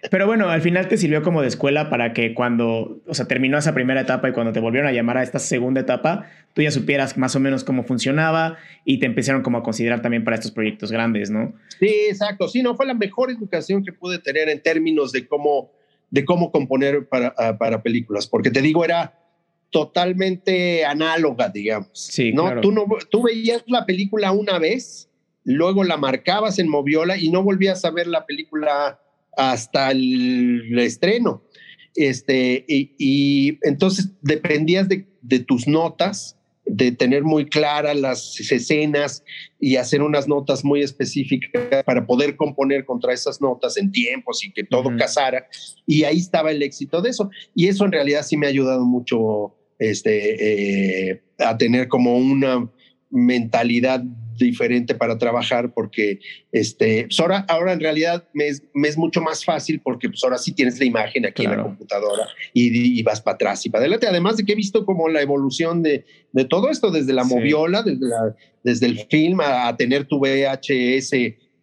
Pero 0.10 0.28
bueno, 0.28 0.50
al 0.50 0.62
final 0.62 0.88
te 0.88 0.98
sirvió 0.98 1.22
como 1.24 1.42
de 1.42 1.50
escuela 1.50 1.90
para 1.90 2.14
que 2.14 2.34
cuando, 2.34 3.02
o 3.06 3.14
sea, 3.14 3.28
terminó 3.28 3.58
esa 3.58 3.74
primera 3.74 4.02
etapa 4.02 4.30
y 4.30 4.32
cuando 4.32 4.54
te 4.54 4.62
volvieron 4.62 4.88
a 4.88 4.94
llamar 4.94 5.18
a 5.18 5.24
esta 5.24 5.40
segunda 5.40 5.82
etapa, 5.82 6.30
tú 6.54 6.62
ya 6.62 6.72
supieras 6.72 7.18
más 7.18 7.36
o 7.36 7.40
menos 7.42 7.66
cómo 7.66 7.84
funcionaba 7.84 8.58
y 8.86 9.00
te 9.00 9.06
empezaron 9.06 9.42
como 9.42 9.58
a 9.58 9.64
considerar 9.64 10.02
también 10.02 10.24
para 10.24 10.36
estos 10.36 10.52
proyectos 10.52 10.92
grandes, 10.92 11.30
¿no? 11.30 11.54
Sí, 11.80 11.90
exacto. 12.10 12.48
Sí, 12.48 12.62
no, 12.62 12.76
fue 12.76 12.86
la 12.86 12.94
mejor 12.94 13.30
educación 13.30 13.84
que 13.84 13.92
pude 13.92 14.20
tener 14.20 14.48
en 14.48 14.62
términos 14.62 15.12
de 15.12 15.28
cómo, 15.28 15.72
de 16.12 16.24
cómo 16.24 16.52
componer 16.52 17.10
para, 17.10 17.58
para 17.58 17.84
películas, 17.84 18.26
porque 18.28 18.52
te 18.52 18.62
digo, 18.62 18.86
era 18.86 19.20
totalmente 19.72 20.86
análoga, 20.86 21.50
digamos. 21.50 21.90
Sí, 21.94 22.32
¿no? 22.34 22.60
Tú, 22.62 22.72
no, 22.72 22.86
tú 23.10 23.24
veías 23.24 23.64
la 23.68 23.86
película 23.86 24.32
una 24.32 24.60
vez, 24.60 25.10
luego 25.44 25.84
la 25.84 25.98
marcabas 25.98 26.60
en 26.60 26.70
Moviola 26.70 27.18
y 27.18 27.30
no 27.30 27.44
volvías 27.44 27.86
a 27.86 27.92
ver 27.92 28.08
la 28.08 28.26
película 28.26 29.00
hasta 29.38 29.92
el, 29.92 30.78
estreno. 30.80 31.44
Este, 31.96 32.66
y, 32.68 33.58
entonces 33.64 34.12
dependías 34.22 34.88
de, 34.88 35.08
de, 35.22 35.40
tus 35.40 35.68
notas, 35.68 36.38
de 36.66 36.92
tener 36.92 37.24
muy 37.24 37.46
claras 37.46 37.98
las 37.98 38.40
escenas 38.40 39.24
y 39.60 39.76
hacer 39.76 40.02
unas 40.02 40.28
notas 40.28 40.64
muy 40.64 40.82
específicas 40.82 41.84
para 41.84 42.06
poder 42.06 42.36
componer 42.36 42.86
contra 42.86 43.14
esas 43.14 43.42
notas 43.42 43.76
en 43.78 43.92
tiempos 43.92 44.46
y 44.46 44.52
que 44.52 44.64
todo 44.64 44.96
casara. 44.98 45.48
Y 45.86 46.04
ahí 46.04 46.18
estaba 46.18 46.52
el 46.52 46.62
éxito 46.62 47.02
de 47.02 47.10
eso. 47.10 47.30
Y 47.56 47.68
eso 47.68 47.86
en 47.86 47.92
realidad 47.92 48.24
sí 48.24 48.38
me 48.38 48.46
ha 48.46 48.50
ayudado 48.50 48.86
mucho 48.86 49.56
este, 49.80 51.10
eh, 51.10 51.22
a 51.40 51.58
tener 51.58 51.88
como 51.88 52.18
una 52.18 52.70
mentalidad 53.10 54.04
diferente 54.40 54.96
para 54.96 55.18
trabajar 55.18 55.74
porque 55.74 56.20
este, 56.52 57.04
pues 57.04 57.20
ahora, 57.20 57.46
ahora 57.50 57.74
en 57.74 57.80
realidad 57.80 58.28
me 58.34 58.48
es, 58.48 58.64
me 58.74 58.88
es, 58.88 58.98
mucho 58.98 59.22
más 59.22 59.44
fácil 59.44 59.82
porque 59.82 60.10
pues 60.10 60.24
ahora 60.24 60.38
sí 60.38 60.54
tienes 60.54 60.80
la 60.80 60.86
imagen 60.86 61.26
aquí 61.26 61.44
en 61.44 61.52
la 61.52 61.64
computadora 61.64 62.28
y, 62.54 63.04
vas 63.04 63.22
para 63.22 63.36
atrás 63.36 63.66
y 63.66 63.70
para 63.70 63.84
adelante. 63.84 64.08
Además 64.08 64.38
de 64.38 64.46
que 64.46 64.54
he 64.54 64.56
visto 64.56 64.86
como 64.86 65.10
la 65.10 65.22
evolución 65.22 65.84
de, 65.84 66.06
de 66.32 66.46
todo 66.46 66.70
esto 66.70 66.92
desde 66.92 67.14
la 67.14 67.24
moviola, 67.24 67.84
desde, 67.84 68.08
desde 68.64 68.86
el 68.86 69.00
film 69.10 69.40
a, 69.42 69.76
tener 69.76 70.06
tu 70.06 70.20
VHS 70.20 71.12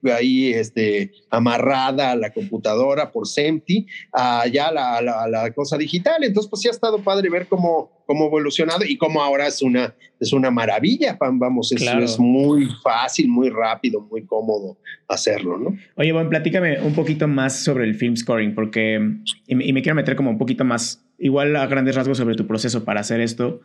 ahí 0.05 0.53
este, 0.53 1.13
amarrada 1.31 2.13
a 2.13 2.17
la 2.17 2.31
computadora 2.31 3.11
por 3.11 3.27
SEMTI, 3.27 3.87
allá 4.13 4.71
la, 4.71 5.01
la, 5.01 5.27
la, 5.29 5.51
cosa 5.53 5.77
digital. 5.77 6.23
Entonces, 6.23 6.49
pues 6.49 6.63
sí 6.63 6.69
ha 6.69 6.71
estado 6.71 6.99
padre 7.03 7.29
ver 7.31 7.47
cómo, 7.47 8.03
cómo 8.07 8.27
evolucionado 8.27 8.85
y 8.87 8.97
cómo 8.97 9.23
ahora 9.23 9.47
es 9.47 9.63
una, 9.63 9.95
es 10.21 10.33
una 10.33 10.51
maravilla, 10.51 11.17
vamos, 11.21 11.73
es, 11.73 11.83
es 11.83 12.19
muy 12.19 12.69
fácil, 12.83 13.29
muy 13.29 13.51
rápido, 13.51 14.01
muy 14.01 14.25
cómodo 14.25 14.79
hacerlo, 15.09 15.59
¿no? 15.59 15.77
Oye, 15.97 16.13
bueno, 16.13 16.31
platícame 16.31 16.81
un 16.81 16.95
poquito 16.95 17.29
más 17.29 17.59
sobre 17.63 17.85
el 17.85 17.95
film 17.95 18.17
scoring, 18.17 18.55
porque, 18.55 19.01
y 19.47 19.55
me, 19.55 19.83
quiero 19.83 19.97
meter 19.97 20.17
como 20.17 20.31
un 20.31 20.39
poquito 20.39 20.65
más, 20.65 21.05
igual 21.19 21.55
a 21.57 21.67
grandes 21.67 21.97
rasgos 21.97 22.19
sobre 22.19 22.37
tu 22.37 22.47
proceso 22.47 22.85
para 22.85 23.01
hacer 23.01 23.21
esto, 23.21 23.61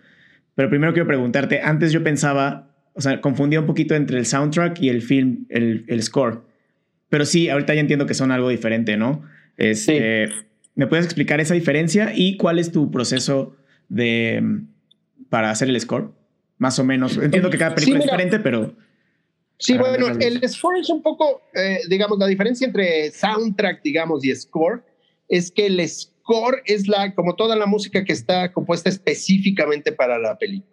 pero 0.55 0.69
primero 0.69 0.93
quiero 0.93 1.07
preguntarte, 1.07 1.61
antes 1.61 1.91
yo 1.91 2.03
pensaba 2.03 2.70
o 2.93 3.01
sea, 3.01 3.21
confundía 3.21 3.59
un 3.59 3.65
poquito 3.65 3.95
entre 3.95 4.17
el 4.17 4.25
soundtrack 4.25 4.81
y 4.81 4.89
el 4.89 5.01
film, 5.01 5.45
el, 5.49 5.85
el 5.87 6.01
score. 6.03 6.43
Pero 7.09 7.25
sí, 7.25 7.49
ahorita 7.49 7.73
ya 7.73 7.81
entiendo 7.81 8.05
que 8.05 8.13
son 8.13 8.31
algo 8.31 8.49
diferente, 8.49 8.97
¿no? 8.97 9.23
Este, 9.57 10.29
¿Me 10.75 10.87
puedes 10.87 11.05
explicar 11.05 11.39
esa 11.41 11.53
diferencia 11.53 12.13
y 12.15 12.37
cuál 12.37 12.57
es 12.57 12.71
tu 12.71 12.89
proceso 12.89 13.55
de, 13.89 14.41
para 15.29 15.51
hacer 15.51 15.69
el 15.69 15.79
score? 15.79 16.11
Más 16.57 16.79
o 16.79 16.83
menos. 16.83 17.17
Entiendo 17.17 17.49
que 17.49 17.57
cada 17.57 17.75
película 17.75 17.99
es 17.99 18.05
diferente, 18.05 18.39
pero... 18.39 18.75
Sí, 19.57 19.77
bueno, 19.77 20.07
el 20.19 20.47
score 20.49 20.79
es 20.79 20.89
un 20.89 21.03
poco, 21.03 21.43
eh, 21.53 21.79
digamos, 21.87 22.17
la 22.17 22.25
diferencia 22.27 22.65
entre 22.65 23.11
soundtrack, 23.11 23.83
digamos, 23.83 24.25
y 24.25 24.33
score 24.33 24.83
es 25.27 25.51
que 25.51 25.67
el 25.67 25.87
score 25.87 26.61
es 26.65 26.87
la, 26.87 27.13
como 27.13 27.35
toda 27.35 27.55
la 27.55 27.65
música 27.65 28.03
que 28.03 28.13
está 28.13 28.51
compuesta 28.51 28.89
específicamente 28.89 29.91
para 29.91 30.17
la 30.17 30.37
película. 30.37 30.70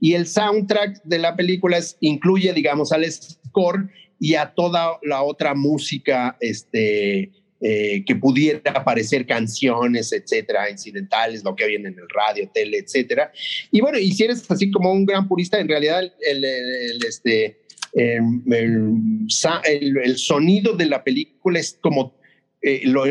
Y 0.00 0.14
el 0.14 0.26
soundtrack 0.26 1.02
de 1.04 1.18
la 1.18 1.36
película 1.36 1.78
incluye, 2.00 2.52
digamos, 2.52 2.92
al 2.92 3.10
score 3.10 3.88
y 4.18 4.34
a 4.34 4.54
toda 4.54 4.98
la 5.02 5.22
otra 5.22 5.54
música 5.54 6.36
este, 6.40 7.30
eh, 7.60 8.04
que 8.04 8.16
pudiera 8.16 8.60
aparecer 8.72 9.26
canciones, 9.26 10.12
etcétera, 10.12 10.70
incidentales, 10.70 11.42
lo 11.42 11.56
que 11.56 11.66
viene 11.66 11.88
en 11.88 11.98
el 11.98 12.08
radio, 12.08 12.50
tele, 12.52 12.78
etcétera. 12.78 13.32
Y 13.70 13.80
bueno, 13.80 13.98
y 13.98 14.12
si 14.12 14.24
eres 14.24 14.50
así 14.50 14.70
como 14.70 14.92
un 14.92 15.06
gran 15.06 15.26
purista, 15.26 15.58
en 15.58 15.68
realidad 15.68 16.02
el, 16.20 16.44
este, 17.06 17.60
el, 17.94 20.18
sonido 20.18 20.76
de 20.76 20.84
la 20.84 21.02
película 21.02 21.58
es 21.58 21.78
como 21.80 22.14
eh, 22.62 22.82
lo, 22.84 23.04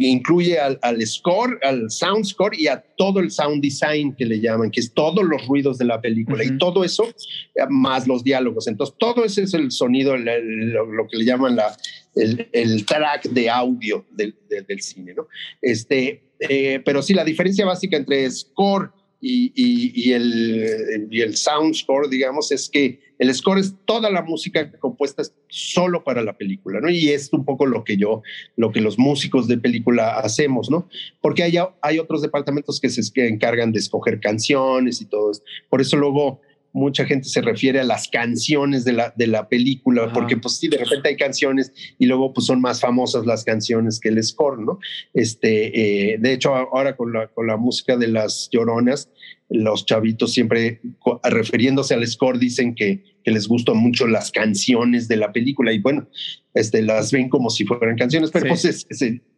incluye 0.00 0.58
al, 0.58 1.06
score, 1.06 1.58
al 1.62 1.90
sound 1.90 2.24
score 2.24 2.58
y 2.58 2.68
a 2.68 2.80
todo 2.96 3.18
el 3.20 3.30
sound 3.30 3.60
design 3.60 4.14
que 4.14 4.24
le 4.24 4.40
llaman, 4.40 4.70
que 4.70 4.80
es 4.80 4.94
todos 4.94 5.24
los 5.24 5.46
ruidos 5.46 5.78
de 5.78 5.84
la 5.84 6.00
película 6.00 6.44
y 6.44 6.56
todo 6.58 6.84
eso, 6.84 7.04
eh, 7.04 7.64
más 7.68 8.06
los 8.06 8.22
diálogos. 8.22 8.66
Entonces, 8.68 8.94
todo 8.98 9.24
ese 9.24 9.42
es 9.42 9.52
el 9.52 9.72
sonido, 9.72 10.16
lo, 10.16 11.08
que 11.08 11.18
le 11.18 11.24
llaman 11.24 11.56
la, 11.56 11.76
el, 12.14 12.86
track 12.86 13.24
de 13.30 13.50
audio 13.50 14.06
del, 14.12 14.34
cine, 14.80 15.12
¿no? 15.12 15.26
Este, 15.60 16.22
eh, 16.38 16.80
pero 16.84 17.02
sí, 17.02 17.14
la 17.14 17.24
diferencia 17.24 17.66
básica 17.66 17.96
entre 17.96 18.30
score 18.30 18.92
y, 19.20 20.12
el, 20.12 21.08
y 21.10 21.20
el 21.20 21.36
sound 21.36 21.74
score, 21.74 22.08
digamos, 22.08 22.52
es 22.52 22.68
que 22.68 23.07
el 23.18 23.34
score 23.34 23.58
es 23.58 23.74
toda 23.84 24.10
la 24.10 24.22
música 24.22 24.70
compuesta 24.78 25.22
solo 25.48 26.04
para 26.04 26.22
la 26.22 26.36
película, 26.36 26.80
¿no? 26.80 26.88
Y 26.88 27.08
es 27.08 27.32
un 27.32 27.44
poco 27.44 27.66
lo 27.66 27.84
que 27.84 27.96
yo, 27.96 28.22
lo 28.56 28.72
que 28.72 28.80
los 28.80 28.98
músicos 28.98 29.48
de 29.48 29.58
película 29.58 30.18
hacemos, 30.18 30.70
¿no? 30.70 30.88
Porque 31.20 31.42
hay, 31.42 31.54
hay 31.82 31.98
otros 31.98 32.22
departamentos 32.22 32.80
que 32.80 32.88
se 32.90 33.02
encargan 33.26 33.72
de 33.72 33.80
escoger 33.80 34.20
canciones 34.20 35.00
y 35.00 35.06
todo 35.06 35.32
eso. 35.32 35.42
Por 35.68 35.80
eso 35.80 35.96
luego 35.96 36.40
mucha 36.72 37.04
gente 37.04 37.28
se 37.28 37.40
refiere 37.40 37.80
a 37.80 37.84
las 37.84 38.08
canciones 38.08 38.84
de 38.84 38.92
la, 38.92 39.12
de 39.16 39.26
la 39.26 39.48
película, 39.48 40.12
porque 40.12 40.36
pues 40.36 40.56
sí, 40.56 40.68
de 40.68 40.78
repente 40.78 41.08
hay 41.08 41.16
canciones 41.16 41.72
y 41.98 42.06
luego 42.06 42.32
pues 42.32 42.46
son 42.46 42.60
más 42.60 42.80
famosas 42.80 43.26
las 43.26 43.44
canciones 43.44 43.98
que 44.00 44.10
el 44.10 44.22
score, 44.22 44.60
¿no? 44.60 44.78
Este, 45.14 46.12
eh, 46.12 46.18
de 46.18 46.32
hecho, 46.32 46.54
ahora 46.54 46.96
con 46.96 47.12
la, 47.12 47.28
con 47.28 47.46
la 47.46 47.56
música 47.56 47.96
de 47.96 48.08
las 48.08 48.48
lloronas, 48.52 49.10
los 49.50 49.86
chavitos 49.86 50.32
siempre 50.32 50.80
refiriéndose 51.22 51.94
al 51.94 52.06
score 52.06 52.38
dicen 52.38 52.74
que, 52.74 53.02
que, 53.24 53.30
les 53.30 53.48
gustan 53.48 53.78
mucho 53.78 54.06
las 54.06 54.30
canciones 54.30 55.08
de 55.08 55.16
la 55.16 55.32
película 55.32 55.72
y 55.72 55.78
bueno, 55.78 56.08
este, 56.54 56.82
las 56.82 57.12
ven 57.12 57.28
como 57.28 57.48
si 57.48 57.64
fueran 57.64 57.96
canciones, 57.96 58.30
pero 58.30 58.46
pues 58.48 58.86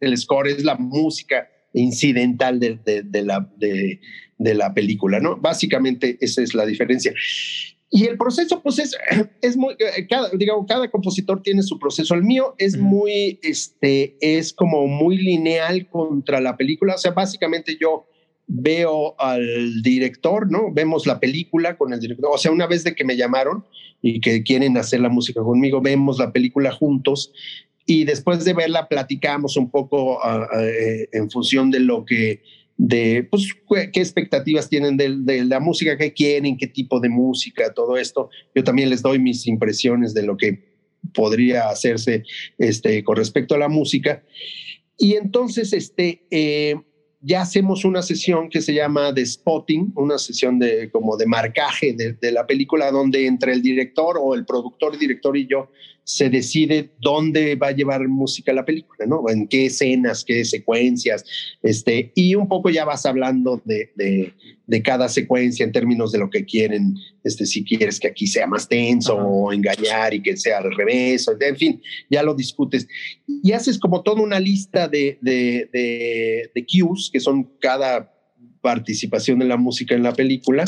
el 0.01 0.17
score 0.17 0.49
es 0.49 0.63
la 0.63 0.75
música 0.75 1.47
incidental 1.73 2.59
de, 2.59 2.79
de, 2.83 3.23
la, 3.23 3.49
de, 3.57 4.01
de, 4.37 4.53
la 4.53 4.73
película, 4.73 5.19
¿no? 5.19 5.37
Básicamente 5.37 6.17
esa 6.19 6.41
es 6.41 6.53
la 6.53 6.65
diferencia. 6.65 7.13
Y 7.93 8.05
el 8.07 8.17
proceso, 8.17 8.61
pues 8.61 8.79
es, 8.79 8.95
es 9.41 9.57
muy, 9.57 9.73
eh, 9.73 10.07
cada, 10.09 10.29
digamos, 10.29 10.65
cada 10.67 10.89
compositor 10.89 11.41
tiene 11.41 11.61
su 11.61 11.77
proceso. 11.77 12.15
El 12.15 12.23
mío 12.23 12.55
es 12.57 12.77
muy, 12.77 13.39
este, 13.43 14.15
es 14.21 14.53
como 14.53 14.87
muy 14.87 15.17
lineal 15.17 15.87
contra 15.89 16.39
la 16.39 16.55
película. 16.55 16.95
O 16.95 16.97
sea, 16.97 17.11
básicamente 17.11 17.77
yo 17.79 18.07
veo 18.53 19.15
al 19.17 19.81
director, 19.81 20.51
¿no? 20.51 20.73
Vemos 20.73 21.07
la 21.07 21.19
película 21.19 21.77
con 21.77 21.93
el 21.93 21.99
director, 21.99 22.29
o 22.33 22.37
sea, 22.37 22.51
una 22.51 22.67
vez 22.67 22.83
de 22.83 22.93
que 22.93 23.05
me 23.05 23.15
llamaron 23.15 23.63
y 24.01 24.19
que 24.19 24.43
quieren 24.43 24.77
hacer 24.77 24.99
la 24.99 25.09
música 25.09 25.41
conmigo, 25.41 25.81
vemos 25.81 26.19
la 26.19 26.33
película 26.33 26.71
juntos 26.71 27.31
y 27.85 28.03
después 28.03 28.43
de 28.43 28.53
verla 28.53 28.89
platicamos 28.89 29.55
un 29.55 29.71
poco 29.71 30.23
ah, 30.23 30.47
eh, 30.59 31.07
en 31.13 31.29
función 31.31 31.71
de 31.71 31.79
lo 31.79 32.05
que, 32.05 32.41
de, 32.75 33.25
pues, 33.29 33.47
qué 33.69 34.01
expectativas 34.01 34.67
tienen 34.67 34.97
de, 34.97 35.15
de, 35.19 35.45
la 35.45 35.61
música 35.61 35.97
que 35.97 36.11
quieren, 36.11 36.57
qué 36.57 36.67
tipo 36.67 36.99
de 36.99 37.09
música, 37.09 37.73
todo 37.73 37.97
esto. 37.97 38.29
Yo 38.53 38.63
también 38.65 38.89
les 38.89 39.01
doy 39.01 39.17
mis 39.17 39.47
impresiones 39.47 40.13
de 40.13 40.23
lo 40.23 40.35
que 40.35 40.71
podría 41.13 41.69
hacerse 41.69 42.23
este, 42.57 43.03
con 43.03 43.15
respecto 43.15 43.55
a 43.55 43.59
la 43.59 43.69
música. 43.69 44.23
Y 44.97 45.13
entonces, 45.13 45.73
este, 45.73 46.25
eh, 46.31 46.75
ya 47.21 47.41
hacemos 47.41 47.85
una 47.85 48.01
sesión 48.01 48.49
que 48.49 48.61
se 48.61 48.73
llama 48.73 49.11
de 49.11 49.25
spotting, 49.25 49.93
una 49.95 50.17
sesión 50.17 50.57
de 50.57 50.89
como 50.91 51.17
de 51.17 51.27
marcaje 51.27 51.93
de, 51.93 52.31
la 52.31 52.47
película 52.47 52.91
donde 52.91 53.27
entre 53.27 53.53
el 53.53 53.61
director 53.61 54.17
o 54.19 54.33
el 54.33 54.45
productor, 54.45 54.97
director 54.97 55.37
y 55.37 55.45
yo 55.47 55.69
se 56.11 56.29
decide 56.29 56.91
dónde 56.99 57.55
va 57.55 57.67
a 57.67 57.71
llevar 57.71 58.05
música 58.09 58.51
la 58.51 58.65
película, 58.65 59.05
¿no? 59.05 59.23
En 59.29 59.47
qué 59.47 59.67
escenas, 59.67 60.25
qué 60.25 60.43
secuencias, 60.43 61.23
este, 61.63 62.11
y 62.15 62.35
un 62.35 62.49
poco 62.49 62.69
ya 62.69 62.83
vas 62.83 63.05
hablando 63.05 63.61
de, 63.63 63.91
de, 63.95 64.81
cada 64.83 65.07
secuencia 65.07 65.63
en 65.63 65.71
términos 65.71 66.11
de 66.11 66.19
lo 66.19 66.29
que 66.29 66.43
quieren, 66.43 66.95
este, 67.23 67.45
si 67.45 67.63
quieres 67.63 67.99
que 67.99 68.07
aquí 68.07 68.27
sea 68.27 68.47
más 68.47 68.67
tenso 68.67 69.15
o 69.15 69.53
engañar 69.53 70.13
y 70.13 70.21
que 70.21 70.35
sea 70.35 70.57
al 70.57 70.75
revés, 70.75 71.27
en 71.39 71.55
fin, 71.55 71.81
ya 72.09 72.23
lo 72.23 72.33
discutes. 72.33 72.87
Y 73.27 73.51
haces 73.53 73.79
como 73.79 74.01
toda 74.01 74.21
una 74.21 74.39
lista 74.39 74.87
de, 74.87 75.17
de, 75.21 75.69
de 76.53 76.65
cues, 76.65 77.09
que 77.11 77.19
son 77.19 77.51
cada 77.59 78.13
participación 78.61 79.39
de 79.39 79.45
la 79.45 79.57
música 79.57 79.95
en 79.95 80.03
la 80.03 80.13
película. 80.13 80.65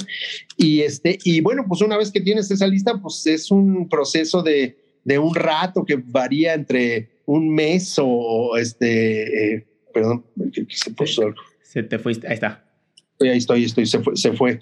Y, 0.58 0.82
este, 0.82 1.18
y 1.24 1.42
bueno, 1.42 1.66
pues 1.68 1.82
una 1.82 1.98
vez 1.98 2.12
que 2.12 2.22
tienes 2.22 2.50
esa 2.52 2.68
lista, 2.68 3.00
pues 3.02 3.26
es 3.28 3.52
un 3.52 3.88
proceso 3.90 4.42
de, 4.42 4.83
de 5.04 5.20
un 5.20 5.36
rato 5.36 5.84
que 5.86 5.96
varía 5.96 6.54
entre 6.54 7.10
un 7.26 7.54
mes 7.54 7.96
o 8.00 8.58
este, 8.58 9.56
eh, 9.56 9.68
perdón, 9.94 10.26
se 10.70 10.92
puso 10.92 11.34
Se 11.62 11.84
te 11.84 12.00
fuiste, 12.00 12.28
ahí 12.28 12.34
está. 12.34 12.64
Ahí 13.20 13.38
estoy, 13.38 13.64
estoy, 13.64 13.86
se 13.86 14.00
fue, 14.00 14.16
se 14.18 14.34
fue. 14.34 14.60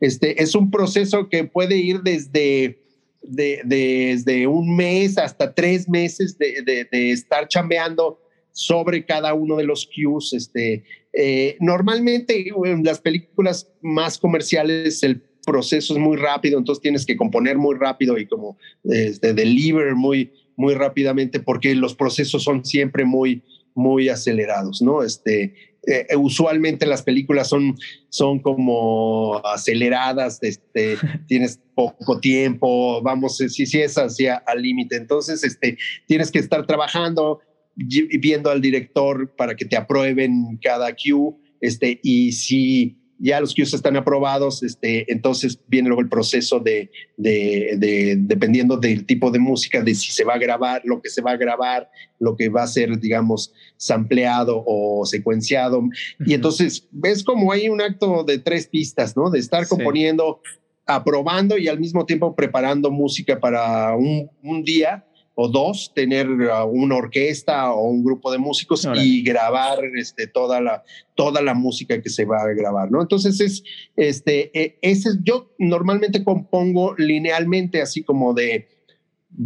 Este, 0.00 0.40
es 0.40 0.54
un 0.54 0.70
proceso 0.70 1.28
que 1.28 1.44
puede 1.44 1.76
ir 1.76 2.00
desde, 2.02 2.82
de, 3.22 3.60
desde 3.64 4.46
un 4.46 4.76
mes 4.76 5.18
hasta 5.18 5.52
tres 5.52 5.88
meses 5.88 6.38
de, 6.38 6.62
de, 6.62 6.86
de, 6.90 7.10
estar 7.10 7.48
chambeando 7.48 8.20
sobre 8.52 9.04
cada 9.04 9.34
uno 9.34 9.56
de 9.56 9.64
los 9.64 9.86
cues. 9.86 10.32
Este, 10.32 10.84
eh, 11.12 11.56
normalmente 11.60 12.46
en 12.64 12.84
las 12.84 13.00
películas 13.00 13.70
más 13.82 14.18
comerciales 14.18 15.02
el 15.02 15.22
proceso 15.44 15.94
es 15.94 16.00
muy 16.00 16.16
rápido, 16.16 16.58
entonces 16.58 16.82
tienes 16.82 17.06
que 17.06 17.16
componer 17.16 17.56
muy 17.58 17.76
rápido 17.76 18.18
y 18.18 18.26
como 18.26 18.56
este, 18.84 19.34
deliver 19.34 19.94
muy, 19.94 20.32
muy 20.56 20.74
rápidamente 20.74 21.40
porque 21.40 21.74
los 21.74 21.94
procesos 21.94 22.42
son 22.42 22.64
siempre 22.64 23.04
muy, 23.04 23.42
muy 23.74 24.08
acelerados, 24.08 24.80
¿no? 24.82 25.02
Este, 25.02 25.54
eh, 25.86 26.06
eh, 26.08 26.16
usualmente 26.16 26.86
las 26.86 27.02
películas 27.02 27.48
son, 27.48 27.76
son 28.08 28.38
como 28.38 29.40
aceleradas, 29.44 30.38
este, 30.42 30.96
tienes 31.28 31.60
poco 31.74 32.20
tiempo, 32.20 33.02
vamos, 33.02 33.36
si, 33.36 33.66
si 33.66 33.80
es 33.80 33.96
hacia 33.96 34.36
al 34.36 34.62
límite, 34.62 34.96
entonces 34.96 35.44
este, 35.44 35.76
tienes 36.06 36.30
que 36.30 36.38
estar 36.38 36.66
trabajando, 36.66 37.40
viendo 37.76 38.50
al 38.50 38.60
director 38.60 39.34
para 39.36 39.56
que 39.56 39.64
te 39.64 39.76
aprueben 39.76 40.58
cada 40.62 40.94
cue, 40.94 41.34
este, 41.60 41.98
y 42.02 42.32
si 42.32 42.98
ya 43.18 43.40
los 43.40 43.54
cues 43.54 43.72
están 43.72 43.96
aprobados, 43.96 44.62
este, 44.62 45.10
entonces 45.12 45.58
viene 45.68 45.88
luego 45.88 46.02
el 46.02 46.08
proceso 46.08 46.60
de, 46.60 46.90
de, 47.16 48.16
dependiendo 48.18 48.76
del 48.76 49.06
tipo 49.06 49.30
de 49.30 49.38
música, 49.38 49.82
de 49.82 49.94
si 49.94 50.12
se 50.12 50.24
va 50.24 50.34
a 50.34 50.38
grabar, 50.38 50.82
lo 50.84 51.00
que 51.00 51.08
se 51.08 51.22
va 51.22 51.32
a 51.32 51.36
grabar, 51.36 51.88
lo 52.18 52.36
que 52.36 52.48
va 52.48 52.62
a 52.62 52.66
ser, 52.66 52.98
digamos, 52.98 53.52
sampleado 53.76 54.62
o 54.66 55.06
secuenciado. 55.06 55.82
Y 56.26 56.34
entonces 56.34 56.88
ves 56.90 57.22
como 57.22 57.52
hay 57.52 57.68
un 57.68 57.80
acto 57.80 58.24
de 58.24 58.38
tres 58.38 58.66
pistas, 58.66 59.16
¿no? 59.16 59.30
De 59.30 59.38
estar 59.38 59.66
componiendo, 59.68 60.40
aprobando 60.86 61.56
y 61.56 61.68
al 61.68 61.80
mismo 61.80 62.04
tiempo 62.04 62.34
preparando 62.34 62.90
música 62.90 63.38
para 63.38 63.94
un, 63.96 64.30
un 64.42 64.64
día 64.64 65.04
o 65.36 65.48
dos, 65.48 65.92
tener 65.94 66.28
uh, 66.28 66.64
una 66.64 66.96
orquesta 66.96 67.72
o 67.72 67.88
un 67.88 68.04
grupo 68.04 68.30
de 68.30 68.38
músicos 68.38 68.86
y 68.94 69.22
grabar 69.22 69.78
este, 69.96 70.26
toda, 70.28 70.60
la, 70.60 70.84
toda 71.14 71.42
la 71.42 71.54
música 71.54 72.00
que 72.00 72.08
se 72.08 72.24
va 72.24 72.42
a 72.42 72.52
grabar, 72.52 72.90
¿no? 72.90 73.02
Entonces, 73.02 73.40
es, 73.40 73.64
este, 73.96 74.50
e, 74.58 74.78
ese, 74.80 75.10
yo 75.24 75.52
normalmente 75.58 76.22
compongo 76.22 76.94
linealmente, 76.96 77.82
así 77.82 78.02
como 78.02 78.32
de 78.32 78.68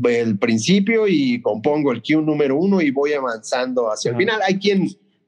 el 0.05 0.39
principio 0.39 1.09
y 1.09 1.41
compongo 1.41 1.93
el 1.93 2.03
cue 2.03 2.17
número 2.17 2.57
uno 2.57 2.83
y 2.83 2.91
voy 2.91 3.15
avanzando 3.15 3.91
hacia 3.91 4.11
el 4.11 4.19
final. 4.19 4.41
Hay 4.47 4.59
quien, 4.59 4.87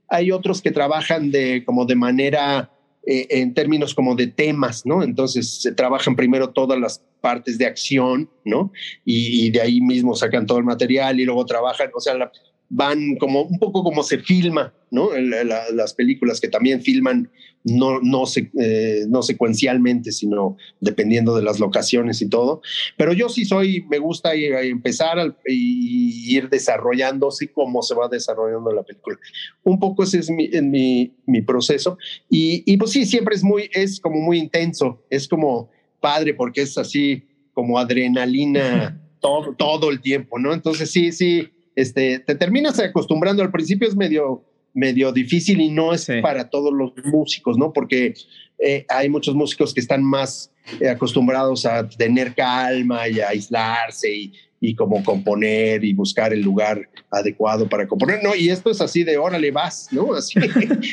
hay 0.08 0.30
otros 0.30 0.60
que 0.60 0.70
trabajan 0.70 1.30
de, 1.30 1.64
como 1.64 1.86
de 1.86 1.94
manera 1.94 2.70
eh, 3.06 3.26
en 3.30 3.54
términos 3.54 3.94
como 3.94 4.14
de 4.14 4.26
temas, 4.26 4.84
¿no? 4.84 5.02
Entonces 5.02 5.62
se 5.62 5.72
trabajan 5.72 6.16
primero 6.16 6.50
todas 6.50 6.78
las 6.78 7.02
partes 7.20 7.56
de 7.56 7.64
acción, 7.64 8.28
¿no? 8.44 8.72
Y, 9.04 9.50
de 9.50 9.60
ahí 9.62 9.80
mismo 9.80 10.14
sacan 10.14 10.44
todo 10.46 10.58
el 10.58 10.64
material 10.64 11.18
y 11.18 11.24
luego 11.24 11.46
trabajan, 11.46 11.90
o 11.94 12.00
sea, 12.00 12.30
van 12.70 13.16
como 13.16 13.42
un 13.42 13.58
poco 13.58 13.82
como 13.82 14.04
se 14.04 14.18
filma, 14.18 14.72
¿no? 14.92 15.10
las 15.16 15.92
películas 15.94 16.40
que 16.40 16.48
también 16.48 16.80
filman 16.80 17.28
no, 17.64 18.00
no, 18.00 18.24
eh, 18.60 19.04
no 19.08 19.22
secuencialmente, 19.22 20.12
sino 20.12 20.56
dependiendo 20.80 21.34
de 21.34 21.42
las 21.42 21.58
locaciones 21.58 22.22
y 22.22 22.28
todo. 22.28 22.62
Pero 22.96 23.12
yo 23.12 23.28
sí 23.28 23.44
soy, 23.44 23.84
me 23.90 23.98
gusta 23.98 24.34
empezar 24.34 25.36
y 25.46 26.34
ir 26.34 26.48
desarrollándose 26.48 27.48
cómo 27.48 27.82
se 27.82 27.94
va 27.94 28.08
desarrollando 28.08 28.72
la 28.72 28.84
película. 28.84 29.18
Un 29.64 29.80
poco 29.80 30.04
ese 30.04 30.20
es 30.20 30.30
mi, 30.30 30.48
en 30.52 30.70
mi, 30.70 31.12
mi 31.26 31.42
proceso. 31.42 31.98
Y, 32.30 32.62
y 32.72 32.76
pues 32.76 32.92
sí, 32.92 33.04
siempre 33.04 33.34
es 33.34 33.42
muy, 33.42 33.68
es 33.72 34.00
como 34.00 34.20
muy 34.20 34.38
intenso, 34.38 35.02
es 35.10 35.26
como 35.26 35.70
padre 36.00 36.34
porque 36.34 36.62
es 36.62 36.78
así 36.78 37.24
como 37.52 37.78
adrenalina 37.78 38.98
todo, 39.20 39.54
todo 39.54 39.90
el 39.90 40.00
tiempo, 40.00 40.38
¿no? 40.38 40.54
Entonces 40.54 40.90
sí, 40.90 41.10
sí, 41.10 41.50
este, 41.80 42.20
te 42.20 42.34
terminas 42.34 42.78
acostumbrando. 42.78 43.42
Al 43.42 43.50
principio 43.50 43.88
es 43.88 43.96
medio 43.96 44.44
medio 44.72 45.12
difícil 45.12 45.60
y 45.60 45.70
no 45.70 45.92
es 45.92 46.06
para 46.22 46.48
todos 46.48 46.72
los 46.72 46.92
músicos, 47.04 47.58
¿no? 47.58 47.72
Porque 47.72 48.14
eh, 48.58 48.84
hay 48.88 49.08
muchos 49.08 49.34
músicos 49.34 49.74
que 49.74 49.80
están 49.80 50.02
más 50.02 50.52
eh, 50.80 50.88
acostumbrados 50.88 51.66
a 51.66 51.88
tener 51.88 52.34
calma 52.34 53.08
y 53.08 53.20
a 53.20 53.28
aislarse 53.28 54.14
y, 54.14 54.32
y 54.60 54.74
como 54.74 55.02
componer 55.02 55.82
y 55.84 55.94
buscar 55.94 56.34
el 56.34 56.42
lugar 56.42 56.88
adecuado 57.10 57.66
para 57.66 57.88
componer. 57.88 58.22
No, 58.22 58.34
y 58.36 58.50
esto 58.50 58.70
es 58.70 58.80
así 58.82 59.04
de 59.04 59.16
órale, 59.16 59.50
vas, 59.50 59.88
¿no? 59.90 60.14
Así, 60.20 60.38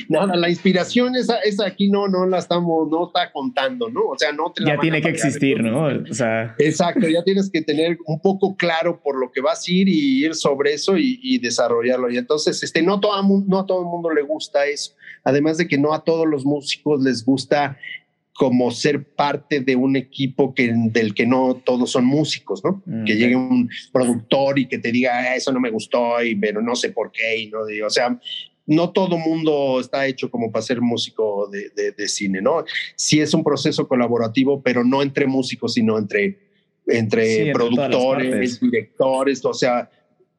nada, 0.07 0.35
la 0.35 0.49
inspiración 0.49 1.15
esa, 1.15 1.39
esa 1.39 1.65
aquí 1.65 1.89
no, 1.89 2.07
no 2.07 2.25
la 2.25 2.37
estamos, 2.37 2.89
no 2.89 3.07
está 3.07 3.31
contando, 3.31 3.89
¿no? 3.89 4.01
O 4.07 4.17
sea, 4.17 4.31
no 4.31 4.53
te 4.53 4.63
Ya 4.63 4.79
tiene 4.79 5.01
que 5.01 5.09
existir, 5.09 5.61
¿no? 5.61 5.87
O 6.09 6.13
sea. 6.13 6.55
Exacto, 6.59 7.07
ya 7.09 7.23
tienes 7.23 7.49
que 7.49 7.61
tener 7.61 7.97
un 8.05 8.21
poco 8.21 8.55
claro 8.55 9.01
por 9.01 9.19
lo 9.19 9.31
que 9.31 9.41
vas 9.41 9.67
a 9.67 9.71
ir 9.71 9.89
y 9.89 10.25
ir 10.25 10.35
sobre 10.35 10.73
eso 10.73 10.95
y, 10.97 11.37
desarrollarlo. 11.39 12.09
Y 12.09 12.17
entonces, 12.17 12.63
este, 12.63 12.81
no, 12.81 12.99
todo, 12.99 13.21
no 13.47 13.59
a 13.59 13.65
todo 13.65 13.81
el 13.81 13.87
mundo 13.87 14.09
le 14.09 14.21
gusta 14.21 14.65
eso. 14.65 14.93
Además 15.23 15.57
de 15.57 15.67
que 15.67 15.77
no 15.77 15.93
a 15.93 16.03
todos 16.03 16.25
los 16.25 16.45
músicos 16.45 17.03
les 17.03 17.25
gusta 17.25 17.77
como 18.37 18.69
ser 18.69 19.03
parte 19.15 19.61
de 19.61 19.75
un 19.75 19.95
equipo 19.95 20.53
que, 20.53 20.71
del 20.71 21.15
que 21.15 21.25
no 21.25 21.55
todos 21.55 21.89
son 21.89 22.05
músicos, 22.05 22.63
¿no? 22.63 22.83
Mm, 22.85 23.03
que 23.03 23.15
llegue 23.15 23.35
un 23.35 23.67
productor 23.91 24.59
y 24.59 24.67
que 24.67 24.77
te 24.77 24.91
diga, 24.91 25.17
ah, 25.17 25.35
eso 25.35 25.51
no 25.51 25.59
me 25.59 25.71
gustó, 25.71 26.23
y, 26.23 26.35
pero 26.35 26.61
no 26.61 26.75
sé 26.75 26.91
por 26.91 27.11
qué, 27.11 27.35
y 27.35 27.49
no, 27.49 27.61
o 27.83 27.89
sea, 27.89 28.19
no 28.67 28.91
todo 28.91 29.17
mundo 29.17 29.79
está 29.79 30.05
hecho 30.05 30.29
como 30.29 30.51
para 30.51 30.61
ser 30.61 30.81
músico 30.81 31.49
de, 31.49 31.91
de, 31.91 32.07
cine, 32.07 32.39
¿no? 32.39 32.63
Sí 32.95 33.19
es 33.19 33.33
un 33.33 33.43
proceso 33.43 33.87
colaborativo, 33.87 34.61
pero 34.61 34.83
no 34.83 35.01
entre 35.01 35.25
músicos, 35.25 35.73
sino 35.73 35.97
entre, 35.97 36.37
entre 36.85 37.51
productores, 37.53 38.59
directores, 38.59 39.43
o 39.45 39.53
sea, 39.55 39.89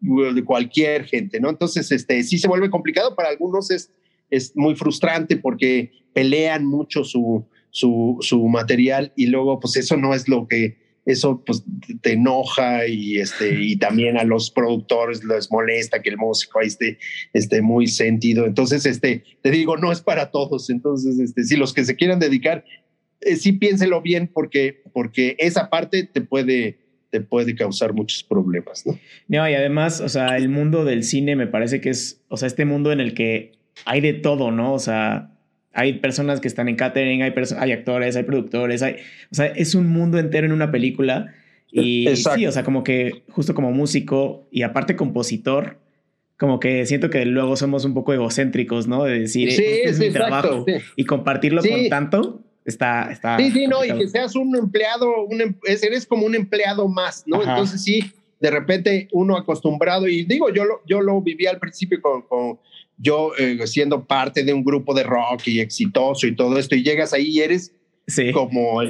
de 0.00 0.44
cualquier 0.44 1.04
gente, 1.04 1.40
¿no? 1.40 1.50
Entonces, 1.50 1.90
este, 1.90 2.22
sí 2.22 2.38
se 2.38 2.46
vuelve 2.46 2.70
complicado, 2.70 3.16
para 3.16 3.30
algunos 3.30 3.72
es, 3.72 3.90
es 4.30 4.54
muy 4.54 4.76
frustrante 4.76 5.36
porque 5.36 5.90
pelean 6.12 6.64
mucho 6.64 7.02
su, 7.02 7.44
su, 7.70 8.18
su 8.20 8.46
material 8.48 9.12
y 9.16 9.26
luego 9.26 9.60
pues 9.60 9.76
eso 9.76 9.96
no 9.96 10.14
es 10.14 10.28
lo 10.28 10.46
que 10.48 10.88
eso 11.08 11.42
pues 11.44 11.64
te 12.02 12.12
enoja 12.12 12.86
y 12.86 13.16
este 13.16 13.54
y 13.62 13.76
también 13.76 14.18
a 14.18 14.24
los 14.24 14.50
productores 14.50 15.24
les 15.24 15.50
molesta 15.50 16.02
que 16.02 16.10
el 16.10 16.18
músico 16.18 16.60
ahí 16.60 16.68
esté, 16.68 16.98
esté 17.32 17.62
muy 17.62 17.86
sentido. 17.86 18.46
Entonces 18.46 18.84
este 18.86 19.24
te 19.40 19.50
digo 19.50 19.76
no 19.76 19.90
es 19.90 20.00
para 20.02 20.30
todos. 20.30 20.70
Entonces 20.70 21.18
este 21.18 21.44
si 21.44 21.56
los 21.56 21.72
que 21.72 21.84
se 21.84 21.96
quieran 21.96 22.20
dedicar 22.20 22.64
eh, 23.20 23.36
sí 23.36 23.52
piénselo 23.52 24.02
bien 24.02 24.28
porque 24.32 24.82
porque 24.92 25.34
esa 25.38 25.70
parte 25.70 26.04
te 26.04 26.20
puede 26.20 26.78
te 27.10 27.22
puede 27.22 27.54
causar 27.54 27.94
muchos 27.94 28.22
problemas 28.22 28.86
no 28.86 28.98
no 29.28 29.48
y 29.48 29.54
además 29.54 30.02
o 30.02 30.10
sea 30.10 30.36
el 30.36 30.50
mundo 30.50 30.84
del 30.84 31.02
cine 31.02 31.36
me 31.36 31.46
parece 31.46 31.80
que 31.80 31.88
es 31.88 32.22
o 32.28 32.36
sea 32.36 32.46
este 32.46 32.66
mundo 32.66 32.92
en 32.92 33.00
el 33.00 33.14
que 33.14 33.52
hay 33.86 34.02
de 34.02 34.12
todo 34.12 34.50
no 34.50 34.74
o 34.74 34.78
sea 34.78 35.37
hay 35.78 35.92
personas 36.00 36.40
que 36.40 36.48
están 36.48 36.68
en 36.68 36.74
catering, 36.74 37.22
hay, 37.22 37.32
hay 37.56 37.72
actores, 37.72 38.16
hay 38.16 38.24
productores, 38.24 38.82
hay, 38.82 38.96
o 39.30 39.34
sea, 39.34 39.46
es 39.46 39.76
un 39.76 39.88
mundo 39.88 40.18
entero 40.18 40.44
en 40.44 40.52
una 40.52 40.72
película. 40.72 41.32
Y 41.70 42.08
sí, 42.16 42.46
o 42.46 42.50
sea, 42.50 42.64
como 42.64 42.82
que 42.82 43.22
justo 43.28 43.54
como 43.54 43.70
músico 43.70 44.48
y 44.50 44.62
aparte 44.62 44.96
compositor, 44.96 45.78
como 46.36 46.58
que 46.58 46.84
siento 46.84 47.10
que 47.10 47.24
luego 47.26 47.54
somos 47.54 47.84
un 47.84 47.94
poco 47.94 48.12
egocéntricos, 48.12 48.88
¿no? 48.88 49.04
De 49.04 49.20
decir, 49.20 49.52
sí, 49.52 49.62
este 49.62 49.88
es 49.88 49.98
mi 50.00 50.10
trabajo 50.10 50.66
y 50.96 51.04
compartirlo 51.04 51.62
con 51.62 51.88
tanto. 51.88 52.40
Está, 52.64 53.12
está. 53.12 53.38
Sí, 53.38 53.52
sí, 53.52 53.68
no, 53.68 53.84
y 53.84 53.96
que 53.96 54.08
seas 54.08 54.34
un 54.34 54.56
empleado, 54.56 55.26
un, 55.26 55.40
em, 55.40 55.54
eres 55.64 56.06
como 56.06 56.26
un 56.26 56.34
empleado 56.34 56.88
más, 56.88 57.22
¿no? 57.24 57.40
Entonces 57.40 57.84
sí, 57.84 58.00
de 58.40 58.50
repente 58.50 59.08
uno 59.12 59.36
acostumbrado, 59.36 60.08
y 60.08 60.24
digo, 60.24 60.52
yo 60.52 60.64
lo, 60.64 60.80
yo 60.86 61.00
lo 61.02 61.20
viví 61.22 61.46
al 61.46 61.60
principio 61.60 62.02
con, 62.02 62.22
con 62.22 62.58
yo 62.98 63.32
eh, 63.38 63.66
siendo 63.66 64.04
parte 64.04 64.42
de 64.42 64.52
un 64.52 64.64
grupo 64.64 64.92
de 64.94 65.04
rock 65.04 65.46
y 65.46 65.60
exitoso 65.60 66.26
y 66.26 66.34
todo 66.34 66.58
esto, 66.58 66.74
y 66.74 66.82
llegas 66.82 67.12
ahí 67.12 67.28
y 67.28 67.40
eres 67.40 67.72
como, 68.32 68.80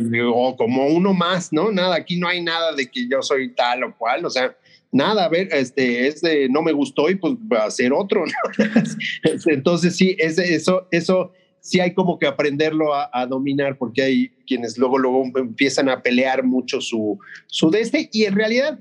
como 0.56 0.86
uno 0.86 1.12
más, 1.12 1.52
¿no? 1.52 1.70
Nada, 1.72 1.96
aquí 1.96 2.16
no 2.18 2.28
hay 2.28 2.42
nada 2.42 2.72
de 2.74 2.86
que 2.86 3.08
yo 3.08 3.20
soy 3.22 3.52
tal 3.54 3.84
o 3.84 3.96
cual, 3.96 4.24
o 4.24 4.30
sea, 4.30 4.56
nada, 4.92 5.24
a 5.24 5.28
ver, 5.28 5.48
este, 5.52 6.06
este 6.06 6.48
no 6.48 6.62
me 6.62 6.72
gustó 6.72 7.10
y 7.10 7.16
pues 7.16 7.34
va 7.34 7.64
a 7.64 7.66
hacer 7.66 7.92
otro. 7.92 8.24
Entonces 9.46 9.96
sí, 9.96 10.16
eso, 10.18 10.86
eso 10.90 11.32
sí 11.60 11.80
hay 11.80 11.92
como 11.94 12.18
que 12.18 12.26
aprenderlo 12.26 12.94
a, 12.94 13.26
dominar 13.26 13.76
porque 13.76 14.02
hay 14.02 14.28
quienes 14.46 14.78
luego, 14.78 14.98
luego 14.98 15.24
empiezan 15.36 15.88
a 15.88 16.00
pelear 16.00 16.44
mucho 16.44 16.80
su, 16.80 17.18
su 17.46 17.70
de 17.70 17.80
este 17.80 18.08
y 18.12 18.24
en 18.24 18.36
realidad 18.36 18.78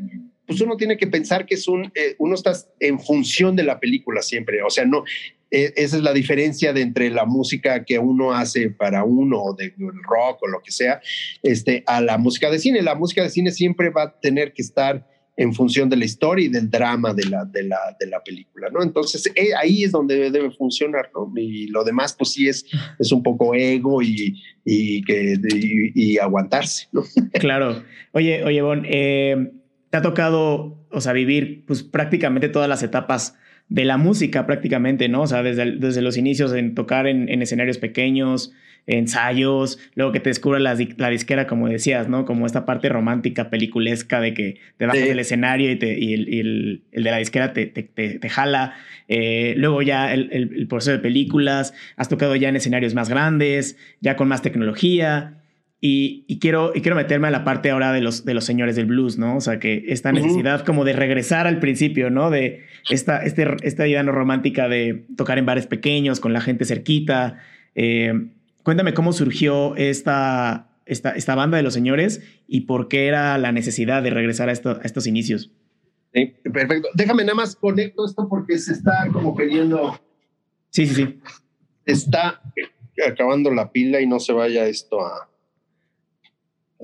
pues 0.47 0.61
uno 0.61 0.77
tiene 0.77 0.97
que 0.97 1.07
pensar 1.07 1.45
que 1.45 1.55
es 1.55 1.67
un, 1.67 1.91
eh, 1.93 2.15
uno 2.17 2.35
está 2.35 2.53
en 2.79 2.99
función 2.99 3.55
de 3.55 3.63
la 3.63 3.79
película 3.79 4.21
siempre, 4.21 4.63
o 4.63 4.69
sea, 4.69 4.85
no, 4.85 5.03
e, 5.51 5.73
esa 5.75 5.97
es 5.97 6.03
la 6.03 6.13
diferencia 6.13 6.73
de 6.73 6.81
entre 6.81 7.09
la 7.09 7.25
música 7.25 7.83
que 7.83 7.99
uno 7.99 8.33
hace 8.33 8.69
para 8.69 9.03
uno, 9.03 9.53
de 9.57 9.73
rock 9.77 10.43
o 10.43 10.47
lo 10.47 10.61
que 10.61 10.71
sea, 10.71 11.01
este, 11.43 11.83
a 11.85 12.01
la 12.01 12.17
música 12.17 12.49
de 12.49 12.59
cine. 12.59 12.81
La 12.81 12.95
música 12.95 13.23
de 13.23 13.29
cine 13.29 13.51
siempre 13.51 13.89
va 13.89 14.03
a 14.03 14.19
tener 14.19 14.53
que 14.53 14.61
estar 14.61 15.05
en 15.37 15.53
función 15.53 15.87
de 15.87 15.97
la 15.97 16.05
historia 16.05 16.45
y 16.45 16.49
del 16.49 16.69
drama 16.69 17.13
de 17.13 17.25
la, 17.25 17.45
de 17.45 17.63
la, 17.63 17.77
de 17.99 18.07
la 18.07 18.23
película, 18.23 18.69
¿no? 18.71 18.81
Entonces 18.81 19.31
eh, 19.35 19.49
ahí 19.55 19.83
es 19.83 19.91
donde 19.91 20.31
debe 20.31 20.49
funcionar, 20.49 21.11
¿no? 21.13 21.31
Y 21.35 21.67
lo 21.67 21.83
demás, 21.83 22.15
pues 22.17 22.31
sí 22.31 22.47
es, 22.47 22.65
es 22.97 23.11
un 23.11 23.21
poco 23.21 23.53
ego 23.53 24.01
y, 24.01 24.41
y, 24.65 25.03
que, 25.03 25.37
y, 25.93 26.17
aguantarse. 26.17 26.87
Claro. 27.33 27.83
Oye, 28.13 28.43
oye, 28.43 28.61
Bon, 28.63 28.83
eh, 28.87 29.51
te 29.89 29.97
ha 29.97 30.01
tocado, 30.01 30.77
o 30.91 31.01
sea, 31.01 31.13
vivir 31.13 31.63
pues 31.65 31.83
prácticamente 31.83 32.49
todas 32.49 32.69
las 32.69 32.83
etapas 32.83 33.37
de 33.69 33.85
la 33.85 33.97
música 33.97 34.45
prácticamente, 34.45 35.09
¿no? 35.09 35.23
O 35.23 35.27
sea, 35.27 35.43
desde, 35.43 35.73
desde 35.73 36.01
los 36.01 36.17
inicios 36.17 36.53
en 36.53 36.75
tocar 36.75 37.07
en, 37.07 37.29
en 37.29 37.41
escenarios 37.41 37.77
pequeños, 37.77 38.53
ensayos, 38.87 39.79
luego 39.95 40.13
que 40.13 40.21
te 40.21 40.29
descubre 40.29 40.61
la, 40.61 40.75
la, 40.97 41.09
disquera, 41.09 41.45
como 41.45 41.67
decías, 41.67 42.07
¿no? 42.07 42.25
Como 42.25 42.45
esta 42.45 42.65
parte 42.65 42.87
romántica, 42.87 43.49
peliculesca 43.49 44.21
de 44.21 44.33
que 44.33 44.59
te 44.77 44.85
bajas 44.85 45.05
del 45.05 45.19
escenario 45.19 45.69
y, 45.69 45.75
te, 45.75 45.99
y, 45.99 46.13
el, 46.13 46.81
el, 46.93 47.03
de 47.03 47.11
la 47.11 47.17
disquera 47.17 47.51
te, 47.51 47.65
te, 47.65 47.83
te, 47.83 48.29
jala. 48.29 48.75
Eh, 49.09 49.55
luego 49.57 49.81
ya 49.81 50.13
el, 50.13 50.29
el, 50.31 50.67
proceso 50.67 50.91
de 50.91 50.99
películas, 50.99 51.73
has 51.97 52.07
tocado 52.07 52.35
ya 52.37 52.47
en 52.47 52.55
escenarios 52.55 52.93
más 52.93 53.09
grandes, 53.09 53.77
ya 53.99 54.15
con 54.15 54.29
más 54.29 54.41
tecnología. 54.41 55.33
Y, 55.79 56.25
y, 56.27 56.39
quiero, 56.39 56.71
y 56.73 56.81
quiero 56.81 56.95
meterme 56.95 57.27
a 57.27 57.31
la 57.31 57.43
parte 57.43 57.69
ahora 57.69 57.93
de 57.93 58.01
los, 58.01 58.25
de 58.25 58.33
los 58.33 58.45
señores 58.45 58.75
del 58.75 58.87
blues, 58.87 59.19
¿no? 59.19 59.37
O 59.37 59.41
sea, 59.41 59.59
que 59.59 59.85
esta 59.87 60.11
necesidad 60.11 60.65
como 60.65 60.85
de 60.85 60.93
regresar 60.93 61.45
al 61.45 61.59
principio, 61.59 62.09
¿no? 62.09 62.31
De 62.31 62.63
esta, 62.89 63.23
este, 63.23 63.45
esta 63.61 63.87
idea 63.87 64.01
no 64.01 64.11
romántica 64.11 64.67
de 64.67 65.05
tocar 65.15 65.37
en 65.37 65.45
bares 65.45 65.67
pequeños, 65.67 66.19
con 66.19 66.33
la 66.33 66.41
gente 66.41 66.65
cerquita. 66.65 67.37
Eh, 67.75 68.11
Cuéntame 68.67 68.93
cómo 68.93 69.13
surgió 69.13 69.77
esta, 69.77 70.67
esta, 70.85 71.11
esta 71.11 71.35
banda 71.35 71.55
de 71.55 71.63
los 71.63 71.73
señores 71.73 72.21
y 72.49 72.61
por 72.65 72.89
qué 72.89 73.07
era 73.07 73.37
la 73.37 73.53
necesidad 73.53 74.03
de 74.03 74.09
regresar 74.09 74.49
a, 74.49 74.51
estos 74.51 75.07
inicios. 75.07 75.53
Sí, 76.13 76.35
perfecto. 76.51 76.89
Déjame 76.93 77.23
nada 77.23 77.35
más 77.35 77.55
conecto 77.55 78.03
esto 78.03 78.27
porque 78.27 78.57
se 78.57 78.73
está 78.73 79.07
como 79.13 79.37
queriendo. 79.37 79.97
Sí, 80.69 80.85
sí, 80.85 80.95
sí. 80.95 81.19
Está 81.85 82.41
acabando 83.09 83.51
la 83.51 83.71
pila 83.71 84.01
y 84.01 84.05
no 84.05 84.19
se 84.19 84.33
vaya 84.33 84.67
esto 84.67 84.99
a, 84.99 85.29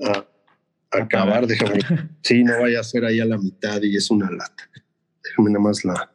a, 0.02 0.26
acabar. 0.90 1.46
Déjame. 1.46 1.80
Sí, 2.22 2.42
no 2.42 2.60
vaya 2.60 2.80
a 2.80 2.84
ser 2.84 3.04
ahí 3.04 3.20
a 3.20 3.26
la 3.26 3.36
mitad 3.36 3.82
y 3.82 3.96
es 3.96 4.10
una 4.10 4.30
lata. 4.30 4.70
Déjame 5.22 5.50
nada 5.50 5.64
más 5.64 5.84
la. 5.84 6.10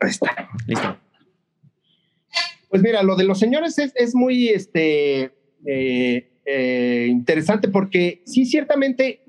Ahí 0.00 0.10
está. 0.10 0.48
Listo. 0.66 0.98
Pues 2.68 2.82
mira, 2.82 3.02
lo 3.02 3.14
de 3.16 3.24
los 3.24 3.38
señores 3.38 3.78
es, 3.78 4.14
muy 4.16 4.48
este, 4.48 5.30
eh, 5.64 6.32
eh, 6.44 7.06
interesante 7.08 7.68
porque 7.68 8.22
sí, 8.26 8.46
ciertamente 8.46 9.22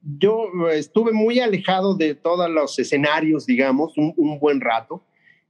yo 0.00 0.68
estuve 0.72 1.12
muy 1.12 1.38
alejado 1.38 1.94
de 1.94 2.16
todos 2.16 2.50
los 2.50 2.76
escenarios, 2.78 3.46
digamos, 3.46 3.96
un, 3.96 4.38
buen 4.40 4.60
rato. 4.60 5.04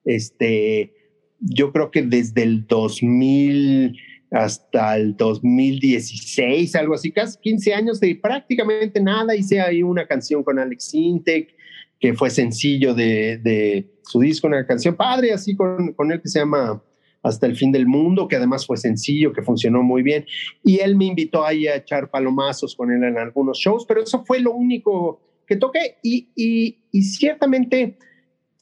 Este, 0.04 0.94
yo 1.40 1.72
creo 1.72 1.90
que 1.90 2.02
desde 2.02 2.42
el 2.42 2.66
2000 2.66 3.96
hasta 4.30 4.96
el 4.96 5.16
2016, 5.16 6.74
algo 6.76 6.94
así, 6.94 7.12
casi 7.12 7.38
15 7.38 7.74
años 7.74 8.00
de 8.00 8.14
prácticamente 8.14 9.00
nada. 9.00 9.34
Hice 9.34 9.60
ahí 9.60 9.82
una 9.82 10.06
canción 10.06 10.44
con 10.44 10.58
Alex 10.58 10.90
Sintek, 10.90 11.54
que 11.98 12.14
fue 12.14 12.30
sencillo 12.30 12.94
de, 12.94 13.86
su 14.02 14.20
disco, 14.20 14.46
una 14.46 14.66
canción 14.66 14.96
padre, 14.96 15.32
así 15.32 15.56
con, 15.56 15.92
con 15.94 16.12
él 16.12 16.20
que 16.20 16.28
se 16.28 16.40
llama 16.40 16.82
Hasta 17.22 17.46
el 17.46 17.56
fin 17.56 17.72
del 17.72 17.86
mundo, 17.86 18.28
que 18.28 18.36
además 18.36 18.66
fue 18.66 18.76
sencillo, 18.76 19.32
que 19.32 19.42
funcionó 19.42 19.82
muy 19.82 20.02
bien. 20.02 20.26
Y 20.62 20.80
él 20.80 20.96
me 20.96 21.06
invitó 21.06 21.44
ahí 21.44 21.66
a 21.66 21.76
echar 21.76 22.10
palomazos 22.10 22.74
con 22.74 22.92
él 22.92 23.02
en 23.04 23.18
algunos 23.18 23.58
shows, 23.58 23.84
pero 23.86 24.02
eso 24.02 24.24
fue 24.24 24.40
lo 24.40 24.52
único 24.52 25.20
que 25.46 25.56
toqué. 25.56 25.96
Y, 26.02 26.28
y, 26.36 27.02
ciertamente, 27.02 27.98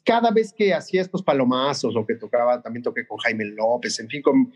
cada 0.07 0.31
vez 0.31 0.53
que 0.53 0.73
hacía 0.73 1.03
estos 1.03 1.23
palomazos 1.23 1.97
o 1.97 2.07
que 2.07 2.15
tocaba, 2.15 2.63
también 2.63 2.85
toqué 2.85 3.07
con 3.07 3.19
Jaime 3.19 3.45
López, 3.47 3.99
en 3.99 4.09
fin, 4.09 4.23
con, 4.23 4.53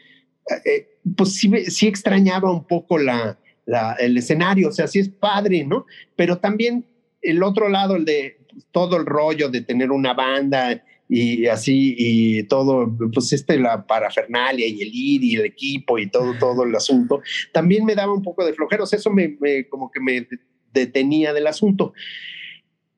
eh, 0.64 1.00
pues 1.16 1.34
sí, 1.34 1.50
sí, 1.66 1.88
extrañaba 1.88 2.50
un 2.50 2.64
poco 2.64 2.96
la, 2.98 3.36
la, 3.66 3.94
el 3.98 4.16
escenario, 4.16 4.68
o 4.68 4.72
sea, 4.72 4.86
sí 4.86 5.00
es 5.00 5.08
padre, 5.08 5.64
¿no? 5.64 5.86
Pero 6.14 6.38
también 6.38 6.86
el 7.20 7.42
otro 7.42 7.68
lado, 7.68 7.96
el 7.96 8.04
de 8.04 8.38
todo 8.70 8.96
el 8.96 9.06
rollo 9.06 9.48
de 9.48 9.62
tener 9.62 9.90
una 9.90 10.14
banda 10.14 10.84
y 11.08 11.46
así, 11.46 11.96
y 11.98 12.44
todo, 12.44 12.96
pues 13.12 13.32
este, 13.32 13.58
la 13.58 13.84
parafernalia 13.84 14.68
y 14.68 14.80
el 14.80 14.90
ir 14.92 15.24
y 15.24 15.34
el 15.34 15.44
equipo 15.44 15.98
y 15.98 16.08
todo, 16.08 16.38
todo 16.38 16.62
el 16.62 16.74
asunto, 16.76 17.20
también 17.52 17.84
me 17.84 17.96
daba 17.96 18.12
un 18.12 18.22
poco 18.22 18.44
de 18.44 18.52
flojeros, 18.52 18.92
eso 18.92 19.10
me, 19.10 19.36
como 19.68 19.90
que 19.90 19.98
me 19.98 20.28
detenía 20.72 21.32
del 21.32 21.48
asunto. 21.48 21.92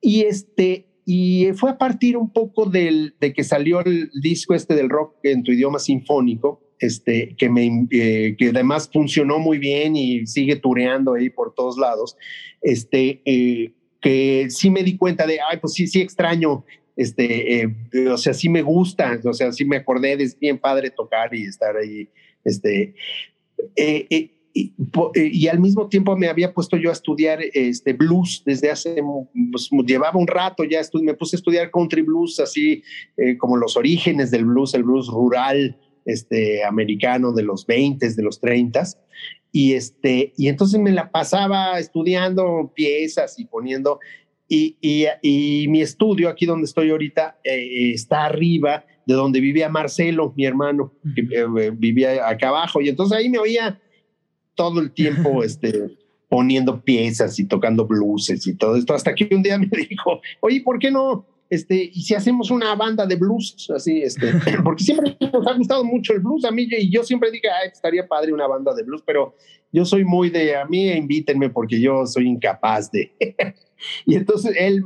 Y 0.03 0.25
este, 0.25 0.92
y 1.05 1.49
fue 1.55 1.71
a 1.71 1.79
partir 1.79 2.17
un 2.17 2.33
poco 2.33 2.67
del, 2.67 3.15
de 3.21 3.33
que 3.33 3.45
salió 3.45 3.81
el 3.81 4.11
disco 4.23 4.55
este 4.55 4.75
del 4.75 4.89
rock 4.89 5.17
en 5.25 5.43
tu 5.43 5.53
idioma 5.53 5.79
sinfónico, 5.79 6.61
este, 6.79 7.35
que, 7.37 7.49
me, 7.49 7.87
eh, 7.91 8.35
que 8.37 8.49
además 8.49 8.91
funcionó 8.93 9.39
muy 9.39 9.59
bien 9.59 9.95
y 9.95 10.27
sigue 10.27 10.57
tureando 10.57 11.15
ahí 11.15 11.31
por 11.31 11.55
todos 11.55 11.79
lados, 11.79 12.17
este, 12.61 13.23
eh, 13.25 13.73
que 14.01 14.47
sí 14.51 14.71
me 14.71 14.83
di 14.83 14.97
cuenta 14.97 15.27
de, 15.27 15.39
ay, 15.49 15.59
pues 15.61 15.75
sí, 15.75 15.87
sí 15.87 16.01
extraño, 16.01 16.65
este, 16.97 17.63
eh, 17.63 17.75
o 18.13 18.19
sea, 18.19 18.35
sí 18.35 18.49
me 18.49 18.63
gusta, 18.63 19.19
o 19.25 19.33
sea, 19.33 19.53
sí 19.53 19.65
me 19.65 19.77
acordé 19.77 20.15
es 20.15 20.39
bien 20.39 20.59
padre 20.59 20.91
tocar 20.91 21.35
y 21.35 21.45
estar 21.45 21.77
ahí, 21.77 22.09
este, 22.45 22.95
eh, 23.77 24.07
eh, 24.11 24.31
y, 24.55 25.49
al 25.49 25.61
mismo 25.61 25.89
tiempo 25.89 26.17
me 26.17 26.29
había 26.29 26.53
puesto 26.53 26.77
yo 26.77 26.91
a 26.91 26.93
estudiar 26.93 27.41
este 27.55 27.93
blues 27.95 28.43
desde 28.45 28.71
hace, 28.71 29.03
pues, 29.51 29.71
llevaba 29.87 30.19
un 30.19 30.27
rato 30.27 30.65
ya, 30.65 30.81
me 31.03 31.15
puse 31.15 31.37
a 31.37 31.39
estudiar 31.39 31.71
country 31.71 32.03
blues, 32.03 32.39
así 32.39 32.83
como 33.39 33.57
los 33.57 33.77
orígenes 33.77 34.31
del 34.31 34.45
blues, 34.45 34.75
el 34.75 34.85
blues 34.85 35.09
rural, 35.09 35.79
este, 36.05 36.65
americano 36.65 37.33
de 37.33 37.45
los 37.45 37.65
20, 37.67 38.15
de 38.15 38.23
los 38.23 38.41
30 38.41 38.85
y, 39.53 39.75
este, 39.75 40.33
y 40.37 40.49
entonces 40.49 40.81
me 40.81 40.91
la 40.91 41.11
pasaba 41.11 41.79
estudiando 41.79 42.73
piezas 42.75 43.39
y 43.39 43.45
poniendo, 43.45 44.01
y, 44.49 44.77
y, 44.81 45.67
mi 45.69 45.83
estudio, 45.83 46.29
aquí 46.29 46.47
donde 46.47 46.65
estoy 46.65 46.91
ahorita, 46.91 47.39
eh, 47.45 47.93
está 47.93 48.25
arriba 48.25 48.85
de 49.07 49.15
donde 49.15 49.41
vivía 49.41 49.69
Marcelo, 49.69 50.33
mi 50.37 50.47
hermano, 50.47 50.95
que 51.15 51.23
eh, 51.23 51.71
vivía 51.73 52.29
acá 52.29 52.49
abajo, 52.49 52.81
y 52.81 52.89
entonces 52.89 53.17
ahí 53.17 53.29
me 53.29 53.39
oía 53.39 53.81
todo 54.55 54.81
el 54.81 54.93
tiempo 54.93 55.43
este, 55.45 55.97
poniendo 56.29 56.83
piezas 56.83 57.39
y 57.39 57.47
tocando 57.47 57.87
blueses 57.87 58.47
y 58.47 58.55
todo 58.55 58.77
esto, 58.77 58.95
hasta 58.95 59.15
que 59.15 59.29
un 59.35 59.43
día 59.43 59.59
me 59.59 59.67
dijo, 59.91 60.21
oye, 60.41 60.63
¿por 60.63 60.79
qué 60.79 60.91
no? 60.91 61.27
Este, 61.51 61.91
y 61.93 62.01
si 62.01 62.15
hacemos 62.15 62.51
una 62.51 62.75
banda 62.75 63.05
de 63.05 63.17
blues, 63.17 63.71
así, 63.77 64.03
este, 64.03 64.33
porque 64.65 64.85
siempre 64.85 65.15
nos 65.21 65.47
ha 65.47 65.53
gustado 65.53 65.85
mucho 65.85 66.15
el 66.15 66.21
blues 66.21 66.47
a 66.47 66.51
mí, 66.51 66.67
y 66.71 66.91
yo 66.91 67.03
siempre 67.03 67.31
dije, 67.31 67.49
ah, 67.51 67.67
estaría 67.71 68.09
padre 68.09 68.33
una 68.33 68.47
banda 68.47 68.75
de 68.75 68.83
blues, 68.83 69.03
pero 69.05 69.35
yo 69.71 69.85
soy 69.85 70.07
muy 70.07 70.31
de, 70.31 70.57
a 70.57 70.65
mí 70.65 70.91
invítenme 70.91 71.51
porque 71.51 71.79
yo 71.79 72.07
soy 72.07 72.29
incapaz 72.29 72.91
de. 72.91 73.13
y 74.07 74.15
entonces 74.15 74.55
él 74.59 74.83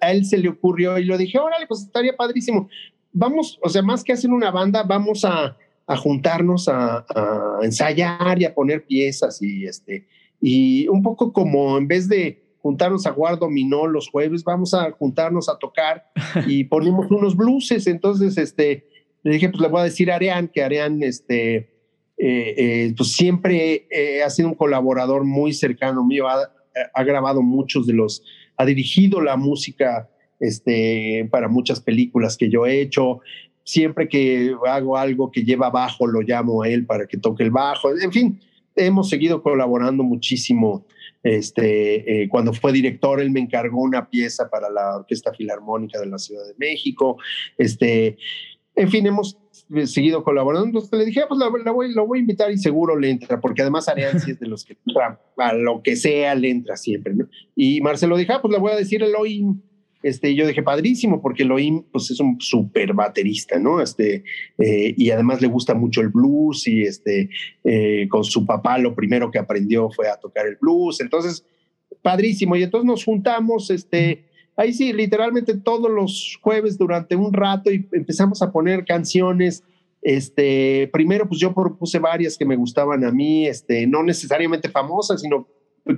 a 0.00 0.10
él 0.12 0.24
se 0.24 0.38
le 0.38 0.48
ocurrió 0.48 0.98
y 0.98 1.04
lo 1.04 1.16
dije, 1.16 1.38
órale, 1.38 1.68
pues 1.68 1.82
estaría 1.82 2.16
padrísimo. 2.16 2.68
Vamos, 3.12 3.58
o 3.62 3.68
sea, 3.68 3.82
más 3.82 4.02
que 4.02 4.12
hacer 4.12 4.30
una 4.30 4.50
banda, 4.50 4.82
vamos 4.82 5.24
a, 5.24 5.56
a 5.86 5.96
juntarnos 5.96 6.68
a, 6.68 7.06
a, 7.08 7.58
ensayar 7.62 8.40
y 8.40 8.44
a 8.44 8.54
poner 8.54 8.84
piezas 8.84 9.40
y 9.40 9.66
este, 9.66 10.06
y 10.40 10.88
un 10.88 11.02
poco 11.02 11.32
como 11.32 11.78
en 11.78 11.86
vez 11.88 12.08
de 12.08 12.46
juntarnos 12.66 13.06
a 13.06 13.12
jugar 13.12 13.38
dominó 13.38 13.86
los 13.86 14.08
jueves, 14.08 14.42
vamos 14.42 14.74
a 14.74 14.90
juntarnos 14.90 15.48
a 15.48 15.56
tocar 15.56 16.04
y 16.48 16.64
ponemos 16.64 17.08
unos 17.10 17.36
blueses. 17.36 17.86
Entonces, 17.86 18.36
este, 18.38 18.88
le 19.22 19.34
dije, 19.34 19.48
pues 19.48 19.60
le 19.60 19.68
voy 19.68 19.82
a 19.82 19.84
decir 19.84 20.10
a 20.10 20.16
Arián, 20.16 20.48
que 20.48 20.64
Arián, 20.64 21.00
este, 21.04 21.56
eh, 21.56 22.54
eh, 22.56 22.94
pues 22.96 23.12
siempre 23.12 23.86
eh, 23.88 24.22
ha 24.24 24.30
sido 24.30 24.48
un 24.48 24.56
colaborador 24.56 25.22
muy 25.22 25.52
cercano 25.52 26.04
mío, 26.04 26.26
ha, 26.28 26.50
ha, 26.92 27.04
grabado 27.04 27.40
muchos 27.40 27.86
de 27.86 27.92
los, 27.92 28.24
ha 28.56 28.64
dirigido 28.64 29.20
la 29.20 29.36
música 29.36 30.10
este, 30.40 31.28
para 31.30 31.46
muchas 31.46 31.80
películas 31.80 32.36
que 32.36 32.50
yo 32.50 32.66
he 32.66 32.80
hecho. 32.80 33.20
Siempre 33.66 34.08
que 34.08 34.54
hago 34.68 34.96
algo 34.96 35.32
que 35.32 35.42
lleva 35.42 35.70
bajo, 35.70 36.06
lo 36.06 36.20
llamo 36.20 36.62
a 36.62 36.68
él 36.68 36.86
para 36.86 37.06
que 37.06 37.16
toque 37.16 37.42
el 37.42 37.50
bajo. 37.50 37.90
En 37.98 38.12
fin, 38.12 38.40
hemos 38.76 39.08
seguido 39.08 39.42
colaborando 39.42 40.04
muchísimo. 40.04 40.86
Este, 41.24 42.22
eh, 42.22 42.28
cuando 42.28 42.52
fue 42.52 42.70
director, 42.72 43.20
él 43.20 43.32
me 43.32 43.40
encargó 43.40 43.82
una 43.82 44.08
pieza 44.08 44.48
para 44.48 44.70
la 44.70 44.98
Orquesta 44.98 45.34
Filarmónica 45.34 45.98
de 45.98 46.06
la 46.06 46.18
Ciudad 46.18 46.46
de 46.46 46.54
México. 46.56 47.16
Este, 47.58 48.16
en 48.76 48.88
fin, 48.88 49.04
hemos 49.04 49.36
seguido 49.86 50.22
colaborando. 50.22 50.66
Entonces 50.66 50.96
le 50.96 51.04
dije, 51.04 51.22
ah, 51.22 51.26
pues 51.28 51.40
la, 51.40 51.72
voy, 51.72 51.92
lo 51.92 52.06
voy 52.06 52.18
a 52.18 52.20
invitar 52.20 52.52
y 52.52 52.58
seguro 52.58 52.96
le 52.96 53.10
entra, 53.10 53.40
porque 53.40 53.62
además 53.62 53.88
Arián 53.88 54.20
sí 54.20 54.30
es 54.30 54.38
de 54.38 54.46
los 54.46 54.64
que 54.64 54.76
a 55.38 55.52
lo 55.54 55.82
que 55.82 55.96
sea 55.96 56.36
le 56.36 56.50
entra 56.50 56.76
siempre. 56.76 57.14
¿no? 57.14 57.28
Y 57.56 57.80
Marcelo 57.80 58.16
dijo, 58.16 58.34
ah, 58.34 58.40
pues 58.40 58.52
le 58.52 58.60
voy 58.60 58.70
a 58.70 58.76
decir 58.76 59.02
el 59.02 59.16
hoy 59.16 59.44
este, 60.06 60.36
yo 60.36 60.46
dije, 60.46 60.62
padrísimo, 60.62 61.20
porque 61.20 61.42
Elohim 61.42 61.82
pues, 61.90 62.12
es 62.12 62.20
un 62.20 62.40
súper 62.40 62.92
baterista, 62.94 63.58
¿no? 63.58 63.80
Este, 63.80 64.22
eh, 64.56 64.94
y 64.96 65.10
además 65.10 65.40
le 65.40 65.48
gusta 65.48 65.74
mucho 65.74 66.00
el 66.00 66.10
blues 66.10 66.68
y 66.68 66.82
este, 66.82 67.28
eh, 67.64 68.06
con 68.08 68.22
su 68.22 68.46
papá 68.46 68.78
lo 68.78 68.94
primero 68.94 69.32
que 69.32 69.40
aprendió 69.40 69.90
fue 69.90 70.08
a 70.08 70.16
tocar 70.16 70.46
el 70.46 70.58
blues. 70.60 71.00
Entonces, 71.00 71.44
padrísimo. 72.02 72.54
Y 72.54 72.62
entonces 72.62 72.86
nos 72.86 73.04
juntamos, 73.04 73.68
este, 73.70 74.26
ahí 74.56 74.72
sí, 74.72 74.92
literalmente 74.92 75.56
todos 75.56 75.90
los 75.90 76.38
jueves 76.40 76.78
durante 76.78 77.16
un 77.16 77.32
rato 77.32 77.72
y 77.72 77.88
empezamos 77.90 78.42
a 78.42 78.52
poner 78.52 78.84
canciones. 78.84 79.64
Este, 80.02 80.88
primero, 80.92 81.26
pues 81.26 81.40
yo 81.40 81.52
propuse 81.52 81.98
varias 81.98 82.38
que 82.38 82.44
me 82.44 82.54
gustaban 82.54 83.04
a 83.04 83.10
mí, 83.10 83.48
este, 83.48 83.88
no 83.88 84.04
necesariamente 84.04 84.68
famosas, 84.68 85.20
sino 85.20 85.48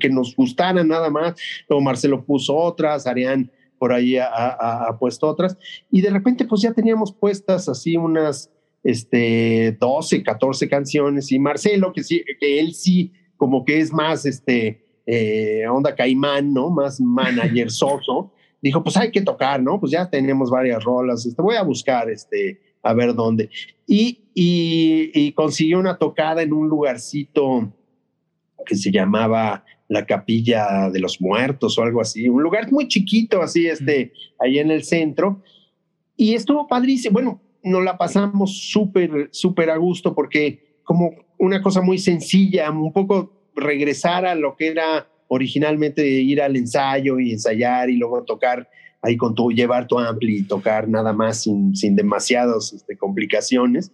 que 0.01 0.09
nos 0.09 0.35
gustaran 0.35 0.89
nada 0.89 1.11
más. 1.11 1.35
Luego 1.69 1.83
Marcelo 1.83 2.25
puso 2.25 2.57
otras, 2.57 3.07
Arián 3.07 3.53
por 3.79 3.93
ahí 3.93 4.17
ha, 4.19 4.97
puesto 4.99 5.29
otras, 5.29 5.57
y 5.91 6.01
de 6.01 6.11
repente 6.11 6.45
pues 6.45 6.63
ya 6.63 6.73
teníamos 6.73 7.13
puestas 7.13 7.69
así 7.69 7.97
unas 7.97 8.51
este, 8.83 9.77
12, 9.81 10.23
14 10.23 10.69
canciones, 10.69 11.33
y 11.33 11.39
Marcelo, 11.39 11.93
que, 11.93 12.03
sí, 12.03 12.23
que 12.41 12.61
él 12.61 12.75
sí 12.75 13.13
como 13.37 13.65
que 13.65 13.79
es 13.79 13.93
más 13.93 14.27
este, 14.27 14.85
eh, 15.07 15.67
onda 15.69 15.95
caimán, 15.95 16.53
¿no? 16.53 16.71
Más 16.71 17.01
manager 17.01 17.71
soso, 17.71 18.33
dijo, 18.61 18.83
pues 18.83 18.97
hay 18.97 19.11
que 19.11 19.23
tocar, 19.23 19.63
¿no? 19.63 19.81
Pues 19.81 19.93
ya 19.93 20.11
tenemos 20.11 20.51
varias 20.51 20.85
rolas, 20.85 21.25
este, 21.25 21.41
voy 21.41 21.57
a 21.57 21.63
buscar, 21.63 22.11
este, 22.11 22.61
a 22.83 22.93
ver 22.93 23.15
dónde. 23.15 23.49
Y, 23.87 24.21
y, 24.35 25.11
y 25.15 25.33
consiguió 25.33 25.79
una 25.79 25.97
tocada 25.97 26.43
en 26.43 26.53
un 26.53 26.69
lugarcito 26.69 27.73
que 28.67 28.77
se 28.77 28.91
llamaba 28.91 29.65
la 29.89 30.05
capilla 30.05 30.91
de 30.91 31.01
los 31.01 31.21
muertos 31.21 31.79
o 31.79 31.83
algo 31.83 32.01
así, 32.01 32.29
un 32.29 32.43
lugar 32.43 32.71
muy 32.71 32.89
chiquito, 32.89 33.43
así, 33.43 33.67
este, 33.67 34.13
ahí 34.39 34.59
en 34.59 34.71
el 34.71 34.85
centro. 34.85 35.43
Y 36.17 36.35
estuvo 36.35 36.67
padrísimo. 36.69 37.15
Bueno, 37.15 37.41
nos 37.63 37.83
la 37.83 37.97
pasamos 37.97 38.71
súper, 38.71 39.29
súper 39.33 39.71
a 39.71 39.77
gusto 39.77 40.15
porque 40.15 40.79
como 40.85 41.13
una 41.39 41.63
cosa 41.63 41.81
muy 41.81 41.99
sencilla, 41.99 42.71
un 42.71 42.93
poco 42.93 43.51
regresar 43.55 44.27
a 44.27 44.35
lo 44.35 44.57
que 44.57 44.69
era 44.69 45.09
originalmente 45.29 46.07
ir 46.07 46.41
al 46.41 46.57
ensayo 46.57 47.19
y 47.19 47.33
ensayar 47.33 47.91
y 47.91 47.97
luego 47.97 48.25
tocar 48.25 48.69
ahí 49.03 49.17
con 49.17 49.35
tu, 49.35 49.53
llevar 49.53 49.87
tu 49.87 49.99
ampli 49.99 50.39
y 50.39 50.43
tocar 50.43 50.89
nada 50.89 51.13
más 51.13 51.43
sin, 51.43 51.77
sin 51.77 51.95
demasiadas 51.95 52.73
este, 52.73 52.97
complicaciones. 52.97 53.93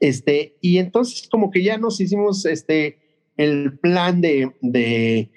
Este, 0.00 0.56
y 0.60 0.78
entonces 0.78 1.28
como 1.28 1.50
que 1.50 1.62
ya 1.62 1.78
nos 1.78 2.00
hicimos 2.00 2.46
este, 2.46 2.98
el 3.36 3.78
plan 3.78 4.20
de, 4.20 4.52
de, 4.60 5.30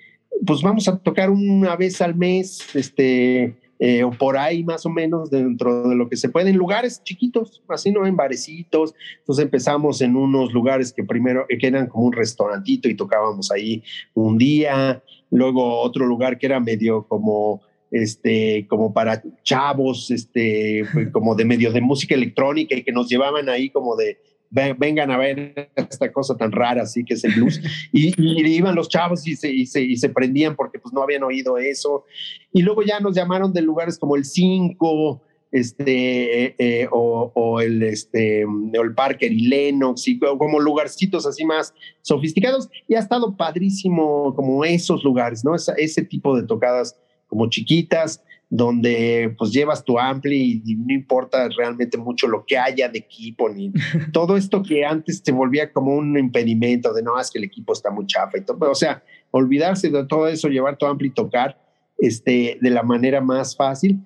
pues 0.45 0.61
vamos 0.61 0.87
a 0.87 0.97
tocar 0.97 1.29
una 1.29 1.75
vez 1.75 2.01
al 2.01 2.15
mes, 2.15 2.75
este, 2.75 3.55
eh, 3.81 4.03
o 4.03 4.11
por 4.11 4.37
ahí 4.37 4.63
más 4.63 4.85
o 4.85 4.89
menos 4.89 5.29
dentro 5.29 5.87
de 5.87 5.95
lo 5.95 6.09
que 6.09 6.17
se 6.17 6.27
puede, 6.27 6.49
en 6.49 6.57
lugares 6.57 7.01
chiquitos, 7.03 7.63
así 7.69 7.91
no 7.91 8.05
en 8.05 8.15
barecitos. 8.15 8.93
Entonces 9.19 9.45
empezamos 9.45 10.01
en 10.01 10.15
unos 10.15 10.51
lugares 10.51 10.91
que 10.91 11.03
primero 11.03 11.45
que 11.47 11.65
eran 11.65 11.87
como 11.87 12.05
un 12.05 12.13
restaurantito 12.13 12.89
y 12.89 12.95
tocábamos 12.95 13.51
ahí 13.51 13.83
un 14.13 14.37
día, 14.37 15.01
luego 15.31 15.79
otro 15.79 16.05
lugar 16.05 16.37
que 16.37 16.47
era 16.47 16.59
medio 16.59 17.07
como 17.07 17.61
este, 17.91 18.67
como 18.67 18.93
para 18.93 19.23
chavos, 19.43 20.11
este, 20.11 20.83
como 21.11 21.35
de 21.35 21.45
medio 21.45 21.71
de 21.71 21.81
música 21.81 22.15
electrónica 22.15 22.75
y 22.75 22.83
que 22.83 22.91
nos 22.91 23.09
llevaban 23.09 23.49
ahí 23.49 23.69
como 23.69 23.95
de 23.95 24.17
vengan 24.49 25.11
a 25.11 25.17
ver 25.17 25.71
esta 25.75 26.11
cosa 26.11 26.35
tan 26.35 26.51
rara, 26.51 26.83
así 26.83 27.03
que 27.03 27.13
es 27.13 27.23
el 27.23 27.33
blues. 27.33 27.61
Y, 27.91 28.13
iban 28.19 28.75
los 28.75 28.89
chavos 28.89 29.27
y 29.27 29.35
se, 29.35 29.51
y 29.51 29.65
se, 29.65 30.09
prendían 30.09 30.55
porque 30.55 30.79
pues 30.79 30.93
no 30.93 31.01
habían 31.01 31.23
oído 31.23 31.57
eso. 31.57 32.05
Y 32.51 32.61
luego 32.61 32.83
ya 32.83 32.99
nos 32.99 33.15
llamaron 33.15 33.53
de 33.53 33.61
lugares 33.61 33.97
como 33.97 34.15
el 34.15 34.25
5, 34.25 35.21
este, 35.51 36.55
eh, 36.57 36.87
o, 36.91 37.61
el, 37.61 37.83
este, 37.83 38.45
o 38.45 38.81
el 38.83 38.93
Parker 38.93 39.31
y 39.31 39.47
Lennox, 39.47 40.07
y 40.07 40.19
como 40.19 40.59
lugarcitos 40.59 41.25
así 41.25 41.45
más 41.45 41.73
sofisticados. 42.01 42.69
Y 42.87 42.95
ha 42.95 42.99
estado 42.99 43.35
padrísimo 43.35 44.33
como 44.35 44.65
esos 44.65 45.03
lugares, 45.03 45.43
¿no? 45.43 45.55
ese 45.55 46.03
tipo 46.03 46.35
de 46.35 46.45
tocadas 46.45 46.97
como 47.27 47.47
chiquitas 47.49 48.23
donde 48.49 49.35
pues 49.37 49.51
llevas 49.51 49.85
tu 49.85 49.99
ampli 49.99 50.63
y 50.65 50.75
no 50.75 50.91
importa 50.93 51.47
realmente 51.55 51.99
mucho 51.99 52.27
lo 52.27 52.45
que 52.45 52.57
haya 52.57 52.89
de 52.89 52.97
equipo, 52.97 53.47
ni 53.47 53.71
todo 54.11 54.35
esto 54.35 54.63
que 54.63 54.83
antes 54.83 55.21
te 55.21 55.31
volvía 55.31 55.71
como 55.71 55.95
un 55.95 56.17
impedimento 56.17 56.91
de 56.93 57.03
no, 57.03 57.19
es 57.19 57.29
que 57.29 57.37
el 57.37 57.43
equipo 57.43 57.73
está 57.73 57.91
muy 57.91 58.07
chafa 58.07 58.39
y 58.39 58.41
todo, 58.41 58.71
o 58.71 58.75
sea, 58.75 59.03
olvidarse 59.31 59.89
de 59.89 60.05
todo 60.05 60.27
eso, 60.27 60.47
llevar 60.47 60.77
tu 60.77 60.87
ampli 60.87 61.09
y 61.09 61.13
tocar 61.13 61.61
este, 61.99 62.57
de 62.59 62.69
la 62.71 62.81
manera 62.81 63.21
más 63.21 63.55
fácil. 63.55 63.99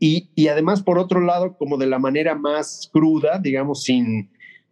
Y, 0.00 0.30
y 0.36 0.46
además 0.46 0.82
por 0.82 0.98
otro 0.98 1.20
lado 1.20 1.56
como 1.56 1.76
de 1.76 1.86
la 1.86 1.98
manera 1.98 2.36
más 2.36 2.88
cruda, 2.92 3.40
digamos, 3.40 3.82
sin, 3.82 4.30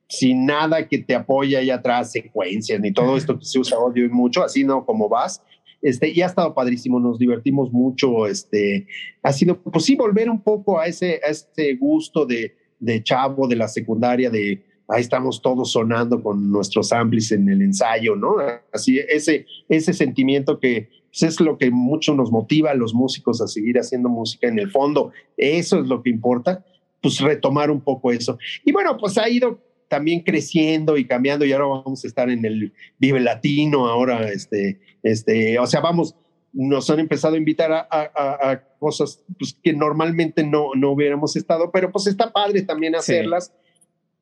sin 0.08 0.46
nada 0.46 0.86
que 0.86 0.98
te 0.98 1.14
apoye 1.14 1.56
ahí 1.56 1.70
atrás, 1.70 2.12
secuencias, 2.12 2.80
ni 2.80 2.92
todo 2.92 3.16
esto 3.16 3.38
que 3.38 3.44
se 3.44 3.58
usa 3.58 3.78
odio 3.78 4.04
y 4.04 4.08
mucho, 4.08 4.44
así 4.44 4.62
no 4.62 4.84
como 4.84 5.08
vas, 5.08 5.42
este, 5.86 6.10
y 6.10 6.20
ha 6.20 6.26
estado 6.26 6.52
padrísimo, 6.52 6.98
nos 6.98 7.16
divertimos 7.16 7.70
mucho, 7.70 8.26
este, 8.26 8.88
ha 9.22 9.32
sido, 9.32 9.62
pues 9.62 9.84
sí, 9.84 9.94
volver 9.94 10.28
un 10.28 10.42
poco 10.42 10.80
a 10.80 10.88
ese, 10.88 11.20
a 11.24 11.30
ese 11.30 11.76
gusto 11.76 12.26
de, 12.26 12.56
de 12.80 13.04
chavo 13.04 13.46
de 13.46 13.54
la 13.54 13.68
secundaria, 13.68 14.28
de 14.28 14.64
ahí 14.88 15.00
estamos 15.00 15.40
todos 15.40 15.70
sonando 15.70 16.20
con 16.20 16.50
nuestros 16.50 16.92
amplis 16.92 17.30
en 17.30 17.48
el 17.48 17.62
ensayo, 17.62 18.16
¿no? 18.16 18.34
Así, 18.72 18.98
ese, 18.98 19.46
ese 19.68 19.92
sentimiento 19.92 20.58
que 20.58 20.88
pues, 21.08 21.22
es 21.22 21.40
lo 21.40 21.56
que 21.56 21.70
mucho 21.70 22.16
nos 22.16 22.32
motiva 22.32 22.72
a 22.72 22.74
los 22.74 22.92
músicos 22.92 23.40
a 23.40 23.46
seguir 23.46 23.78
haciendo 23.78 24.08
música 24.08 24.48
en 24.48 24.58
el 24.58 24.72
fondo, 24.72 25.12
eso 25.36 25.78
es 25.78 25.86
lo 25.86 26.02
que 26.02 26.10
importa, 26.10 26.66
pues 27.00 27.20
retomar 27.20 27.70
un 27.70 27.80
poco 27.80 28.10
eso. 28.10 28.38
Y 28.64 28.72
bueno, 28.72 28.96
pues 28.98 29.18
ha 29.18 29.28
ido 29.28 29.60
también 29.88 30.20
creciendo 30.20 30.96
y 30.96 31.06
cambiando 31.06 31.44
y 31.44 31.52
ahora 31.52 31.66
vamos 31.66 32.04
a 32.04 32.06
estar 32.06 32.30
en 32.30 32.44
el 32.44 32.72
Vive 32.98 33.20
Latino, 33.20 33.86
ahora 33.86 34.30
este, 34.30 34.80
este, 35.02 35.58
o 35.58 35.66
sea, 35.66 35.80
vamos, 35.80 36.16
nos 36.52 36.88
han 36.90 37.00
empezado 37.00 37.34
a 37.34 37.38
invitar 37.38 37.72
a, 37.72 38.62
cosas 38.78 39.22
pues, 39.38 39.58
que 39.62 39.72
normalmente 39.72 40.44
no, 40.44 40.70
no 40.74 40.90
hubiéramos 40.90 41.36
estado, 41.36 41.70
pero 41.70 41.92
pues 41.92 42.06
está 42.06 42.32
padre 42.32 42.62
también 42.62 42.94
hacerlas. 42.94 43.52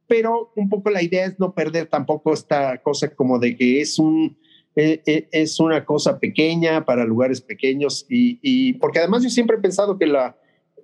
Pero 0.06 0.52
un 0.54 0.68
poco 0.68 0.90
la 0.90 1.02
idea 1.02 1.24
es 1.24 1.38
no 1.38 1.54
perder 1.54 1.86
tampoco 1.86 2.32
esta 2.34 2.82
cosa 2.82 3.14
como 3.14 3.38
de 3.38 3.56
que 3.56 3.80
es 3.80 3.98
un, 3.98 4.36
e, 4.76 5.00
e, 5.06 5.28
es 5.32 5.58
una 5.60 5.84
cosa 5.84 6.18
pequeña 6.18 6.84
para 6.84 7.04
lugares 7.04 7.40
pequeños 7.40 8.04
y, 8.08 8.38
y 8.42 8.74
porque 8.74 8.98
además 8.98 9.22
yo 9.22 9.30
siempre 9.30 9.56
he 9.56 9.60
pensado 9.60 9.96
que 9.96 10.06
la, 10.06 10.36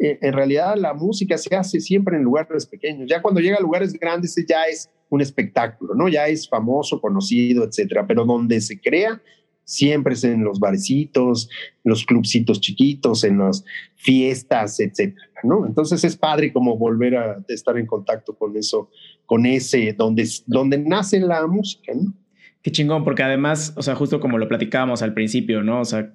eh, 0.02 0.18
en 0.22 0.32
realidad 0.32 0.76
la 0.78 0.94
música 0.94 1.36
se 1.36 1.54
hace 1.54 1.78
siempre 1.78 2.16
en 2.16 2.22
lugares 2.22 2.64
pequeños. 2.64 3.06
Ya 3.08 3.20
cuando 3.20 3.40
llega 3.40 3.58
a 3.58 3.60
lugares 3.60 3.92
grandes 3.92 4.34
ya 4.48 4.64
es 4.64 4.88
un 5.10 5.20
espectáculo, 5.20 5.94
¿no? 5.94 6.08
Ya 6.08 6.26
es 6.26 6.48
famoso, 6.48 7.02
conocido, 7.02 7.64
etcétera. 7.64 8.06
Pero 8.06 8.24
donde 8.24 8.62
se 8.62 8.80
crea 8.80 9.20
siempre 9.64 10.14
es 10.14 10.24
en 10.24 10.42
los 10.42 10.58
barecitos, 10.58 11.50
los 11.84 12.06
clubcitos 12.06 12.60
chiquitos, 12.60 13.24
en 13.24 13.38
las 13.38 13.62
fiestas, 13.94 14.80
etcétera, 14.80 15.28
¿no? 15.44 15.66
Entonces 15.66 16.02
es 16.02 16.16
padre 16.16 16.52
como 16.52 16.78
volver 16.78 17.16
a 17.16 17.44
estar 17.48 17.76
en 17.76 17.86
contacto 17.86 18.34
con 18.34 18.56
eso, 18.56 18.88
con 19.26 19.44
ese, 19.44 19.92
donde, 19.92 20.26
donde 20.46 20.78
nace 20.78 21.20
la 21.20 21.46
música, 21.46 21.92
¿no? 21.94 22.14
Qué 22.62 22.72
chingón, 22.72 23.04
porque 23.04 23.22
además, 23.22 23.74
o 23.76 23.82
sea, 23.82 23.94
justo 23.94 24.18
como 24.18 24.38
lo 24.38 24.48
platicábamos 24.48 25.02
al 25.02 25.14
principio, 25.14 25.62
¿no? 25.62 25.80
O 25.80 25.84
sea, 25.84 26.12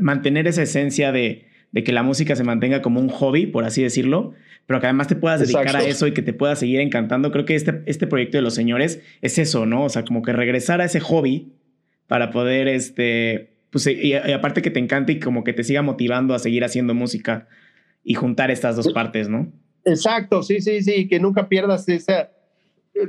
mantener 0.00 0.46
esa 0.46 0.62
esencia 0.62 1.12
de, 1.12 1.47
de 1.72 1.84
que 1.84 1.92
la 1.92 2.02
música 2.02 2.34
se 2.34 2.44
mantenga 2.44 2.82
como 2.82 3.00
un 3.00 3.08
hobby, 3.08 3.46
por 3.46 3.64
así 3.64 3.82
decirlo, 3.82 4.34
pero 4.66 4.80
que 4.80 4.86
además 4.86 5.08
te 5.08 5.16
puedas 5.16 5.40
dedicar 5.40 5.76
a 5.76 5.84
eso 5.84 6.06
y 6.06 6.12
que 6.12 6.22
te 6.22 6.32
puedas 6.32 6.58
seguir 6.58 6.80
encantando. 6.80 7.30
Creo 7.30 7.44
que 7.44 7.54
este, 7.54 7.82
este 7.86 8.06
proyecto 8.06 8.38
de 8.38 8.42
los 8.42 8.54
señores 8.54 9.00
es 9.20 9.38
eso, 9.38 9.66
¿no? 9.66 9.84
O 9.84 9.88
sea, 9.88 10.04
como 10.04 10.22
que 10.22 10.32
regresar 10.32 10.80
a 10.80 10.84
ese 10.84 11.00
hobby 11.00 11.52
para 12.06 12.30
poder, 12.30 12.68
este, 12.68 13.50
pues, 13.70 13.86
y, 13.86 14.14
aparte 14.14 14.62
que 14.62 14.70
te 14.70 14.80
encante 14.80 15.12
y 15.12 15.20
como 15.20 15.44
que 15.44 15.52
te 15.52 15.64
siga 15.64 15.82
motivando 15.82 16.34
a 16.34 16.38
seguir 16.38 16.64
haciendo 16.64 16.94
música 16.94 17.48
y 18.02 18.14
juntar 18.14 18.50
estas 18.50 18.76
dos 18.76 18.92
partes, 18.92 19.28
¿no? 19.28 19.52
Exacto, 19.84 20.42
sí, 20.42 20.60
sí, 20.60 20.82
sí, 20.82 21.08
que 21.08 21.20
nunca 21.20 21.48
pierdas 21.48 21.88
esa, 21.88 22.30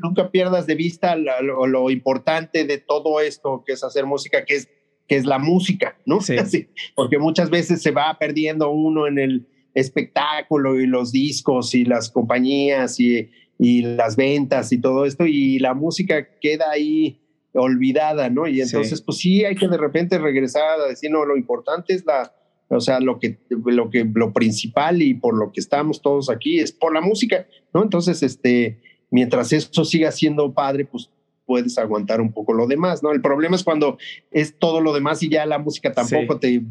nunca 0.01 0.31
pierdas 0.31 0.67
de 0.67 0.75
vista 0.75 1.15
lo, 1.15 1.65
lo 1.67 1.89
importante 1.89 2.65
de 2.65 2.77
todo 2.77 3.19
esto 3.21 3.63
que 3.65 3.73
es 3.73 3.83
hacer 3.83 4.05
música, 4.05 4.45
que 4.45 4.55
es 4.55 4.69
que 5.09 5.17
es 5.17 5.25
la 5.25 5.39
música, 5.39 5.97
¿no? 6.05 6.19
Sí. 6.21 6.67
Porque 6.95 7.17
muchas 7.17 7.49
veces 7.49 7.81
se 7.81 7.91
va 7.91 8.15
perdiendo 8.17 8.69
uno 8.69 9.07
en 9.07 9.17
el 9.17 9.47
espectáculo 9.73 10.79
y 10.79 10.87
los 10.87 11.11
discos 11.11 11.75
y 11.75 11.83
las 11.83 12.09
compañías 12.09 12.99
y, 12.99 13.29
y 13.57 13.81
las 13.81 14.15
ventas 14.15 14.71
y 14.71 14.79
todo 14.79 15.05
esto 15.05 15.25
y 15.25 15.59
la 15.59 15.73
música 15.73 16.27
queda 16.39 16.71
ahí 16.71 17.19
olvidada, 17.53 18.29
¿no? 18.29 18.47
Y 18.47 18.61
entonces, 18.61 19.01
pues 19.01 19.17
sí, 19.17 19.43
hay 19.43 19.55
que 19.55 19.67
de 19.67 19.77
repente 19.77 20.19
regresar 20.19 20.79
a 20.79 20.87
decir, 20.87 21.09
no, 21.09 21.25
lo 21.25 21.35
importante 21.35 21.93
es 21.93 22.05
la, 22.05 22.31
o 22.69 22.79
sea, 22.79 22.99
lo 22.99 23.19
que, 23.19 23.39
lo 23.49 23.89
que, 23.89 24.05
lo 24.05 24.31
principal 24.31 25.01
y 25.01 25.15
por 25.15 25.35
lo 25.35 25.51
que 25.51 25.59
estamos 25.59 26.01
todos 26.01 26.29
aquí 26.29 26.59
es 26.59 26.71
por 26.71 26.93
la 26.93 27.01
música, 27.01 27.47
¿no? 27.73 27.81
Entonces, 27.81 28.21
este, 28.21 28.79
mientras 29.09 29.51
eso 29.51 29.83
siga 29.83 30.11
siendo 30.11 30.53
padre, 30.53 30.85
pues 30.85 31.09
puedes 31.49 31.79
aguantar 31.79 32.21
un 32.21 32.31
poco 32.31 32.53
lo 32.53 32.67
demás, 32.67 33.01
¿no? 33.01 33.11
El 33.11 33.21
problema 33.21 33.55
es 33.55 33.63
cuando 33.63 33.97
es 34.29 34.59
todo 34.59 34.81
lo 34.81 34.93
demás 34.93 35.23
y 35.23 35.29
ya 35.29 35.47
la 35.47 35.57
música 35.57 35.91
tampoco 35.91 36.39
te, 36.39 36.61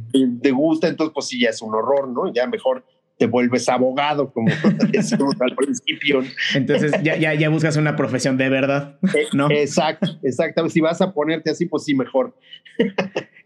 te, 0.40 0.50
gusta, 0.52 0.86
entonces 0.86 1.12
pues 1.12 1.26
sí, 1.26 1.40
ya 1.40 1.50
es 1.50 1.60
un 1.62 1.74
horror, 1.74 2.06
¿no? 2.06 2.32
Ya 2.32 2.46
mejor 2.46 2.84
te 3.16 3.26
vuelves 3.26 3.68
abogado, 3.68 4.32
como 4.32 4.46
decimos 4.92 5.34
al 5.40 5.56
principio. 5.56 6.22
Entonces 6.54 6.92
ya, 7.02 7.16
ya, 7.16 7.34
ya, 7.34 7.48
buscas 7.48 7.76
una 7.76 7.96
profesión 7.96 8.36
de 8.36 8.48
verdad, 8.48 9.00
eh, 9.16 9.26
¿no? 9.32 9.50
Exacto, 9.50 10.06
exacto. 10.22 10.68
Si 10.68 10.80
vas 10.80 11.00
a 11.00 11.12
ponerte 11.12 11.50
así, 11.50 11.66
pues 11.66 11.82
sí, 11.82 11.96
mejor. 11.96 12.36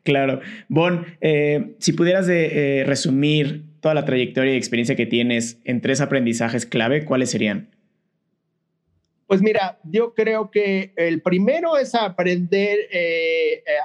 Claro. 0.02 0.40
Bon, 0.68 1.06
eh, 1.22 1.76
si 1.78 1.94
pudieras 1.94 2.28
eh, 2.28 2.84
resumir 2.86 3.64
toda 3.80 3.94
la 3.94 4.04
trayectoria 4.04 4.52
y 4.52 4.56
experiencia 4.58 4.96
que 4.96 5.06
tienes 5.06 5.60
en 5.64 5.80
tres 5.80 6.02
aprendizajes 6.02 6.66
clave, 6.66 7.06
¿cuáles 7.06 7.30
serían? 7.30 7.70
Pues 9.32 9.40
mira, 9.40 9.80
yo 9.84 10.12
creo 10.12 10.50
que 10.50 10.92
el 10.94 11.22
primero 11.22 11.78
es 11.78 11.94
aprender 11.94 12.80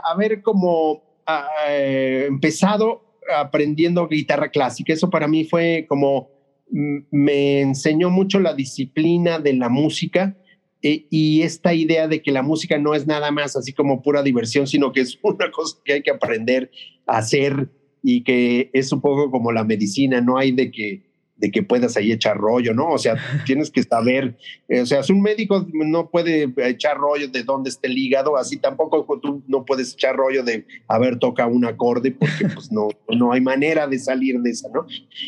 a 0.04 0.14
ver 0.18 0.42
cómo 0.42 1.02
ah, 1.26 1.48
empezado 1.70 3.22
aprendiendo 3.34 4.10
guitarra 4.10 4.50
clásica. 4.50 4.92
Eso 4.92 5.10
para 5.10 5.26
mí 5.26 5.46
fue 5.46 5.86
como, 5.88 6.32
mm, 6.70 6.98
me 7.12 7.62
enseñó 7.62 8.10
mucho 8.10 8.42
la 8.42 8.54
disciplina 8.54 9.40
de 9.40 9.54
la 9.54 9.70
música 9.70 10.36
eh, 10.82 11.06
y 11.10 11.44
esta 11.44 11.74
idea 11.74 12.10
de 12.10 12.22
que 12.22 12.34
la 12.34 12.42
música 12.42 12.78
no 12.78 12.94
es 12.94 13.08
nada 13.08 13.32
más 13.32 13.56
así 13.56 13.72
como 13.72 14.02
pura 14.02 14.24
diversión, 14.24 14.68
sino 14.68 14.92
que 14.92 15.00
es 15.00 15.18
una 15.24 15.50
cosa 15.50 15.78
que 15.86 15.94
hay 15.94 16.04
que 16.04 16.12
aprender 16.12 16.72
a 17.06 17.20
hacer 17.20 17.70
y 18.04 18.26
que 18.26 18.70
es 18.74 18.92
un 18.92 19.00
poco 19.00 19.32
como 19.32 19.54
la 19.54 19.64
medicina, 19.64 20.20
no 20.20 20.38
hay 20.38 20.52
de 20.52 20.72
que 20.72 21.07
de 21.38 21.52
que 21.52 21.64
puedas 21.64 21.96
ahí 21.98 22.12
echar 22.12 22.38
rollo, 22.38 22.74
¿no? 22.74 22.90
O 22.90 22.98
sea, 22.98 23.16
tienes 23.46 23.72
que 23.72 23.84
saber, 23.84 24.38
eh, 24.68 24.82
o 24.82 24.86
sea, 24.86 25.04
si 25.04 25.14
un 25.14 25.22
médico 25.22 25.66
no 25.72 26.10
puede 26.10 26.52
echar 26.58 26.98
rollo 26.98 27.28
de 27.28 27.44
dónde 27.44 27.70
está 27.70 27.88
el 27.88 27.98
hígado, 27.98 28.38
así 28.38 28.58
tampoco 28.58 29.20
tú 29.20 29.44
no 29.48 29.66
puedes 29.66 29.94
echar 29.94 30.16
rollo 30.16 30.44
de, 30.44 30.66
a 30.88 31.00
ver, 31.00 31.20
toca 31.20 31.46
un 31.46 31.66
acorde, 31.66 32.12
porque 32.12 32.48
pues 32.54 32.72
no, 32.72 32.90
no 33.10 33.32
hay 33.32 33.42
manera 33.42 33.88
de 33.88 34.00
salir 34.00 34.40
de 34.40 34.50
esa, 34.50 34.70
¿no? 34.70 34.86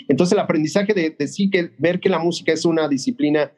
Entonces 0.07 0.33
el 0.33 0.39
aprendizaje 0.39 0.93
de, 0.93 1.27
sí 1.27 1.49
que 1.49 1.71
ver 1.77 1.99
que 1.99 2.09
la 2.09 2.19
música 2.19 2.51
es 2.51 2.65
una 2.65 2.87
disciplina 2.87 3.51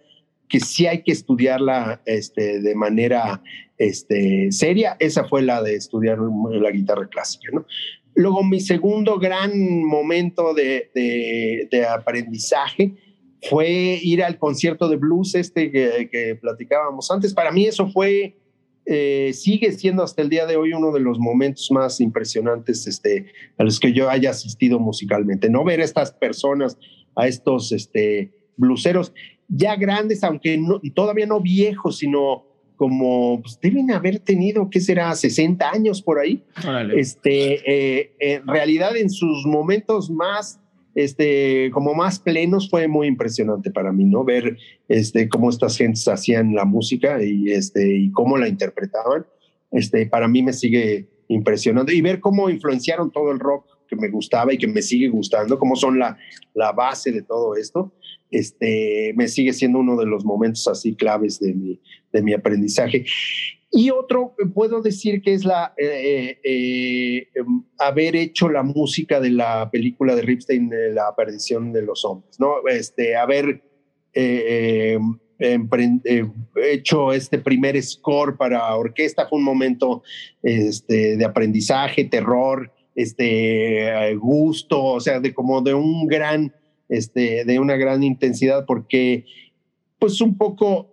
que 0.50 0.60
sí 0.60 0.86
hay 0.86 1.02
que 1.02 1.14
estudiarla 1.14 2.02
este, 2.06 2.60
de 2.60 2.76
manera 2.76 3.42
este, 3.78 4.52
seria, 4.52 4.96
esa 5.00 5.24
fue 5.24 5.42
la 5.42 5.64
de 5.64 5.76
estudiar 5.76 6.20
la 6.20 6.70
guitarra 6.72 7.08
clásica, 7.08 7.50
¿no? 7.54 7.66
Luego, 8.16 8.44
mi 8.44 8.60
segundo 8.60 9.18
gran 9.20 9.52
momento 9.84 10.54
de, 10.54 11.88
aprendizaje 11.90 12.96
fue 13.50 14.00
ir 14.02 14.24
al 14.24 14.38
concierto 14.38 14.88
de 14.90 14.98
blues 14.98 15.36
este 15.36 15.72
que, 15.72 16.38
platicábamos 16.42 17.10
antes. 17.10 17.34
Para 17.34 17.52
mí 17.52 17.66
eso 17.66 17.90
fue, 17.90 18.38
eh, 18.86 19.32
sigue 19.34 19.72
siendo 19.72 20.04
hasta 20.04 20.22
el 20.22 20.30
día 20.30 20.46
de 20.46 20.58
hoy 20.58 20.74
uno 20.74 20.92
de 20.92 21.00
los 21.00 21.20
momentos 21.20 21.72
más 21.72 22.02
impresionantes 22.02 22.86
este, 22.86 23.28
a 23.58 23.64
los 23.64 23.80
que 23.80 23.94
yo 23.94 24.10
haya 24.10 24.32
asistido 24.32 24.80
musicalmente. 24.80 25.50
No 25.50 25.64
ver 25.64 25.80
a 25.82 25.86
estas 25.86 26.12
personas, 26.12 26.78
a 27.16 27.28
estos 27.28 27.72
este, 27.72 28.32
bluseros 28.58 29.14
ya 29.48 29.76
grandes, 29.76 30.24
aunque 30.24 30.60
todavía 30.96 31.26
no 31.26 31.42
viejos, 31.42 31.98
sino 31.98 32.51
como 32.82 33.40
pues, 33.44 33.60
deben 33.62 33.92
haber 33.92 34.18
tenido, 34.18 34.68
¿qué 34.68 34.80
será? 34.80 35.14
60 35.14 35.70
años 35.70 36.02
por 36.02 36.18
ahí. 36.18 36.44
Este, 36.96 38.02
eh, 38.02 38.12
en 38.18 38.48
realidad, 38.48 38.98
en 38.98 39.12
sus 39.12 39.46
momentos 39.46 40.10
más, 40.10 40.60
este, 40.96 41.70
como 41.74 41.94
más 41.94 42.18
plenos, 42.18 42.72
fue 42.72 42.88
muy 42.88 43.06
impresionante 43.06 43.70
para 43.70 43.92
mí, 43.92 44.06
¿no? 44.06 44.24
Ver 44.24 44.58
este, 44.88 45.30
cómo 45.30 45.52
estas 45.52 45.78
gentes 45.78 46.08
hacían 46.08 46.56
la 46.56 46.66
música 46.66 47.24
y, 47.24 47.52
este, 47.52 47.88
y 47.88 48.12
cómo 48.14 48.36
la 48.40 48.48
interpretaban. 48.48 49.28
Este, 49.70 50.08
para 50.08 50.28
mí 50.28 50.42
me 50.42 50.52
sigue 50.52 51.08
impresionando 51.28 51.92
y 51.92 52.02
ver 52.02 52.20
cómo 52.20 52.50
influenciaron 52.50 53.12
todo 53.12 53.32
el 53.32 53.40
rock 53.40 53.64
que 53.88 53.96
me 53.96 54.10
gustaba 54.10 54.54
y 54.54 54.58
que 54.58 54.68
me 54.68 54.82
sigue 54.82 55.10
gustando, 55.10 55.60
cómo 55.60 55.76
son 55.76 56.00
la, 56.00 56.18
la 56.56 56.72
base 56.72 57.12
de 57.12 57.22
todo 57.22 57.56
esto, 57.56 57.94
este, 58.32 59.14
me 59.16 59.28
sigue 59.28 59.54
siendo 59.54 59.80
uno 59.80 59.98
de 59.98 60.06
los 60.06 60.26
momentos 60.26 60.68
así 60.68 60.96
claves 60.96 61.40
de 61.40 61.54
mi, 61.54 61.80
de 62.12 62.24
mi 62.24 62.34
aprendizaje. 62.34 63.06
Y 63.74 63.90
otro, 63.90 64.36
puedo 64.54 64.82
decir 64.82 65.22
que 65.22 65.34
es 65.34 65.46
la, 65.46 65.74
eh, 65.78 66.38
eh, 66.44 67.28
em, 67.36 67.64
haber 67.80 68.18
hecho 68.18 68.50
la 68.50 68.64
música 68.64 69.22
de 69.22 69.30
la 69.30 69.70
película 69.72 70.14
de 70.14 70.24
Ripstein, 70.24 70.68
de 70.68 70.92
La 70.92 71.16
perdición 71.16 71.72
de 71.72 71.82
los 71.82 72.04
hombres, 72.04 72.38
¿no? 72.38 72.56
Este, 72.68 73.16
haber 73.16 73.64
eh, 74.14 75.00
em, 75.40 75.70
hecho 76.56 77.14
este 77.14 77.38
primer 77.38 77.82
score 77.82 78.36
para 78.38 78.76
orquesta 78.76 79.28
fue 79.28 79.40
un 79.40 79.46
momento 79.46 80.04
este, 80.44 81.16
de 81.16 81.26
aprendizaje, 81.26 82.04
terror, 82.04 82.74
este, 82.94 84.14
gusto, 84.16 84.84
o 84.84 85.00
sea, 85.00 85.22
de 85.22 85.34
como 85.34 85.62
de 85.62 85.74
un 85.74 86.08
gran, 86.08 86.54
este, 86.92 87.46
de 87.46 87.60
una 87.60 87.78
gran 87.78 88.04
intensidad, 88.04 88.66
porque 88.68 89.26
pues 89.98 90.22
un 90.22 90.38
poco 90.38 90.92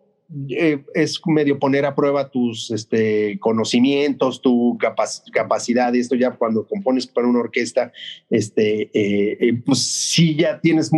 eh, 0.50 0.84
es 0.94 1.20
medio 1.26 1.58
poner 1.58 1.86
a 1.86 1.94
prueba 1.94 2.30
tus 2.30 2.70
este, 2.70 3.38
conocimientos, 3.40 4.40
tu 4.40 4.78
capacidad, 5.32 5.92
y 5.92 5.98
esto 5.98 6.14
ya 6.14 6.30
cuando 6.30 6.66
compones 6.66 7.06
para 7.06 7.26
una 7.26 7.40
orquesta, 7.40 7.92
este, 8.30 8.90
eh, 8.92 9.38
eh, 9.40 9.62
pues 9.66 9.80
sí 9.80 10.36
ya 10.36 10.60
tienes 10.60 10.90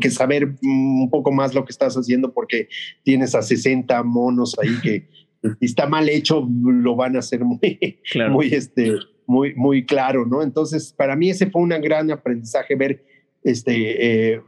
que 0.00 0.10
saber 0.10 0.54
un 0.62 1.08
poco 1.10 1.32
más 1.32 1.52
lo 1.52 1.64
que 1.64 1.72
estás 1.72 1.96
haciendo 1.96 2.32
porque 2.32 2.68
tienes 3.02 3.34
a 3.34 3.42
60 3.42 4.02
monos 4.04 4.56
ahí 4.58 4.80
que 4.82 5.08
si 5.60 5.66
está 5.66 5.86
mal 5.86 6.08
hecho, 6.08 6.48
lo 6.62 6.96
van 6.96 7.16
a 7.16 7.18
hacer 7.18 7.44
muy, 7.44 8.00
muy, 8.30 8.54
este, 8.54 8.94
muy, 9.26 9.54
muy 9.54 9.84
claro, 9.84 10.24
¿no? 10.24 10.42
Entonces, 10.42 10.94
para 10.96 11.14
mí 11.14 11.28
ese 11.28 11.50
fue 11.50 11.60
un 11.60 11.68
gran 11.68 12.10
aprendizaje 12.10 12.74
ver 12.74 13.15
este, 13.46 14.42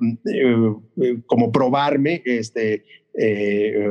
como 1.27 1.53
probarme, 1.53 2.21
este, 2.25 2.85
eh, 3.17 3.91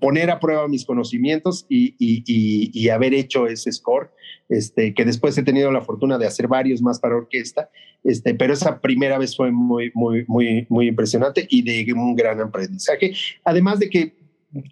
poner 0.00 0.30
a 0.30 0.38
prueba 0.38 0.68
mis 0.68 0.84
conocimientos 0.84 1.66
y, 1.68 2.88
haber 2.88 3.14
hecho 3.14 3.48
ese 3.48 3.72
score, 3.72 4.12
este, 4.48 4.94
que 4.94 5.04
después 5.04 5.36
he 5.36 5.42
tenido 5.42 5.72
la 5.72 5.82
fortuna 5.82 6.18
de 6.18 6.26
hacer 6.26 6.46
varios 6.46 6.80
más 6.80 7.00
para 7.00 7.16
orquesta, 7.16 7.68
este, 8.04 8.32
pero 8.34 8.52
esa 8.52 8.80
primera 8.80 9.18
vez 9.18 9.36
fue 9.36 9.50
muy, 9.50 9.90
muy, 9.92 10.24
muy, 10.28 10.66
muy 10.68 10.86
impresionante 10.86 11.44
y 11.50 11.62
de 11.62 11.92
un 11.92 12.14
gran 12.14 12.40
aprendizaje. 12.40 13.14
Además 13.44 13.80
de 13.80 13.90
que 13.90 14.14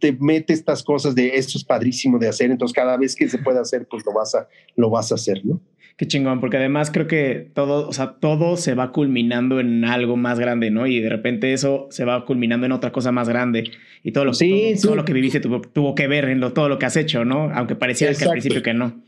te 0.00 0.12
mete 0.12 0.52
estas 0.52 0.84
cosas 0.84 1.16
de 1.16 1.36
esto 1.36 1.58
es 1.58 1.64
padrísimo 1.64 2.20
de 2.20 2.28
hacer, 2.28 2.52
entonces 2.52 2.74
cada 2.74 2.96
vez 2.96 3.16
que 3.16 3.28
se 3.28 3.38
puede 3.38 3.58
hacer, 3.58 3.88
pues 3.90 4.06
lo 4.06 4.12
vas 4.12 4.32
a, 4.36 4.48
lo 4.76 4.90
vas 4.90 5.10
a 5.10 5.16
hacer, 5.16 5.44
¿no? 5.44 5.60
Qué 5.96 6.06
chingón, 6.06 6.40
porque 6.40 6.58
además 6.58 6.90
creo 6.90 7.06
que 7.06 7.50
todo, 7.54 7.88
o 7.88 7.92
sea, 7.94 8.16
todo 8.20 8.58
se 8.58 8.74
va 8.74 8.92
culminando 8.92 9.60
en 9.60 9.82
algo 9.86 10.18
más 10.18 10.38
grande, 10.38 10.70
¿no? 10.70 10.86
Y 10.86 11.00
de 11.00 11.08
repente 11.08 11.54
eso 11.54 11.86
se 11.90 12.04
va 12.04 12.26
culminando 12.26 12.66
en 12.66 12.72
otra 12.72 12.92
cosa 12.92 13.12
más 13.12 13.30
grande. 13.30 13.70
Y 14.02 14.12
todo 14.12 14.26
lo, 14.26 14.34
sí, 14.34 14.74
todo, 14.82 14.94
lo 14.94 15.06
que 15.06 15.14
viviste 15.14 15.40
tuvo, 15.40 15.94
que 15.94 16.06
ver 16.06 16.26
en 16.26 16.40
todo 16.52 16.68
lo 16.68 16.78
que 16.78 16.84
has 16.84 16.98
hecho, 16.98 17.24
¿no? 17.24 17.50
Aunque 17.54 17.76
pareciera 17.76 18.14
que 18.14 18.24
al 18.24 18.32
principio 18.32 18.62
que 18.62 18.74
no. 18.74 19.02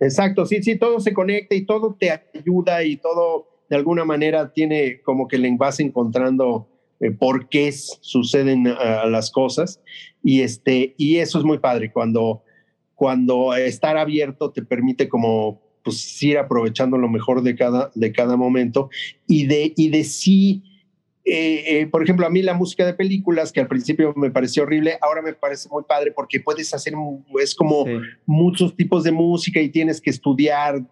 Exacto, 0.00 0.46
sí, 0.46 0.62
sí, 0.62 0.78
todo 0.78 0.98
se 0.98 1.12
conecta 1.12 1.54
y 1.54 1.66
todo 1.66 1.94
te 1.98 2.10
ayuda 2.10 2.82
y 2.84 2.96
todo 2.96 3.48
de 3.68 3.76
alguna 3.76 4.06
manera 4.06 4.50
tiene 4.50 5.02
como 5.02 5.28
que 5.28 5.36
le 5.36 5.54
vas 5.56 5.78
encontrando 5.80 6.68
eh, 7.00 7.10
por 7.10 7.50
qué 7.50 7.70
suceden 7.72 8.64
las 8.64 9.30
cosas. 9.30 9.82
Y, 10.22 10.40
este, 10.40 10.94
y 10.96 11.16
eso 11.16 11.38
es 11.38 11.44
muy 11.44 11.58
padre 11.58 11.92
cuando, 11.92 12.44
cuando 12.94 13.54
estar 13.54 13.98
abierto 13.98 14.52
te 14.52 14.62
permite 14.62 15.06
como 15.06 15.63
pues 15.84 16.22
ir 16.22 16.38
aprovechando 16.38 16.98
lo 16.98 17.08
mejor 17.08 17.42
de 17.42 17.54
cada, 17.54 17.92
de 17.94 18.12
cada 18.12 18.36
momento 18.36 18.90
y 19.26 19.46
de, 19.46 19.72
y 19.76 19.90
de 19.90 20.02
sí, 20.02 20.62
eh, 21.24 21.80
eh, 21.80 21.86
por 21.86 22.02
ejemplo, 22.02 22.26
a 22.26 22.30
mí 22.30 22.42
la 22.42 22.54
música 22.54 22.84
de 22.84 22.94
películas, 22.94 23.52
que 23.52 23.60
al 23.60 23.68
principio 23.68 24.12
me 24.16 24.30
pareció 24.30 24.64
horrible, 24.64 24.98
ahora 25.00 25.22
me 25.22 25.34
parece 25.34 25.68
muy 25.70 25.84
padre 25.84 26.12
porque 26.12 26.40
puedes 26.40 26.72
hacer, 26.74 26.94
es 27.40 27.54
como 27.54 27.84
muchos 28.26 28.74
tipos 28.74 29.04
de 29.04 29.12
música 29.12 29.60
y 29.60 29.68
tienes 29.68 30.00
que 30.00 30.10
estudiar 30.10 30.82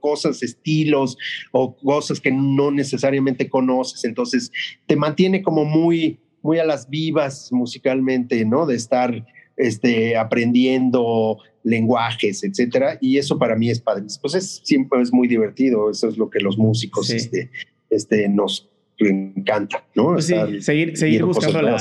cosas, 0.00 0.42
estilos 0.42 1.18
o 1.52 1.76
cosas 1.76 2.20
que 2.20 2.32
no 2.32 2.70
necesariamente 2.70 3.48
conoces, 3.48 4.04
entonces 4.04 4.50
te 4.86 4.96
mantiene 4.96 5.42
como 5.42 5.64
muy, 5.64 6.18
muy 6.42 6.58
a 6.58 6.64
las 6.64 6.88
vivas 6.88 7.52
musicalmente, 7.52 8.44
¿no? 8.44 8.66
De 8.66 8.76
estar 8.76 9.24
este, 9.56 10.16
aprendiendo 10.16 11.38
lenguajes, 11.62 12.44
etcétera, 12.44 12.98
y 13.00 13.18
eso 13.18 13.38
para 13.38 13.56
mí 13.56 13.70
es 13.70 13.80
padre. 13.80 14.04
Pues 14.20 14.34
es 14.34 14.60
siempre 14.64 15.02
es 15.02 15.12
muy 15.12 15.26
divertido, 15.26 15.90
eso 15.90 16.08
es 16.08 16.16
lo 16.16 16.30
que 16.30 16.40
los 16.40 16.56
músicos 16.56 17.10
este, 17.10 17.50
este, 17.90 18.28
nos, 18.28 18.70
encanta, 18.98 19.84
¿no? 19.94 20.14
Pues 20.14 20.26
seguir, 20.60 20.96
seguir 20.96 21.24
buscando 21.24 21.60
la, 21.60 21.78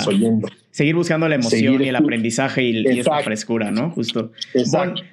seguir 0.72 0.96
buscando 0.96 1.30
la 1.30 1.36
emoción 1.36 1.82
y 1.82 1.88
el 1.88 1.96
aprendizaje 1.96 2.64
y, 2.64 2.86
esa 3.00 3.20
frescura, 3.20 3.72
¿no? 3.72 3.92
Justo. 3.92 4.32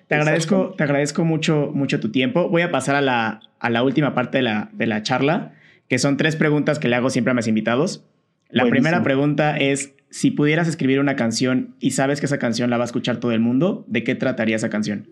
te 0.09 0.15
agradezco, 0.15 0.75
te 0.77 0.85
agradezco 0.85 1.25
mucho, 1.25 1.71
mucho 1.75 2.01
tu 2.01 2.11
tiempo. 2.11 2.49
Voy 2.49 2.63
a 2.63 2.71
pasar 2.71 2.97
a 2.97 3.01
la, 3.01 3.41
a 3.61 3.71
la 3.71 3.83
última 3.83 4.15
parte 4.15 4.39
de 4.39 4.43
la, 4.43 4.71
de 4.73 4.87
la 4.87 5.03
charla, 5.03 5.55
que 5.89 5.99
son 5.99 6.17
tres 6.17 6.37
preguntas 6.37 6.79
que 6.79 6.89
le 6.89 6.97
hago 6.97 7.11
siempre 7.11 7.31
a 7.31 7.35
mis 7.35 7.47
invitados. 7.47 8.05
La 8.53 8.67
primera 8.69 9.03
pregunta 9.03 9.57
es, 9.57 9.95
si 10.11 10.31
pudieras 10.31 10.69
escribir 10.69 11.01
una 11.01 11.17
canción 11.17 11.75
y 11.81 11.93
sabes 11.93 12.21
que 12.21 12.27
esa 12.27 12.39
canción 12.39 12.71
la 12.71 12.77
va 12.77 12.85
a 12.85 12.87
escuchar 12.87 13.19
todo 13.19 13.33
el 13.33 13.41
mundo, 13.41 13.85
¿de 13.89 14.05
qué 14.05 14.15
trataría 14.15 14.57
esa 14.57 14.71
canción? 14.71 15.09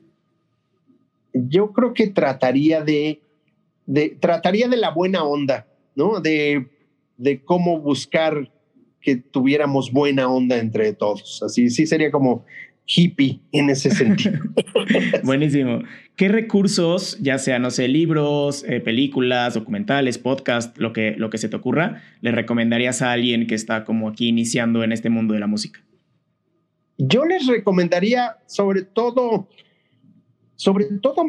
Yo 1.33 1.73
creo 1.73 1.95
que 1.95 2.09
trataría 2.09 2.83
de, 2.83 3.23
de 3.87 4.17
trataría 4.21 4.69
de 4.69 4.77
la 4.77 4.91
buena 4.91 5.25
onda, 5.25 5.67
¿no? 5.95 6.21
De 6.21 6.69
de 7.21 7.45
cómo 7.45 7.79
buscar 7.81 8.51
que 9.03 9.17
tuviéramos 9.17 9.93
buena 9.93 10.29
onda 10.29 10.57
entre 10.57 10.95
todos. 10.95 11.43
Así 11.43 11.69
sí 11.69 11.87
sería 11.87 12.11
como 12.11 12.47
hippie 12.95 13.41
en 13.53 13.71
ese 13.71 13.91
sentido. 13.91 14.39
Buenísimo. 15.25 15.83
¿Qué 16.17 16.29
recursos, 16.29 17.19
ya 17.21 17.39
sea, 17.39 17.59
no 17.59 17.71
sé, 17.71 17.89
libros, 17.89 18.65
eh, 18.69 18.81
películas, 18.81 19.55
documentales, 19.55 20.19
podcast, 20.19 20.77
lo 20.79 20.93
que, 20.93 21.15
lo 21.17 21.31
que 21.31 21.39
se 21.39 21.49
te 21.49 21.57
ocurra, 21.57 22.03
le 22.21 22.33
recomendarías 22.33 23.03
a 23.03 23.13
alguien 23.13 23.47
que 23.47 23.55
está 23.55 23.85
como 23.85 24.09
aquí 24.09 24.29
iniciando 24.29 24.83
en 24.83 24.93
este 24.93 25.11
mundo 25.11 25.35
de 25.35 25.41
la 25.41 25.47
música? 25.47 25.81
Yo 26.99 27.25
les 27.25 27.47
recomendaría 27.47 28.37
sobre 28.47 28.83
todo, 28.83 29.49
sobre 30.57 30.87
todo 31.01 31.25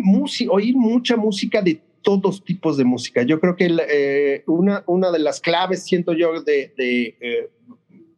oír 0.50 0.76
mucha 0.76 1.16
música 1.16 1.62
de 1.62 1.82
todos 2.02 2.44
tipos 2.44 2.78
de 2.78 2.84
música. 2.84 3.24
Yo 3.24 3.40
creo 3.40 3.56
que 3.56 3.70
eh, 3.90 4.44
una, 4.48 4.84
una 4.88 5.12
de 5.12 5.20
las 5.20 5.40
claves, 5.40 5.84
siento 5.84 6.14
yo, 6.14 6.42
de, 6.42 6.74
eh, 6.78 7.50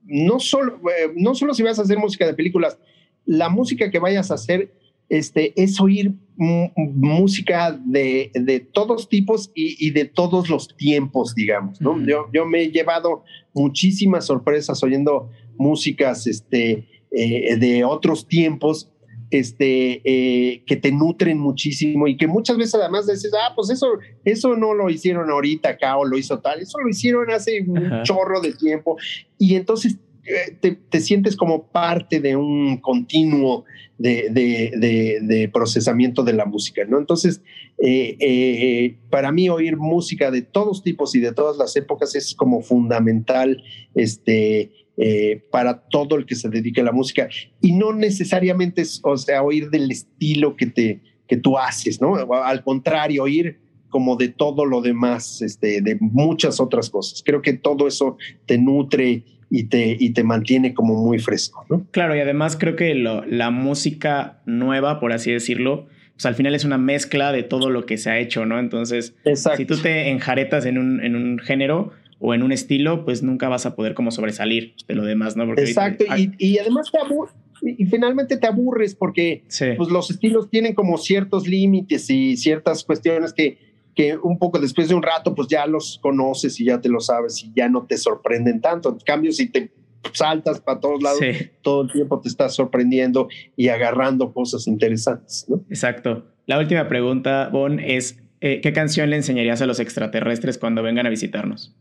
no, 0.06 0.40
solo, 0.40 0.80
eh, 0.90 1.12
no 1.16 1.36
solo 1.36 1.54
si 1.54 1.64
vas 1.64 1.80
a 1.80 1.84
hacer 1.84 1.98
música 1.98 2.26
de 2.26 2.34
películas, 2.34 2.78
la 3.26 3.50
música 3.50 3.90
que 3.92 4.00
vayas 4.00 4.32
a 4.32 4.36
hacer 4.36 4.74
este, 5.10 5.54
es 5.62 5.80
oír 5.80 6.14
música 6.36 7.80
de, 7.86 8.32
de, 8.34 8.60
todos 8.60 9.08
tipos 9.08 9.52
y, 9.54 9.92
de 9.92 10.06
todos 10.06 10.50
los 10.50 10.76
tiempos, 10.76 11.36
digamos. 11.36 11.80
¿no? 11.80 12.04
yo, 12.06 12.28
yo 12.34 12.46
me 12.46 12.64
he 12.64 12.72
llevado 12.72 13.24
muchísimas 13.54 14.26
sorpresas 14.26 14.82
oyendo 14.84 15.30
músicas 15.58 16.26
este, 16.26 16.88
de 17.12 17.84
otros 17.86 18.28
tiempos 18.28 18.90
este, 19.34 20.02
eh, 20.06 20.64
que 20.66 20.76
te 20.76 20.92
nutren 20.92 21.40
muchísimo 21.40 22.08
y 22.08 22.18
que 22.18 22.28
muchas 22.28 22.58
veces 22.58 22.76
además 22.76 23.08
dices, 23.08 23.32
ah, 23.34 23.54
pues 23.56 23.70
eso, 23.72 23.88
eso 24.24 24.56
no 24.56 24.74
lo 24.74 24.90
hicieron 24.90 25.30
ahorita 25.30 25.70
acá 25.70 25.98
o 25.98 26.06
lo 26.06 26.18
hizo 26.18 26.40
tal, 26.40 26.62
eso 26.62 26.80
lo 26.80 26.90
hicieron 26.90 27.32
hace 27.32 27.62
un 27.68 28.04
chorro 28.04 28.42
de 28.42 28.54
tiempo 28.54 28.98
y 29.40 29.56
entonces 29.56 29.98
eh, 30.26 30.78
te, 30.90 31.00
sientes 31.02 31.36
como 31.36 31.68
parte 31.68 32.20
de 32.20 32.36
un 32.36 32.78
continuo 32.78 33.66
de, 33.98 34.30
de, 34.32 35.50
procesamiento 35.54 36.24
de 36.24 36.34
la 36.34 36.46
música, 36.46 36.84
¿no? 36.86 36.98
Entonces, 36.98 37.42
eh, 37.78 38.98
para 39.10 39.32
mí 39.32 39.50
oír 39.50 39.78
música 39.78 40.32
de 40.32 40.42
todos 40.42 40.84
tipos 40.84 41.16
y 41.16 41.20
de 41.20 41.34
todas 41.34 41.58
las 41.58 41.76
épocas 41.76 42.16
es 42.16 42.36
como 42.36 42.62
fundamental, 42.62 43.64
este, 43.96 44.72
eh, 44.96 45.44
para 45.50 45.88
todo 45.90 46.18
el 46.18 46.28
que 46.28 46.36
se 46.36 46.50
dedique 46.50 46.82
a 46.82 46.84
la 46.84 46.92
música 46.92 47.28
y 47.62 47.72
no 47.72 47.94
necesariamente 47.94 48.84
es, 48.84 49.02
o 49.04 49.18
sea, 49.18 49.42
oír 49.42 49.72
del 49.72 49.90
estilo 49.90 50.56
que, 50.56 50.68
te, 50.68 51.02
que 51.28 51.36
tú 51.36 51.58
haces, 51.58 52.00
¿no? 52.00 52.16
Al 52.32 52.64
contrario, 52.64 53.24
oír 53.24 53.60
como 53.90 54.18
de 54.18 54.28
todo 54.28 54.66
lo 54.66 54.82
demás, 54.82 55.42
este, 55.42 55.82
de 55.82 55.98
muchas 56.00 56.60
otras 56.60 56.92
cosas. 56.92 57.24
Creo 57.26 57.42
que 57.42 57.54
todo 57.54 57.88
eso 57.88 58.18
te 58.46 58.60
nutre 58.60 59.24
y 59.56 59.66
te, 59.66 59.96
y 60.00 60.14
te 60.14 60.24
mantiene 60.24 60.74
como 60.74 60.96
muy 60.96 61.20
fresco, 61.20 61.64
¿no? 61.70 61.86
Claro, 61.92 62.16
y 62.16 62.20
además 62.20 62.58
creo 62.60 62.76
que 62.76 62.96
la 62.96 63.52
música 63.52 64.42
nueva, 64.48 65.00
por 65.00 65.14
así 65.14 65.32
decirlo, 65.32 65.86
pues 66.14 66.26
al 66.26 66.34
final 66.34 66.56
es 66.56 66.66
una 66.66 66.80
mezcla 66.80 67.32
de 67.32 67.44
todo 67.44 67.70
lo 67.70 67.86
que 67.86 68.00
se 68.00 68.10
ha 68.10 68.18
hecho, 68.18 68.48
¿no? 68.48 68.58
Entonces, 68.58 69.16
si 69.56 69.66
tú 69.66 69.78
te 69.78 70.10
enjaretas 70.10 70.66
en 70.66 70.80
un, 70.80 71.04
en 71.04 71.16
un 71.16 71.38
género, 71.38 71.92
o 72.26 72.34
en 72.34 72.42
un 72.42 72.52
estilo, 72.52 73.04
pues 73.04 73.22
nunca 73.22 73.50
vas 73.50 73.66
a 73.66 73.76
poder 73.76 73.94
como 73.94 74.10
sobresalir 74.10 74.76
de 74.88 74.96
lo 74.96 75.04
demás, 75.04 75.36
¿no? 75.36 75.44
Exacto, 75.58 76.06
y, 76.18 76.32
y, 76.38 76.58
además 76.58 76.90
te 76.90 76.98
aburres, 76.98 77.36
y 77.62 77.86
finalmente 77.86 78.38
te 78.38 78.48
aburres 78.48 78.96
porque 78.96 79.44
pues, 79.78 79.90
los 79.90 80.10
estilos 80.10 80.50
tienen 80.50 80.74
como 80.74 80.98
ciertos 80.98 81.48
límites 81.48 82.10
y 82.10 82.38
ciertas 82.38 82.86
cuestiones 82.86 83.34
que, 83.34 83.73
que 83.96 84.18
un 84.18 84.38
poco 84.40 84.60
después 84.60 84.90
de 84.90 84.96
un 84.96 85.04
rato 85.04 85.36
pues 85.36 85.48
ya 85.48 85.66
los 85.66 86.00
conoces 86.02 86.60
y 86.60 86.66
ya 86.66 86.82
te 86.82 86.90
lo 86.90 87.00
sabes 87.00 87.44
y 87.44 87.52
ya 87.56 87.70
no 87.70 87.86
te 87.86 87.98
sorprenden 87.98 88.62
tanto. 88.62 88.90
En 88.90 89.00
cambio, 89.00 89.32
si 89.32 89.50
te 89.50 89.72
saltas 90.14 90.60
para 90.60 90.80
todos 90.80 91.02
lados, 91.02 91.20
todo 91.62 91.84
el 91.84 91.92
tiempo 91.92 92.20
te 92.20 92.30
estás 92.30 92.56
sorprendiendo 92.56 93.28
y 93.56 93.70
agarrando 93.70 94.34
cosas 94.34 94.68
interesantes, 94.68 95.46
¿no? 95.48 95.64
Exacto. 95.70 96.26
La 96.46 96.60
última 96.60 96.90
pregunta, 96.90 97.50
Bon, 97.52 97.80
es 97.80 98.18
eh, 98.46 98.60
¿qué 98.60 98.74
canción 98.74 99.10
le 99.10 99.16
enseñarías 99.16 99.62
a 99.62 99.66
los 99.66 99.80
extraterrestres 99.80 100.58
cuando 100.58 100.84
vengan 100.84 101.06
a 101.06 101.10
visitarnos? 101.10 101.74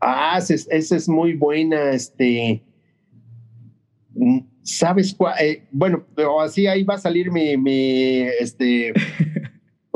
Ah, 0.00 0.38
esa 0.38 0.94
es, 0.96 1.08
muy 1.08 1.34
buena, 1.34 1.90
este, 1.90 2.62
mm, 4.14 4.38
¿sabes 4.62 5.12
cuál? 5.12 5.34
Eh, 5.40 5.64
bueno, 5.72 6.06
pero 6.14 6.40
así 6.40 6.68
ahí 6.68 6.84
va 6.84 6.94
a 6.94 6.98
salir 6.98 7.32
mi, 7.32 7.56
mi 7.56 8.20
este, 8.38 8.92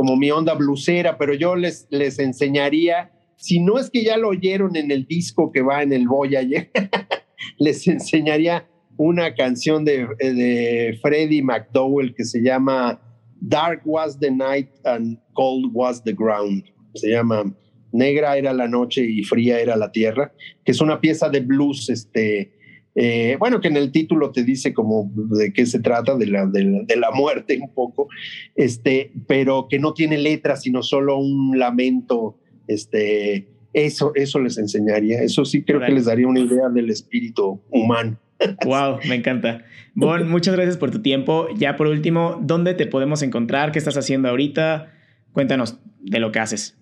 como 0.02 0.16
mi 0.16 0.32
onda 0.32 0.54
blusera, 0.54 1.16
pero 1.16 1.32
yo 1.32 1.54
les, 1.54 1.86
les 1.88 2.18
enseñaría, 2.18 3.12
si 3.36 3.60
no 3.60 3.78
es 3.78 3.88
que 3.88 4.02
ya 4.02 4.16
lo 4.16 4.30
oyeron 4.30 4.74
en 4.74 4.90
el 4.90 5.06
disco 5.06 5.52
que 5.52 5.62
va 5.62 5.84
en 5.84 5.92
el 5.92 6.08
Voyager, 6.08 6.72
les 7.60 7.86
enseñaría 7.86 8.68
una 8.96 9.32
canción 9.36 9.84
de, 9.84 10.08
de 10.18 10.98
Freddie 11.00 11.40
McDowell 11.40 12.16
que 12.16 12.24
se 12.24 12.42
llama 12.42 13.00
Dark 13.40 13.82
Was 13.84 14.18
the 14.18 14.32
Night 14.32 14.70
and 14.82 15.20
Cold 15.34 15.70
Was 15.72 16.02
the 16.02 16.14
Ground. 16.14 16.64
Se 16.96 17.10
llama 17.10 17.54
negra 17.92 18.36
era 18.36 18.52
la 18.52 18.66
noche 18.66 19.04
y 19.08 19.22
fría 19.22 19.60
era 19.60 19.76
la 19.76 19.92
tierra, 19.92 20.32
que 20.64 20.72
es 20.72 20.80
una 20.80 21.00
pieza 21.00 21.28
de 21.28 21.38
blues, 21.38 21.88
este, 21.88 22.54
eh, 22.94 23.36
bueno, 23.38 23.60
que 23.60 23.68
en 23.68 23.76
el 23.76 23.90
título 23.90 24.32
te 24.32 24.44
dice 24.44 24.74
como 24.74 25.10
de 25.14 25.52
qué 25.52 25.64
se 25.66 25.80
trata, 25.80 26.16
de 26.16 26.26
la, 26.26 26.46
de 26.46 26.96
la, 26.96 27.10
muerte 27.10 27.58
un 27.60 27.72
poco, 27.72 28.08
este, 28.54 29.12
pero 29.26 29.66
que 29.68 29.78
no 29.78 29.94
tiene 29.94 30.18
letras, 30.18 30.62
sino 30.62 30.82
solo 30.82 31.18
un 31.18 31.58
lamento, 31.58 32.38
este, 32.66 33.48
eso, 33.72 34.12
eso 34.14 34.38
les 34.40 34.58
enseñaría, 34.58 35.22
eso 35.22 35.44
sí 35.44 35.62
creo 35.62 35.80
que 35.80 35.92
les 35.92 36.04
daría 36.04 36.26
una 36.26 36.40
idea 36.40 36.68
del 36.68 36.90
espíritu 36.90 37.62
humano. 37.70 38.18
Wow, 38.64 38.98
me 39.08 39.14
encanta. 39.14 39.64
Bon, 39.94 40.28
muchas 40.28 40.54
gracias 40.54 40.76
por 40.76 40.90
tu 40.90 41.00
tiempo. 41.00 41.46
Ya 41.56 41.76
por 41.76 41.86
último, 41.86 42.40
¿dónde 42.42 42.74
te 42.74 42.86
podemos 42.86 43.22
encontrar? 43.22 43.70
¿Qué 43.72 43.78
estás 43.78 43.96
haciendo 43.96 44.28
ahorita? 44.28 44.92
Cuéntanos 45.32 45.78
de 46.00 46.18
lo 46.18 46.32
que 46.32 46.40
haces. 46.40 46.81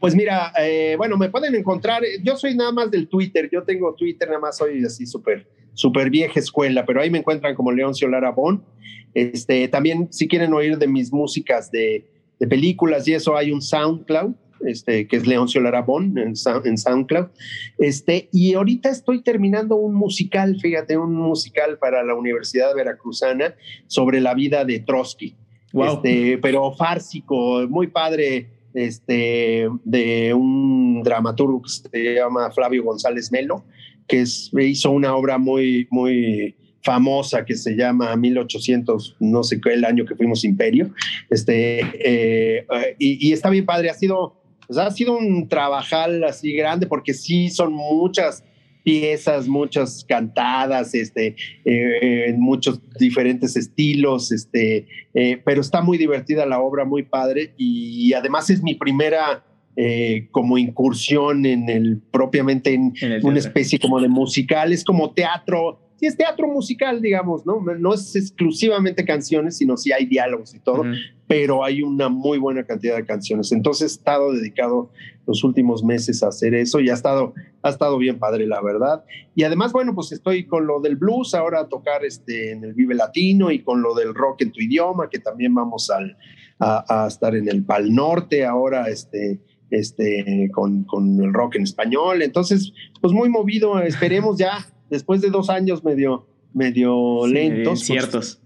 Pues 0.00 0.14
mira, 0.14 0.52
eh, 0.58 0.94
bueno, 0.96 1.16
me 1.16 1.28
pueden 1.28 1.54
encontrar, 1.54 2.02
yo 2.22 2.36
soy 2.36 2.54
nada 2.54 2.72
más 2.72 2.90
del 2.90 3.08
Twitter, 3.08 3.48
yo 3.52 3.62
tengo 3.62 3.94
Twitter, 3.94 4.28
nada 4.28 4.40
más 4.40 4.56
soy 4.56 4.84
así 4.84 5.06
súper, 5.06 5.48
súper 5.74 6.10
vieja 6.10 6.40
escuela, 6.40 6.84
pero 6.84 7.00
ahí 7.00 7.10
me 7.10 7.18
encuentran 7.18 7.54
como 7.54 7.72
León 7.72 7.94
Ciolara 7.94 8.30
Bon. 8.30 8.64
Este, 9.14 9.68
también 9.68 10.08
si 10.12 10.28
quieren 10.28 10.52
oír 10.52 10.76
de 10.78 10.86
mis 10.86 11.12
músicas 11.12 11.70
de, 11.70 12.06
de 12.38 12.46
películas 12.46 13.06
y 13.08 13.14
eso, 13.14 13.36
hay 13.36 13.50
un 13.50 13.62
SoundCloud, 13.62 14.34
este, 14.64 15.06
que 15.06 15.16
es 15.16 15.26
León 15.26 15.48
Ciolara 15.48 15.82
Bon 15.82 16.16
en, 16.18 16.34
en, 16.64 16.78
SoundCloud. 16.78 17.26
Este, 17.78 18.28
y 18.32 18.54
ahorita 18.54 18.90
estoy 18.90 19.22
terminando 19.22 19.76
un 19.76 19.94
musical, 19.94 20.58
fíjate, 20.60 20.96
un 20.96 21.14
musical 21.14 21.78
para 21.78 22.02
la 22.02 22.14
Universidad 22.14 22.74
Veracruzana 22.74 23.54
sobre 23.86 24.20
la 24.20 24.34
vida 24.34 24.64
de 24.64 24.80
Trotsky. 24.80 25.36
Este, 25.72 26.38
pero 26.38 26.72
fársico, 26.72 27.66
muy 27.68 27.88
padre 27.88 28.55
este, 28.76 29.68
de 29.84 30.34
un 30.34 31.02
dramaturgo 31.02 31.62
que 31.62 31.70
se 31.70 32.14
llama 32.14 32.50
Flavio 32.50 32.84
González 32.84 33.32
Melo, 33.32 33.64
que 34.06 34.24
hizo 34.60 34.90
una 34.90 35.16
obra 35.16 35.38
muy, 35.38 35.88
muy 35.90 36.54
famosa 36.82 37.44
que 37.44 37.56
se 37.56 37.74
llama 37.74 38.14
1800, 38.14 39.16
no 39.18 39.42
sé 39.42 39.60
qué, 39.60 39.74
el 39.74 39.84
año 39.84 40.04
que 40.04 40.14
fuimos 40.14 40.44
imperio. 40.44 40.90
Este, 41.30 41.80
eh, 41.98 42.66
y, 42.98 43.32
está 43.32 43.50
bien 43.50 43.66
padre, 43.66 43.90
ha 43.90 43.94
sido, 43.94 44.40
pues, 44.66 44.78
ha 44.78 44.90
sido 44.90 45.18
un 45.18 45.48
trabajal 45.48 46.22
así 46.22 46.52
grande 46.52 46.86
porque 46.86 47.12
sí 47.12 47.48
son 47.48 47.72
muchas 47.72 48.44
piezas, 48.86 49.48
muchas 49.48 50.04
cantadas, 50.08 50.94
este, 50.94 51.34
eh, 51.64 52.26
en 52.28 52.40
muchos 52.40 52.80
diferentes 53.00 53.56
estilos, 53.56 54.30
este, 54.30 54.86
eh, 55.12 55.42
pero 55.44 55.60
está 55.60 55.82
muy 55.82 55.98
divertida 55.98 56.46
la 56.46 56.60
obra, 56.60 56.84
muy 56.84 57.02
padre, 57.02 57.52
y 57.56 58.12
además 58.12 58.48
es 58.48 58.62
mi 58.62 58.76
primera 58.76 59.42
eh, 59.74 60.28
como 60.30 60.56
incursión 60.56 61.44
en 61.44 61.68
el 61.68 62.00
propiamente 62.10 62.72
en, 62.72 62.94
una 63.22 63.38
especie 63.40 63.78
como 63.78 64.00
de 64.00 64.08
musical, 64.08 64.72
es 64.72 64.82
como 64.84 65.10
teatro 65.10 65.80
sí 65.96 66.06
es 66.06 66.16
teatro 66.16 66.48
musical, 66.48 67.00
digamos, 67.00 67.46
¿no? 67.46 67.60
No 67.60 67.94
es 67.94 68.14
exclusivamente 68.14 69.04
canciones, 69.04 69.56
sino 69.56 69.76
sí 69.76 69.92
hay 69.92 70.06
diálogos 70.06 70.54
y 70.54 70.60
todo, 70.60 70.84
pero 71.26 71.64
hay 71.64 71.82
una 71.82 72.08
muy 72.08 72.38
buena 72.38 72.64
cantidad 72.64 72.96
de 72.96 73.04
canciones. 73.04 73.52
Entonces 73.52 73.82
he 73.82 73.94
estado 73.94 74.32
dedicado 74.32 74.90
los 75.26 75.42
últimos 75.42 75.82
meses 75.82 76.22
a 76.22 76.28
hacer 76.28 76.54
eso 76.54 76.80
y 76.80 76.90
ha 76.90 76.94
estado, 76.94 77.34
ha 77.62 77.70
estado 77.70 77.98
bien 77.98 78.18
padre, 78.18 78.46
la 78.46 78.62
verdad. 78.62 79.04
Y 79.34 79.42
además, 79.42 79.72
bueno, 79.72 79.94
pues 79.94 80.12
estoy 80.12 80.44
con 80.46 80.66
lo 80.66 80.80
del 80.80 80.96
blues, 80.96 81.34
ahora 81.34 81.60
a 81.60 81.68
tocar 81.68 82.04
este, 82.04 82.52
en 82.52 82.62
el 82.62 82.74
Vive 82.74 82.94
Latino 82.94 83.50
y 83.50 83.62
con 83.62 83.82
lo 83.82 83.94
del 83.94 84.14
rock 84.14 84.42
en 84.42 84.52
tu 84.52 84.60
idioma, 84.60 85.08
que 85.10 85.18
también 85.18 85.54
vamos 85.54 85.90
al, 85.90 86.16
a, 86.58 87.04
a 87.04 87.08
estar 87.08 87.34
en 87.34 87.48
el 87.48 87.64
Pal 87.64 87.92
Norte, 87.92 88.44
ahora 88.44 88.88
este 88.88 89.40
este, 89.70 90.48
con, 90.52 90.84
con, 90.84 91.20
el 91.22 91.32
rock 91.32 91.56
en 91.56 91.62
español. 91.62 92.22
Entonces, 92.22 92.72
pues 93.00 93.12
muy 93.12 93.28
movido, 93.28 93.80
esperemos 93.80 94.38
ya, 94.38 94.64
después 94.90 95.20
de 95.20 95.30
dos 95.30 95.50
años 95.50 95.84
medio, 95.84 96.26
medio 96.54 97.26
lentos. 97.26 97.84
Pues, 97.86 97.90
inciertos. 97.90 98.40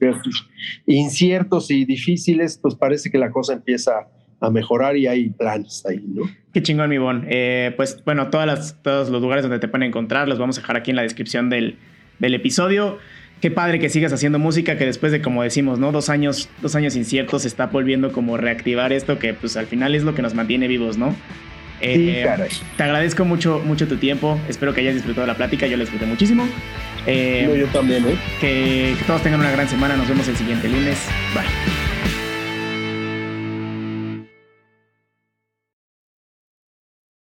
inciertos 0.87 1.71
y 1.71 1.85
difíciles, 1.85 2.59
pues 2.61 2.75
parece 2.75 3.11
que 3.11 3.19
la 3.19 3.31
cosa 3.31 3.53
empieza 3.53 4.09
a 4.41 4.51
mejorar 4.51 4.97
y 4.97 5.07
hay 5.07 5.31
planes 5.31 5.85
ahí, 5.87 6.03
¿no? 6.07 6.23
Qué 6.53 6.63
chingón, 6.63 6.89
mi 6.89 6.99
Bon. 6.99 7.27
Eh, 7.29 7.75
pues 7.77 8.03
bueno, 8.05 8.31
todas 8.31 8.47
las, 8.47 8.83
todos 8.83 9.11
los 9.11 9.21
lugares 9.21 9.43
donde 9.43 9.59
te 9.59 9.69
pueden 9.69 9.89
encontrar 9.89 10.29
los 10.29 10.39
vamos 10.39 10.57
a 10.59 10.63
dejar 10.63 10.77
aquí 10.77 10.91
en 10.91 10.97
la 10.97 11.03
descripción 11.03 11.51
del, 11.51 11.77
del 12.19 12.35
episodio 12.35 12.99
qué 13.41 13.51
padre 13.51 13.79
que 13.79 13.89
sigas 13.89 14.13
haciendo 14.13 14.39
música, 14.39 14.77
que 14.77 14.87
después 14.87 15.13
de, 15.13 15.23
como 15.23 15.43
decimos, 15.43 15.79
¿no? 15.79 15.93
Dos 15.93 16.09
años, 16.09 16.49
dos 16.61 16.75
años 16.75 16.97
inciertos, 16.97 17.43
se 17.43 17.49
está 17.49 17.67
volviendo 17.67 18.13
como 18.13 18.37
reactivar 18.37 18.93
esto 18.93 19.19
que 19.19 19.35
pues 19.35 19.57
al 19.57 19.67
final 19.67 19.95
es 19.95 20.05
lo 20.05 20.15
que 20.15 20.23
nos 20.23 20.35
mantiene 20.35 20.69
vivos, 20.69 20.99
¿no? 20.99 21.15
Eh, 21.81 22.27
te 22.77 22.83
agradezco 22.83 23.25
mucho, 23.25 23.63
mucho 23.65 23.89
tu 23.89 23.97
tiempo. 23.97 24.39
Espero 24.49 24.75
que 24.75 24.81
hayas 24.81 24.95
disfrutado 24.95 25.27
la 25.27 25.37
plática. 25.37 25.67
Yo 25.67 25.77
la 25.77 25.83
disfruté 25.83 26.07
muchísimo. 26.07 26.47
Eh, 27.07 27.57
yo 27.59 27.67
también, 27.69 28.07
¿eh? 28.07 28.17
que 28.41 28.95
todos 29.07 29.23
tengan 29.23 29.41
una 29.41 29.51
gran 29.51 29.69
semana. 29.69 29.97
Nos 29.97 30.09
vemos 30.09 30.29
el 30.29 30.37
siguiente 30.37 30.69
lunes. 30.69 30.99
Bye. 31.35 31.80